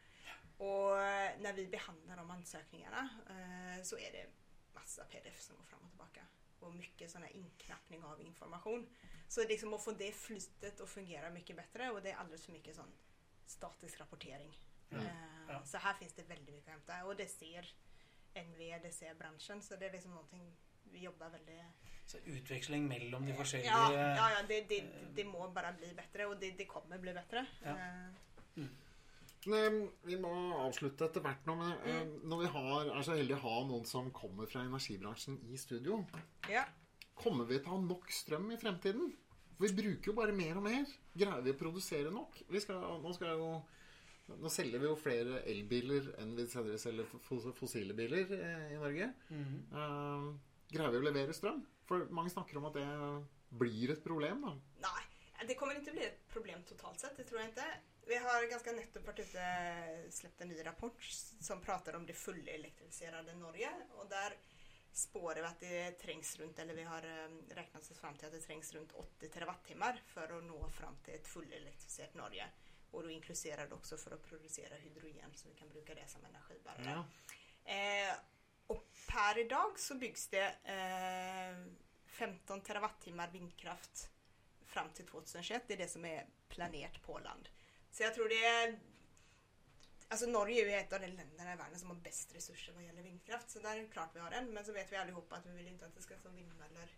Och 0.57 1.03
eh, 1.03 1.41
när 1.41 1.53
vi 1.53 1.67
behandlar 1.67 2.17
de 2.17 2.31
ansökningarna 2.31 3.09
eh, 3.29 3.83
så 3.83 3.99
är 3.99 4.13
det 4.13 4.27
massa 4.73 5.05
pdf 5.05 5.41
som 5.41 5.57
går 5.57 5.65
fram 5.65 5.81
och 5.83 5.89
tillbaka. 5.89 6.27
Och 6.61 6.75
mycket 6.75 7.11
sån 7.11 7.23
här 7.23 7.37
inknappning 7.37 8.05
av 8.05 8.21
information. 8.21 8.89
Så 9.29 9.49
liksom 9.49 9.75
att 9.75 9.85
få 9.85 9.93
det 9.93 10.13
flytet 10.13 10.81
att 10.81 10.91
fungera 10.91 11.31
mycket 11.31 11.57
bättre 11.57 11.91
och 11.91 12.03
det 12.03 12.11
är 12.11 12.17
alldeles 12.17 12.45
för 12.45 12.53
mycket 12.53 12.77
sån 12.77 12.93
statisk 13.47 14.01
rapportering. 14.01 14.59
Mm. 14.91 15.07
Eh, 15.07 15.35
Ja. 15.49 15.65
Så 15.65 15.79
här 15.79 15.95
finns 15.95 16.13
det 16.13 16.23
väldigt 16.23 16.55
mycket 16.55 16.69
att 16.69 16.73
hämta 16.73 17.05
och 17.05 17.17
det 17.17 17.29
ser 17.29 17.75
NV, 18.35 18.79
det 18.83 18.93
ser 18.93 19.15
branschen 19.15 19.63
så 19.63 19.77
det 19.77 19.87
är 19.87 19.93
liksom 19.93 20.11
någonting 20.11 20.57
vi 20.83 20.99
jobbar 20.99 21.31
väldigt 21.31 21.65
Så 22.07 22.19
utveksling 22.29 22.85
mellom 22.89 23.25
de 23.27 23.33
forskjellige 23.35 23.71
Ja, 23.73 23.93
ja, 23.93 24.29
ja 24.35 24.43
det, 24.49 24.59
det, 24.69 24.81
det 25.17 25.25
må 25.25 25.49
bara 25.55 25.73
bli 25.73 25.89
bättre 25.97 26.27
och 26.27 26.37
det, 26.37 26.51
det 26.59 26.67
kommer 26.69 26.99
bli 26.99 27.13
bättre. 27.15 27.47
Ja. 27.65 27.77
Eh, 27.79 28.67
Men, 29.47 29.91
vi 30.09 30.17
må 30.17 30.31
avslutte 30.65 31.05
etter 31.05 31.21
hvert 31.25 31.45
nå. 31.49 31.55
Men 31.59 31.73
eh, 31.85 31.99
Mm. 32.05 32.13
når 32.31 32.39
vi 32.41 32.47
har, 32.55 32.87
er 32.97 33.03
så 33.05 33.17
heldige 33.17 33.37
å 33.37 33.43
ha 33.45 33.65
noen 33.69 33.85
som 33.87 34.11
kommer 34.11 34.47
fra 34.49 34.63
energibransjen 34.65 35.37
i 35.53 35.59
studio, 35.61 35.99
ja. 36.49 36.63
kommer 37.15 37.45
vi 37.45 37.59
til 37.59 37.69
å 37.69 37.75
ha 37.77 37.81
nok 37.85 38.09
strøm 38.11 38.51
i 38.53 38.57
fremtiden? 38.57 39.11
For 39.59 39.67
vi 39.69 39.75
bruker 39.83 40.11
jo 40.11 40.15
bare 40.17 40.33
mer 40.33 40.57
og 40.57 40.65
mer. 40.65 40.87
Greier 41.15 41.43
vi 41.45 41.53
å 41.53 41.59
produsere 41.61 42.11
nok? 42.11 42.41
Vi 42.49 42.61
skal, 42.65 42.81
nå, 43.05 43.13
skal 43.15 43.37
jo, 43.39 43.51
nå 44.41 44.49
selger 44.51 44.81
vi 44.81 44.89
jo 44.89 44.97
flere 44.97 45.43
elbiler 45.53 46.09
enn 46.23 46.33
vi 46.37 46.47
selger 46.49 46.81
selger 46.81 47.05
fos- 47.29 47.53
fossile 47.61 47.93
biler 47.95 48.25
eh, 48.39 48.73
i 48.75 48.81
Norge. 48.81 49.13
Eh, 49.31 49.39
greier 49.77 50.35
vi 50.79 50.99
å 50.99 51.05
levere 51.05 51.33
strøm? 51.37 51.65
For 51.89 52.07
mange 52.11 52.31
snakker 52.31 52.59
om 52.59 52.69
at 52.71 52.79
det 52.79 52.87
blir 53.49 53.93
et 53.93 54.05
problem. 54.05 54.41
da. 54.43 54.55
Nej, 54.89 55.47
det 55.49 55.55
kommer 55.55 55.75
inte 55.75 55.93
bli 55.93 56.05
ett 56.05 56.29
problem 56.29 56.63
totalt 56.63 57.01
sett, 57.01 57.17
det 57.17 57.25
tror 57.25 57.41
jag 57.41 57.49
inte. 57.49 57.65
Vi 58.07 58.17
har 58.17 58.51
ganska 58.51 58.73
nettopp 58.73 59.07
varit 59.07 59.19
ute 59.19 60.07
släppt 60.11 60.41
en 60.41 60.49
ny 60.49 60.67
rapport 60.67 61.03
som 61.41 61.61
pratar 61.61 61.95
om 61.95 62.07
det 62.07 62.13
fullelektrificerade 62.13 63.35
Norge 63.35 63.71
och 63.91 64.09
där 64.09 64.37
spår 64.93 65.35
vi 65.35 65.41
att 65.41 65.61
det 65.61 65.91
trängs 65.91 66.37
runt, 66.39 66.59
eller 66.59 66.75
vi 66.75 66.83
har 66.83 67.03
eh, 67.03 67.55
räknat 67.55 67.91
oss 67.91 67.99
fram 67.99 68.15
till 68.15 68.27
att 68.27 68.33
det 68.33 68.41
trängs 68.41 68.73
runt 68.73 68.93
80 68.93 69.29
terawattimmar 69.29 70.03
för 70.07 70.39
att 70.39 70.45
nå 70.45 70.71
fram 70.71 70.97
till 71.05 71.15
ett 71.15 71.27
fullelektrificerat 71.27 72.15
Norge. 72.15 72.47
Och 72.91 73.03
då 73.03 73.11
inkluderar 73.11 73.67
det 73.69 73.75
också 73.75 73.97
för 73.97 74.11
att 74.11 74.23
producera 74.23 74.75
hydrogen 74.75 75.31
så 75.35 75.49
vi 75.49 75.55
kan 75.55 75.69
bruka 75.69 75.95
det 75.95 76.11
som 76.11 76.25
energibärare. 76.25 77.05
Ja. 77.65 77.73
Eh, 77.73 78.15
och 78.67 78.85
per 79.09 79.39
idag 79.39 79.79
så 79.79 79.95
byggs 79.95 80.29
det 80.29 80.47
eh, 80.65 81.73
15 82.07 82.61
terawattimmar 82.61 83.31
vindkraft 83.31 84.11
fram 84.67 84.91
till 84.93 85.07
2021. 85.07 85.65
Det 85.67 85.75
är 85.75 85.79
det 85.79 85.89
som 85.89 86.05
är 86.05 86.27
planerat 86.49 87.03
på 87.03 87.19
land. 87.19 87.49
Så 87.91 88.03
jag 88.03 88.15
tror 88.15 88.29
det 88.29 88.45
är... 88.45 88.79
Alltså 90.09 90.27
Norge 90.27 90.63
är 90.63 90.67
ju 90.67 90.73
ett 90.75 90.93
av 90.93 91.01
de 91.01 91.07
länderna 91.07 91.53
i 91.53 91.57
världen 91.57 91.79
som 91.79 91.89
har 91.91 91.97
bäst 91.97 92.35
resurser 92.35 92.73
vad 92.73 92.83
gäller 92.83 93.03
vindkraft. 93.03 93.51
Så 93.51 93.59
där 93.59 93.77
är 93.77 93.83
det 93.83 93.89
klart 93.89 94.11
vi 94.15 94.21
har 94.21 94.31
den. 94.31 94.55
Men 94.55 94.65
så 94.65 94.73
vet 94.73 94.93
vi 94.93 94.97
allihopa 94.97 95.37
att 95.37 95.47
vi 95.47 95.53
vill 95.53 95.69
inte 95.69 95.87
att 95.87 95.95
det 95.95 96.03
ska 96.03 96.17
stå 96.19 96.29
vindmöllor 96.29 96.89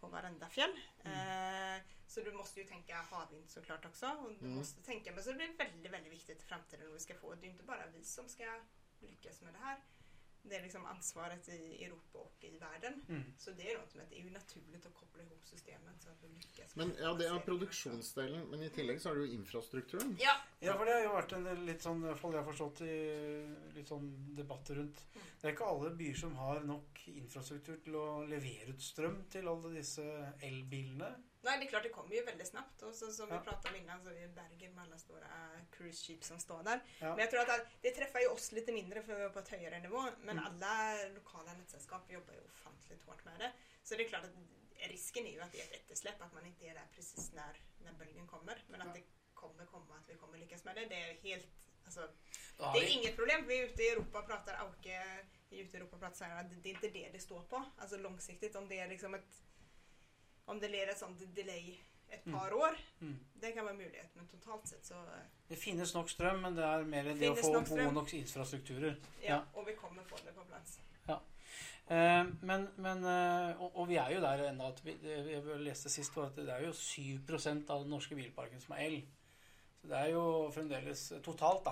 på 0.00 0.06
varenda 0.08 0.48
fjäll. 0.48 0.80
Eh, 1.04 1.82
så 2.06 2.20
du 2.20 2.32
måste 2.32 2.60
ju 2.60 2.66
tänka 2.66 2.96
havvind 2.96 3.50
såklart 3.50 3.84
också. 3.84 4.06
Och 4.06 4.30
du 4.32 4.38
Mm. 4.44 4.58
måste 4.58 4.82
tänka, 4.82 5.12
men 5.12 5.24
så 5.24 5.30
det 5.30 5.36
blir 5.36 5.56
väldigt, 5.56 5.92
väldigt 5.92 6.12
viktigt 6.12 6.42
i 6.42 6.44
framtiden 6.44 6.86
om 6.86 6.92
vi 6.92 7.00
ska 7.00 7.14
få, 7.14 7.34
det 7.34 7.46
är 7.46 7.50
inte 7.50 7.64
bara 7.64 7.86
vi 7.86 8.04
som 8.04 8.28
ska 8.28 8.60
lyckas 9.00 9.40
med 9.40 9.52
det 9.54 9.58
här. 9.58 9.80
Det 10.46 10.56
är 10.56 10.62
liksom 10.62 10.86
ansvaret 10.86 11.48
i 11.48 11.84
Europa 11.84 12.18
och 12.18 12.36
i 12.40 12.58
världen. 12.58 13.04
Mm. 13.08 13.22
Så 13.38 13.50
det 13.50 13.72
är 13.72 13.78
något 13.78 13.94
med 13.94 14.02
att 14.04 14.10
det 14.10 14.20
är 14.20 14.24
ju 14.24 14.30
naturligt 14.30 14.86
att 14.86 14.94
koppla 14.94 15.22
ihop 15.22 15.44
systemen 15.44 15.94
så 16.00 16.08
att 16.10 16.16
vi 16.22 16.28
lyckas. 16.28 16.76
Men 16.76 16.88
ja, 16.88 16.94
det 16.94 16.98
finansieringen. 17.02 17.42
produksjonsdelen. 17.42 18.46
Men 18.50 18.62
i 18.62 18.70
tillegg 18.70 19.00
så 19.00 19.14
det 19.14 19.20
jo 19.20 19.26
infrastrukturen. 19.26 20.16
Ja, 20.20 20.36
Ja, 20.60 20.72
for 20.78 20.84
det 20.86 20.92
har 20.92 21.02
jo 21.04 21.12
vært 21.12 21.32
en 21.36 21.44
del 21.44 21.58
litt 21.66 21.82
sånn, 21.84 22.04
jeg 22.06 22.16
har 22.22 22.44
forstått 22.46 22.80
i 22.80 22.94
litt 23.74 23.88
sånn 23.90 24.06
debatter 24.36 24.74
rundt. 24.80 25.02
Mm. 25.14 25.26
Det 25.40 25.48
er 25.50 25.52
ikke 25.56 25.66
alle 25.68 25.90
byer 25.98 26.14
som 26.16 26.36
har 26.40 26.60
nok 26.64 27.02
infrastruktur 27.12 27.76
til 27.84 27.96
å 28.00 28.06
levere 28.28 28.72
ut 28.72 28.80
strøm 28.82 29.24
til 29.30 29.48
alle 29.50 29.74
disse 29.74 30.04
elbilene. 30.40 31.10
Nej, 31.44 31.58
det 31.58 31.64
är 31.66 31.68
klart 31.68 31.82
det 31.82 31.88
kommer 31.88 32.14
ju 32.14 32.24
väldigt 32.24 32.46
snabbt. 32.48 32.82
Och 32.82 32.94
så, 32.94 33.12
som 33.12 33.28
Ja. 33.28 33.38
vi 33.38 33.44
pratade 33.44 33.68
om 33.74 33.80
innan 33.84 34.02
så 34.02 34.08
är 34.08 34.14
det 34.14 34.28
Bergen 34.34 34.74
med 34.74 34.84
alla 34.84 34.98
stora 34.98 35.26
cruise 35.70 36.04
ship 36.06 36.24
som 36.24 36.38
står 36.38 36.62
där. 36.62 36.80
Ja. 37.00 37.08
Men 37.10 37.18
jag 37.18 37.30
tror 37.30 37.40
att 37.40 37.46
det- 37.48 37.66
det 37.80 37.90
träffar 37.90 38.20
ju 38.20 38.28
oss 38.28 38.52
lite 38.52 38.72
mindre 38.72 39.02
för 39.02 39.14
vi 39.14 39.22
är 39.22 39.28
på 39.28 39.38
ett 39.38 39.48
högre 39.48 39.78
nivå. 39.80 40.02
Men 40.22 40.33
Mm. 40.38 40.44
alla 40.46 40.94
lokala 41.14 41.54
nätsällskap 41.54 42.10
jobbar 42.12 42.34
ju 42.34 42.40
ofantligt 42.44 43.02
hårt 43.06 43.24
med 43.24 43.38
det. 43.38 43.52
Så 43.82 43.94
det 43.94 44.04
är 44.04 44.08
klart 44.08 44.24
att 44.24 44.34
risken 44.90 45.26
är 45.26 45.32
ju 45.32 45.40
att 45.40 45.52
det 45.52 45.60
är 45.60 45.64
ett 45.64 45.72
eftersläpp, 45.80 46.22
att 46.22 46.32
man 46.34 46.46
inte 46.46 46.64
är 46.66 46.74
där 46.74 46.86
precis 46.94 47.32
när, 47.32 47.56
när 47.84 47.92
bölgen 47.92 48.26
kommer. 48.26 48.64
Men 48.68 48.80
att 48.80 48.94
det 48.94 49.02
kommer 49.34 49.66
komma, 49.66 49.94
att 49.98 50.08
vi 50.08 50.14
kommer 50.14 50.38
lyckas 50.38 50.64
med 50.64 50.74
det. 50.76 50.86
Det 50.86 50.94
är 51.10 51.14
helt, 51.14 51.68
alltså, 51.84 52.00
det 52.56 52.64
är 52.64 52.80
vi- 52.80 52.88
inget 52.90 53.16
problem. 53.16 53.46
Vi 53.46 53.58
är 53.60 53.64
ute 53.66 53.82
i 53.82 53.88
Europa 53.88 54.18
och 54.18 54.26
pratar, 54.26 54.54
Auke 54.54 54.92
är 54.92 55.26
ute 55.50 55.76
i 55.76 55.80
Europa 55.80 55.96
och 55.96 56.00
pratar 56.02 56.16
så 56.16 56.24
här, 56.24 56.40
att 56.44 56.62
det 56.62 56.68
är 56.68 56.74
inte 56.74 56.88
det 56.88 57.10
det 57.12 57.18
står 57.20 57.42
på. 57.42 57.64
Alltså 57.78 57.96
långsiktigt, 57.96 58.56
om 58.56 58.68
det 58.68 58.78
är 58.78 58.88
liksom 58.88 59.14
ett 59.14 59.42
om 60.46 60.60
det 60.60 60.68
leder 60.68 60.92
ett 60.92 60.98
sånt 60.98 61.34
delay 61.34 61.80
ett 62.14 62.26
Mm. 62.26 62.38
par 62.38 62.52
år, 62.52 62.76
Mm. 63.00 63.18
det 63.40 63.52
kan 63.52 63.64
vara 63.64 63.72
en 63.72 63.78
möjlighet. 63.78 64.10
Men 64.16 64.26
totalt 64.26 64.68
sett 64.68 64.84
så, 64.86 64.94
Det 65.48 65.56
finnes 65.56 65.94
nok 65.94 66.08
strøm, 66.10 66.40
men 66.42 66.56
det 66.56 66.64
er 66.64 66.84
mer 66.84 67.02
det 67.02 67.18
Finnes 67.18 67.40
få 67.40 67.52
nok 67.52 67.68
gode 67.68 68.16
infrastrukturer. 68.16 68.96
ja, 69.22 69.28
Ja. 69.34 69.40
och 69.52 69.68
vi 69.68 69.74
kommer 69.76 70.02
få 70.02 70.16
det 70.26 70.32
på 70.34 70.44
plats. 70.44 70.78
Eh, 71.86 72.24
men, 72.42 72.68
men 72.76 73.04
eh, 73.04 73.60
og, 73.62 73.76
og 73.76 73.88
vi 73.88 73.96
er 74.00 74.14
jo 74.14 74.20
der 74.20 74.48
ennå 74.48 74.68
at 74.72 74.78
vi, 74.84 74.94
det 75.02 75.26
jeg 75.30 75.42
leste 75.60 75.90
sist, 75.92 76.14
var 76.16 76.30
at 76.30 76.36
det 76.36 76.48
er 76.48 76.62
jo 76.64 76.70
7% 76.72 77.70
av 77.70 77.82
den 77.82 77.90
norske 77.92 78.16
bilparken 78.16 78.60
som 78.60 78.72
er 78.78 78.86
el. 78.86 79.02
Så 79.82 79.88
det 79.90 79.98
er 79.98 80.06
jo 80.14 80.22
fremdeles 80.54 81.02
totalt. 81.22 81.66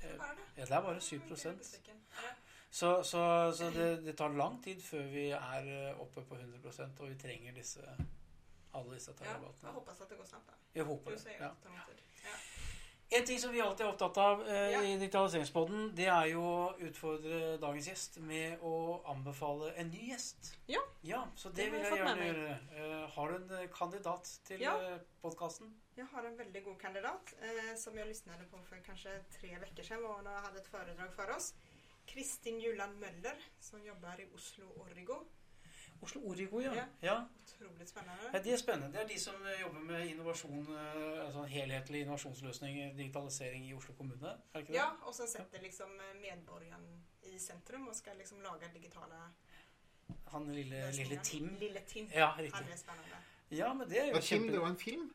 Eh, 0.00 0.16
Bara 0.18 0.30
det. 0.38 0.46
Ja, 0.56 0.64
det 0.64 0.70
er 0.78 0.80
bare 0.86 1.00
7 1.00 1.20
Jag 1.28 1.44
är 1.46 1.52
besviken. 1.58 2.00
Ja. 2.22 2.30
Så, 2.70 3.02
så, 3.02 3.52
så 3.52 3.70
det, 3.70 4.04
det 4.06 4.16
tar 4.16 4.28
lang 4.28 4.62
tid 4.64 4.80
før 4.82 5.02
vi 5.12 5.26
er 5.30 5.68
eh, 5.90 6.00
oppe 6.00 6.22
på 6.24 6.34
100% 6.40 7.00
og 7.00 7.08
vi 7.08 7.14
trenger 7.14 7.52
disse, 7.54 7.80
alle 8.74 8.94
disse 8.94 9.12
Ja, 9.20 9.26
jag 9.62 9.72
hoppas 9.72 10.00
att 10.00 10.08
det 10.08 10.16
går 10.16 10.24
snabbt. 10.24 10.46
Då. 10.48 10.54
Jeg 10.80 10.84
håper 10.84 11.10
Du 11.10 11.16
det. 11.16 11.22
säger 11.22 11.40
att 11.46 11.62
det. 11.62 11.68
Ja. 12.24 12.30
En 13.18 13.26
ting 13.26 13.38
som 13.38 13.52
vi 13.52 13.60
alltid 13.60 13.86
er 13.86 13.90
opptatt 13.92 14.16
av 14.18 14.40
eh, 14.48 14.54
Ja. 14.70 14.82
i 14.82 14.96
Digitaliseringspodden, 14.98 15.92
det 15.96 16.06
er 16.06 16.24
jo 16.32 16.40
å 16.42 16.74
utfordre 16.78 17.56
dagens 17.62 17.86
gjest 17.88 18.16
med 18.18 18.58
å 18.62 19.02
anbefale 19.06 19.68
en 19.76 19.90
ny 19.90 20.08
gjest. 20.10 20.54
Ja. 20.66 20.80
Ja, 21.02 21.20
Så 21.36 21.48
det, 21.48 21.56
Det 21.56 21.70
vil 21.72 21.80
jeg 21.84 21.98
gjerne 21.98 22.24
gjøre. 22.26 22.58
Eh, 22.74 23.08
har 23.14 23.28
du 23.30 23.36
en 23.36 23.50
eh, 23.58 23.68
kandidat 23.78 24.40
til 24.44 24.60
Ja. 24.60 24.74
eh, 24.94 24.98
podkasten? 25.22 25.74
Jag 25.94 26.06
har 26.06 26.24
en 26.24 26.36
väldigt 26.36 26.64
god 26.64 26.80
kandidat 26.80 27.34
eh, 27.40 27.76
som 27.76 27.98
jag 27.98 28.08
lyssnade 28.08 28.44
på 28.44 28.58
för 28.62 28.76
kanske 28.86 29.20
tre 29.40 29.58
veckor 29.58 29.82
sedan 29.82 30.02
var 30.02 30.14
hon 30.14 30.26
och 30.26 30.32
hade 30.32 30.58
ett 30.58 30.66
föredrag 30.68 31.14
för 31.14 31.30
oss. 31.36 31.54
Kristin 32.06 32.60
Juland 32.60 32.98
Möller 33.00 33.36
som 33.60 33.84
jobbar 33.84 34.20
i 34.20 34.26
Oslo 34.34 34.66
Origo. 34.82 35.24
Oslo 36.04 36.20
Origo, 36.30 36.60
ja. 36.60 36.74
Ja. 36.74 36.84
ja. 37.00 37.16
Otroligt 37.44 37.88
spännande. 37.88 38.22
Ja, 38.32 38.38
De 38.44 38.52
er 38.52 38.56
spennende. 38.56 38.92
Det 38.92 39.00
er 39.02 39.08
de 39.08 39.20
som 39.20 39.34
eh, 39.46 39.60
jobber 39.60 39.80
med 39.80 40.06
innovasjon, 40.10 40.66
eh, 40.76 41.24
altså 41.26 41.42
helhetlig 41.48 42.00
innovasjonsløsning, 42.04 42.96
digitalisering 42.98 43.68
i 43.68 43.74
Oslo 43.74 43.94
kommune. 43.94 44.26
Er 44.26 44.36
det 44.52 44.60
ikke 44.60 44.72
det? 44.72 44.78
Ja, 44.78 44.88
och 45.02 45.14
sen 45.14 45.28
sätter 45.28 45.62
liksom 45.62 45.86
eh, 46.00 46.20
medborgaren 46.20 47.04
i 47.22 47.38
centrum 47.38 47.88
och 47.88 47.96
ska 47.96 48.10
liksom 48.18 48.42
laga 48.42 48.68
digitala 48.74 49.30
Han 50.26 50.52
lille, 50.54 50.92
lille 50.92 51.20
Tim. 51.24 51.56
Lille 51.60 51.80
Tim. 51.80 52.08
Ja, 52.14 52.26
Han 52.26 52.44
riktig. 52.44 52.72
är 52.72 52.76
spännande. 52.76 53.16
Ja, 53.48 53.74
men 53.74 53.88
det 53.88 53.98
er 53.98 54.06
jo 54.06 54.14
Ja, 54.14 54.20
Tim, 54.20 54.46
det 54.52 54.58
var 54.58 54.68
en 54.68 54.76
film. 54.76 55.12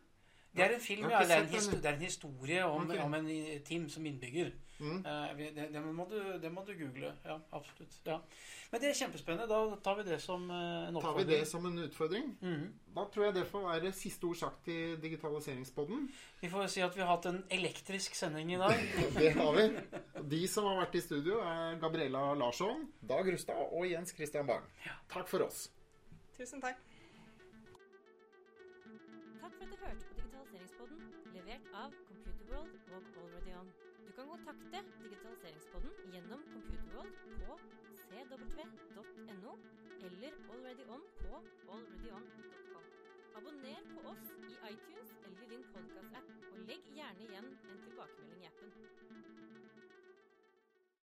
Det 0.51 0.61
er 0.61 0.73
en 0.75 0.81
film, 0.81 1.09
ja. 1.09 1.19
Det 1.19 1.31
er 1.31 1.41
ikke 1.41 1.43
en, 1.43 1.47
sett 1.47 1.55
histo 1.55 1.71
den. 1.71 1.81
det 1.83 1.89
er 1.89 1.93
en 1.93 2.01
historie 2.01 2.65
om, 2.65 2.91
om 3.03 3.13
en 3.13 3.61
Tim 3.65 3.89
som 3.89 4.05
innbygger. 4.05 4.51
Mm. 4.80 4.99
Eh, 5.05 5.32
det, 5.55 5.65
det, 5.73 5.82
må 5.84 6.05
du, 6.07 6.15
det 6.39 6.49
må 6.55 6.61
du 6.63 6.71
google. 6.80 7.09
Ja, 7.25 7.36
absolutt. 7.51 7.97
Ja. 8.07 8.19
Men 8.71 8.82
det 8.82 8.89
er 8.89 8.97
kjempespennende. 8.99 9.47
Da 9.51 9.75
tar 9.84 9.97
vi 9.99 10.05
det 10.07 10.19
som 10.23 10.45
eh, 10.49 10.88
en 10.88 10.93
Tar 10.95 11.01
vi 11.01 11.23
oppfordring. 11.25 11.27
det 11.34 11.47
som 11.49 11.65
en 11.67 11.80
utfordring? 11.84 12.30
Mhm. 12.41 12.67
Da 12.95 13.03
tror 13.13 13.25
jeg 13.27 13.36
det 13.36 13.43
får 13.51 13.65
være 13.67 13.91
siste 13.93 14.25
ord 14.25 14.38
sagt 14.39 14.67
i 14.71 14.77
Digitaliseringspodden. 15.03 16.07
Vi 16.41 16.49
får 16.49 16.67
si 16.73 16.82
at 16.82 16.95
vi 16.95 17.01
har 17.03 17.11
hatt 17.11 17.27
en 17.30 17.41
elektrisk 17.53 18.15
sending 18.17 18.53
i 18.55 18.57
dag. 18.61 18.75
Det 19.19 19.34
har 19.38 19.51
vi. 19.59 19.67
De 20.32 20.41
som 20.47 20.65
har 20.71 20.80
vært 20.82 20.95
i 20.95 21.01
studio, 21.05 21.38
er 21.43 21.77
Gabriella 21.84 22.23
Larsson, 22.39 22.88
Dag 23.01 23.27
Rustad 23.34 23.59
og 23.69 23.86
Jens 23.91 24.15
Christian 24.15 24.47
Bang. 24.47 24.63
Takk 25.11 25.27
for 25.30 25.45
oss. 25.45 25.67
Tusen 26.39 26.61
tack. 26.63 26.80
Takk 29.41 29.53
for 29.53 29.63
at 29.63 29.71
du 29.71 29.77
hørte 29.84 30.05
på 30.07 30.15
Digitaliseringspodden, 30.17 30.99
levert 31.36 31.65
av 31.75 31.93
Computerworld 32.07 32.73
og 32.89 32.99
AlreadyOn. 32.99 33.28
Du 34.20 34.26
kan 34.26 34.32
kontakte 34.36 34.80
Digitaliseringspodden 35.03 35.91
gjennom 36.11 36.41
Computerworld 36.53 37.13
på 37.39 37.53
cw.no 38.01 39.53
eller 40.07 40.34
AlreadyOn 40.51 41.05
på 41.22 41.39
alreadyon.com. 41.76 42.84
Abonner 43.39 43.88
på 43.93 44.03
oss 44.11 44.26
i 44.43 44.57
iTunes 44.74 45.15
eller 45.24 45.47
din 45.55 45.63
podcast-app, 45.72 46.36
og 46.51 46.59
legg 46.67 46.91
gjerne 46.99 47.30
igjen 47.30 47.47
en 47.72 47.84
tilbakemelding 47.88 48.43
i 48.43 48.51
appen. 48.51 49.38